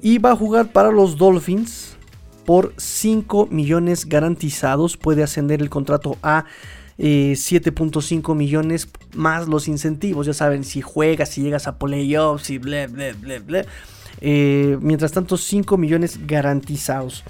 Y 0.01 0.19
va 0.19 0.31
a 0.31 0.35
jugar 0.35 0.71
para 0.71 0.91
los 0.91 1.17
Dolphins 1.17 1.97
por 2.45 2.73
5 2.77 3.47
millones 3.49 4.05
garantizados. 4.05 4.97
Puede 4.97 5.23
ascender 5.23 5.61
el 5.61 5.69
contrato 5.69 6.17
a 6.21 6.45
7.5 6.97 8.31
eh, 8.31 8.35
millones 8.35 8.87
más 9.13 9.47
los 9.47 9.67
incentivos. 9.67 10.27
Ya 10.27 10.33
saben, 10.33 10.63
si 10.63 10.81
juegas, 10.81 11.29
si 11.29 11.41
llegas 11.41 11.67
a 11.67 11.77
playoffs 11.77 12.51
bla. 12.59 12.87
Eh, 14.21 14.77
mientras 14.81 15.11
tanto, 15.11 15.37
5 15.37 15.77
millones 15.77 16.25
garantizados. 16.25 17.23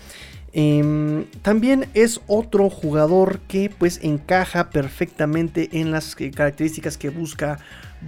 Em, 0.57 1.25
también 1.41 1.87
es 1.93 2.21
otro 2.27 2.69
jugador 2.69 3.39
que 3.41 3.69
pues 3.69 3.99
encaja 4.03 4.69
perfectamente 4.69 5.67
en 5.73 5.91
las 5.91 6.15
eh, 6.21 6.31
características 6.31 6.97
que 6.97 7.09
busca 7.09 7.59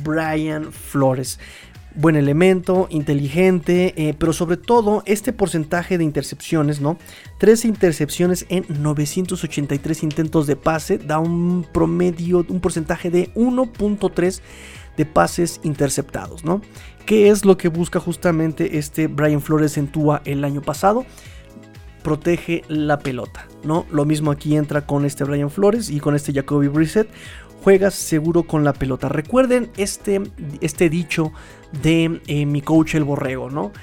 Brian 0.01 0.71
Flores 0.71 1.39
buen 1.97 2.15
elemento, 2.15 2.87
inteligente, 2.89 3.93
eh, 3.97 4.13
pero 4.17 4.31
sobre 4.31 4.55
todo 4.55 5.03
este 5.05 5.33
porcentaje 5.33 5.97
de 5.97 6.03
intercepciones, 6.03 6.79
¿no? 6.79 6.97
13 7.39 7.67
intercepciones 7.67 8.45
en 8.49 8.65
983 8.69 10.03
intentos 10.03 10.47
de 10.47 10.55
pase, 10.55 10.99
da 10.99 11.19
un 11.19 11.65
promedio, 11.73 12.45
un 12.47 12.59
porcentaje 12.59 13.09
de 13.09 13.33
1.3 13.33 14.41
de 14.95 15.05
pases 15.05 15.59
interceptados, 15.63 16.45
¿no? 16.45 16.61
¿Qué 17.05 17.29
es 17.29 17.45
lo 17.45 17.57
que 17.57 17.69
busca 17.69 17.99
justamente 17.99 18.77
este 18.77 19.07
Brian 19.07 19.41
Flores 19.41 19.77
en 19.77 19.87
Tua 19.87 20.21
el 20.25 20.43
año 20.43 20.61
pasado? 20.61 21.05
Protege 22.03 22.63
la 22.67 22.99
pelota, 22.99 23.47
¿no? 23.63 23.85
Lo 23.91 24.05
mismo 24.05 24.31
aquí 24.31 24.55
entra 24.55 24.85
con 24.85 25.03
este 25.03 25.23
Brian 25.23 25.49
Flores 25.49 25.89
y 25.89 25.99
con 25.99 26.15
este 26.15 26.31
Jacoby 26.31 26.67
Brissett 26.67 27.09
juegas 27.67 27.95
seguro 27.95 28.43
con 28.43 28.63
la 28.63 28.71
pelota. 28.71 29.09
Recuerden 29.09 29.69
este, 29.75 30.21
este 30.61 30.89
dicho 30.89 31.33
de 31.83 32.21
eh, 32.27 32.45
mi 32.45 32.61
coach 32.61 32.95
el 32.95 33.03
borrego, 33.03 33.49
¿no? 33.49 33.73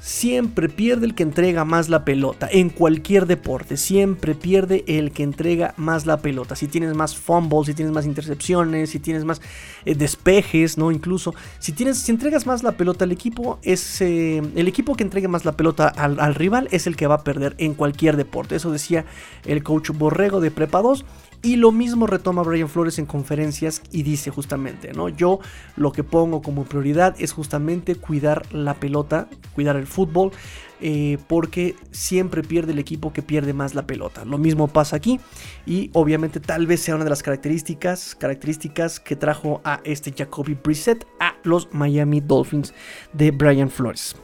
Siempre 0.00 0.70
pierde 0.70 1.04
el 1.04 1.14
que 1.14 1.22
entrega 1.22 1.66
más 1.66 1.90
la 1.90 2.06
pelota. 2.06 2.48
En 2.50 2.70
cualquier 2.70 3.26
deporte, 3.26 3.76
siempre 3.76 4.34
pierde 4.34 4.84
el 4.86 5.12
que 5.12 5.22
entrega 5.22 5.74
más 5.76 6.06
la 6.06 6.16
pelota. 6.16 6.56
Si 6.56 6.66
tienes 6.66 6.94
más 6.94 7.14
fumbles, 7.14 7.66
si 7.66 7.74
tienes 7.74 7.92
más 7.92 8.06
intercepciones, 8.06 8.88
si 8.88 9.00
tienes 9.00 9.26
más 9.26 9.42
eh, 9.84 9.94
despejes, 9.94 10.78
¿no? 10.78 10.90
Incluso, 10.90 11.34
si 11.58 11.72
tienes, 11.72 11.98
si 11.98 12.12
entregas 12.12 12.46
más 12.46 12.62
la 12.62 12.72
pelota 12.72 13.04
al 13.04 13.12
equipo, 13.12 13.58
es 13.62 14.00
eh, 14.00 14.38
el 14.38 14.66
equipo 14.66 14.94
que 14.94 15.04
entregue 15.04 15.28
más 15.28 15.44
la 15.44 15.58
pelota 15.58 15.88
al, 15.88 16.20
al 16.20 16.34
rival 16.34 16.68
es 16.70 16.86
el 16.86 16.96
que 16.96 17.06
va 17.06 17.16
a 17.16 17.24
perder 17.24 17.54
en 17.58 17.74
cualquier 17.74 18.16
deporte. 18.16 18.56
Eso 18.56 18.72
decía 18.72 19.04
el 19.44 19.62
coach 19.62 19.90
Borrego 19.90 20.40
de 20.40 20.50
Prepa 20.50 20.80
2. 20.80 21.04
Y 21.42 21.56
lo 21.56 21.70
mismo 21.70 22.06
retoma 22.06 22.42
Brian 22.42 22.68
Flores 22.68 22.98
en 22.98 23.06
conferencias 23.06 23.82
y 23.92 24.02
dice 24.02 24.30
justamente, 24.30 24.92
¿no? 24.92 25.08
Yo 25.08 25.38
lo 25.76 25.92
que 25.92 26.02
pongo 26.02 26.42
como 26.42 26.64
prioridad 26.64 27.14
es 27.18 27.32
justamente 27.32 27.94
cuidar 27.94 28.52
la 28.52 28.74
pelota, 28.74 29.28
cuidar 29.54 29.76
el 29.76 29.86
fútbol, 29.86 30.32
eh, 30.80 31.18
porque 31.28 31.74
siempre 31.90 32.42
pierde 32.42 32.72
el 32.72 32.78
equipo 32.78 33.12
que 33.12 33.22
pierde 33.22 33.52
más 33.52 33.74
la 33.74 33.86
pelota. 33.86 34.24
Lo 34.24 34.38
mismo 34.38 34.68
pasa 34.68 34.96
aquí 34.96 35.20
y 35.64 35.90
obviamente 35.94 36.40
tal 36.40 36.66
vez 36.66 36.80
sea 36.80 36.96
una 36.96 37.04
de 37.04 37.10
las 37.10 37.22
características, 37.22 38.14
características 38.14 39.00
que 39.00 39.16
trajo 39.16 39.60
a 39.64 39.80
este 39.84 40.12
Jacoby 40.12 40.58
Brissett 40.62 41.06
a 41.20 41.36
los 41.44 41.72
Miami 41.72 42.20
Dolphins 42.20 42.74
de 43.12 43.30
Brian 43.30 43.70
Flores. 43.70 44.16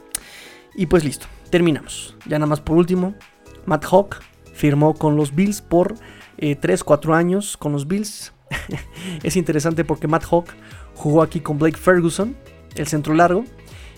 Y 0.75 0.87
pues 0.87 1.03
listo, 1.03 1.27
terminamos. 1.49 2.15
Ya 2.27 2.37
nada 2.37 2.47
más 2.47 2.61
por 2.61 2.77
último, 2.77 3.15
Matt 3.65 3.85
Hawk 3.85 4.17
firmó 4.53 4.93
con 4.93 5.15
los 5.15 5.33
Bills 5.33 5.61
por 5.61 5.95
3, 6.59 6.81
eh, 6.81 6.83
4 6.83 7.15
años 7.15 7.57
con 7.57 7.71
los 7.71 7.87
Bills. 7.87 8.33
es 9.23 9.35
interesante 9.35 9.83
porque 9.85 10.07
Matt 10.07 10.25
Hawk 10.29 10.47
jugó 10.95 11.21
aquí 11.21 11.39
con 11.39 11.57
Blake 11.57 11.77
Ferguson, 11.77 12.35
el 12.75 12.87
centro 12.87 13.13
largo. 13.13 13.45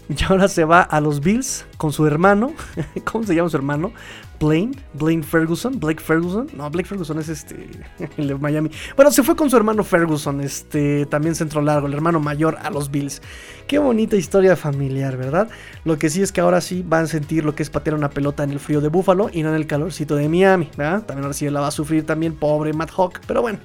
Y 0.07 0.23
ahora 0.23 0.47
se 0.47 0.65
va 0.65 0.81
a 0.81 1.01
los 1.01 1.19
Bills 1.19 1.65
con 1.77 1.91
su 1.91 2.05
hermano. 2.05 2.53
¿Cómo 3.05 3.23
se 3.23 3.33
llama 3.33 3.49
su 3.49 3.57
hermano? 3.57 3.91
Blaine, 4.39 4.75
Blaine 4.93 5.23
Ferguson, 5.23 5.79
Blake 5.79 6.01
Ferguson. 6.01 6.47
No, 6.55 6.69
Blake 6.69 6.87
Ferguson 6.87 7.19
es 7.19 7.29
este, 7.29 7.69
el 8.17 8.27
de 8.27 8.35
Miami. 8.35 8.71
Bueno, 8.95 9.11
se 9.11 9.23
fue 9.23 9.35
con 9.35 9.49
su 9.49 9.57
hermano 9.57 9.83
Ferguson, 9.83 10.41
este, 10.41 11.05
también 11.05 11.35
centro 11.35 11.61
largo, 11.61 11.87
el 11.87 11.93
hermano 11.93 12.19
mayor 12.19 12.57
a 12.61 12.69
los 12.69 12.91
Bills. 12.91 13.21
Qué 13.67 13.79
bonita 13.79 14.15
historia 14.15 14.55
familiar, 14.55 15.17
¿verdad? 15.17 15.49
Lo 15.83 15.97
que 15.97 16.09
sí 16.09 16.21
es 16.21 16.31
que 16.31 16.41
ahora 16.41 16.61
sí 16.61 16.83
van 16.87 17.05
a 17.05 17.07
sentir 17.07 17.45
lo 17.45 17.55
que 17.55 17.63
es 17.63 17.69
patear 17.69 17.95
una 17.95 18.09
pelota 18.09 18.43
en 18.43 18.51
el 18.51 18.59
frío 18.59 18.81
de 18.81 18.89
Buffalo 18.89 19.29
y 19.31 19.43
no 19.43 19.49
en 19.49 19.55
el 19.55 19.67
calorcito 19.67 20.15
de 20.15 20.29
Miami, 20.29 20.69
¿verdad? 20.77 21.03
También 21.05 21.23
ahora 21.23 21.33
sí 21.33 21.49
la 21.49 21.61
va 21.61 21.67
a 21.67 21.71
sufrir 21.71 22.05
también, 22.05 22.35
pobre 22.35 22.73
Matt 22.73 22.91
Hawk, 22.95 23.21
pero 23.27 23.41
bueno. 23.41 23.59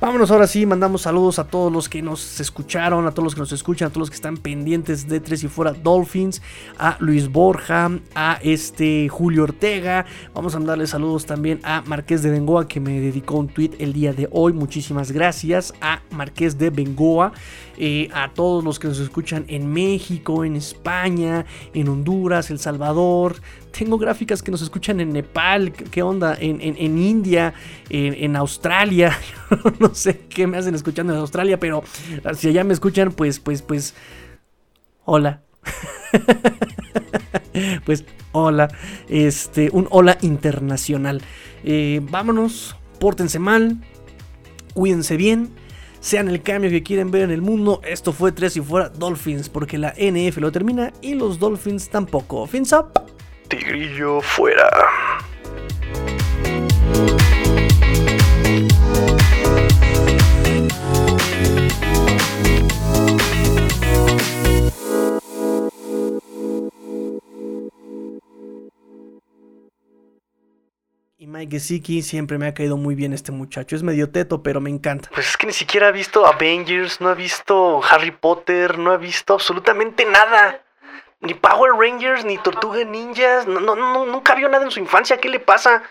Vámonos 0.00 0.30
ahora 0.30 0.46
sí, 0.46 0.64
mandamos 0.64 1.02
saludos 1.02 1.40
a 1.40 1.48
todos 1.48 1.72
los 1.72 1.88
que 1.88 2.02
nos 2.02 2.38
escucharon, 2.38 3.08
a 3.08 3.10
todos 3.10 3.24
los 3.24 3.34
que 3.34 3.40
nos 3.40 3.50
escuchan, 3.50 3.88
a 3.88 3.90
todos 3.90 4.02
los 4.02 4.10
que 4.10 4.14
están 4.14 4.36
pendientes 4.36 5.08
de 5.08 5.18
Tres 5.18 5.42
y 5.42 5.48
Fuera 5.48 5.72
Dolphins, 5.72 6.40
a 6.78 6.96
Luis 7.00 7.28
Borja, 7.28 7.90
a 8.14 8.38
este 8.40 9.08
Julio 9.08 9.42
Ortega. 9.42 10.06
Vamos 10.34 10.54
a 10.54 10.60
mandarle 10.60 10.86
saludos 10.86 11.26
también 11.26 11.58
a 11.64 11.82
Marqués 11.84 12.22
de 12.22 12.30
Bengoa 12.30 12.68
que 12.68 12.78
me 12.78 13.00
dedicó 13.00 13.38
un 13.38 13.48
tweet 13.48 13.72
el 13.80 13.92
día 13.92 14.12
de 14.12 14.28
hoy. 14.30 14.52
Muchísimas 14.52 15.10
gracias 15.10 15.74
a 15.80 16.00
Marqués 16.12 16.56
de 16.58 16.70
Bengoa, 16.70 17.32
eh, 17.80 18.08
a 18.12 18.34
todos 18.34 18.64
los 18.64 18.80
que 18.80 18.88
nos 18.88 18.98
escuchan 18.98 19.44
en 19.46 19.72
México, 19.72 20.44
en 20.44 20.56
España, 20.56 21.46
en 21.72 21.88
Honduras, 21.88 22.50
El 22.50 22.58
Salvador, 22.58 23.36
tengo 23.70 23.98
gráficas 23.98 24.42
que 24.42 24.50
nos 24.50 24.62
escuchan 24.62 24.98
en 24.98 25.12
Nepal, 25.12 25.72
¿qué 25.72 26.02
onda? 26.02 26.36
En, 26.40 26.98
India, 26.98 27.54
en, 27.88 28.34
Australia. 28.34 29.16
no 29.78 29.94
sé 29.94 30.22
qué 30.28 30.48
me 30.48 30.56
hacen 30.56 30.74
escuchando 30.74 31.12
en 31.12 31.20
Australia, 31.20 31.60
pero 31.60 31.84
si 32.34 32.48
allá 32.48 32.64
me 32.64 32.74
escuchan, 32.74 33.12
pues, 33.12 33.38
pues, 33.38 33.62
pues. 33.62 33.94
Hola. 35.04 35.42
pues, 37.84 38.04
hola. 38.32 38.68
Este, 39.08 39.70
un 39.72 39.86
hola 39.90 40.18
internacional. 40.22 41.22
Eh, 41.62 42.00
vámonos, 42.10 42.76
pórtense 42.98 43.38
mal, 43.38 43.76
cuídense 44.74 45.16
bien 45.16 45.50
sean 46.00 46.28
el 46.28 46.42
cambio 46.42 46.70
que 46.70 46.82
quieren 46.82 47.10
ver 47.10 47.22
en 47.22 47.30
el 47.30 47.42
mundo. 47.42 47.80
Esto 47.84 48.12
fue 48.12 48.32
Tres 48.32 48.56
y 48.56 48.60
Fuera 48.60 48.88
Dolphins, 48.88 49.48
porque 49.48 49.78
la 49.78 49.94
NF 49.98 50.38
lo 50.38 50.52
termina 50.52 50.92
y 51.00 51.14
los 51.14 51.38
Dolphins 51.38 51.88
tampoco. 51.88 52.46
Fins 52.46 52.72
up. 52.72 52.88
Tigrillo 53.48 54.20
fuera. 54.20 54.68
Y 71.20 71.26
Mike 71.26 71.56
Gesicki 71.56 72.02
siempre 72.02 72.38
me 72.38 72.46
ha 72.46 72.54
caído 72.54 72.76
muy 72.76 72.94
bien 72.94 73.12
este 73.12 73.32
muchacho. 73.32 73.74
Es 73.74 73.82
medio 73.82 74.08
teto, 74.08 74.40
pero 74.40 74.60
me 74.60 74.70
encanta. 74.70 75.10
Pues 75.12 75.30
es 75.30 75.36
que 75.36 75.48
ni 75.48 75.52
siquiera 75.52 75.88
ha 75.88 75.90
visto 75.90 76.24
Avengers, 76.24 77.00
no 77.00 77.08
ha 77.08 77.14
visto 77.14 77.82
Harry 77.82 78.12
Potter, 78.12 78.78
no 78.78 78.92
ha 78.92 78.98
visto 78.98 79.34
absolutamente 79.34 80.04
nada. 80.04 80.62
Ni 81.20 81.34
Power 81.34 81.72
Rangers, 81.76 82.24
ni 82.24 82.38
Tortuga 82.38 82.84
Ninjas. 82.84 83.48
No, 83.48 83.58
no, 83.58 83.74
no, 83.74 84.06
nunca 84.06 84.36
vio 84.36 84.48
nada 84.48 84.64
en 84.64 84.70
su 84.70 84.78
infancia. 84.78 85.16
¿Qué 85.16 85.28
le 85.28 85.40
pasa? 85.40 85.82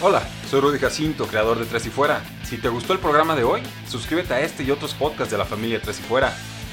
Hola, 0.00 0.26
soy 0.48 0.62
Rudy 0.62 0.78
Jacinto, 0.78 1.26
creador 1.26 1.58
de 1.58 1.66
Tres 1.66 1.84
y 1.84 1.90
Fuera. 1.90 2.22
Si 2.44 2.56
te 2.56 2.70
gustó 2.70 2.94
el 2.94 3.00
programa 3.00 3.36
de 3.36 3.44
hoy, 3.44 3.60
suscríbete 3.86 4.32
a 4.32 4.40
este 4.40 4.62
y 4.62 4.70
otros 4.70 4.94
podcasts 4.94 5.32
de 5.32 5.36
la 5.36 5.44
familia 5.44 5.82
Tres 5.82 6.00
y 6.00 6.02
Fuera. 6.04 6.34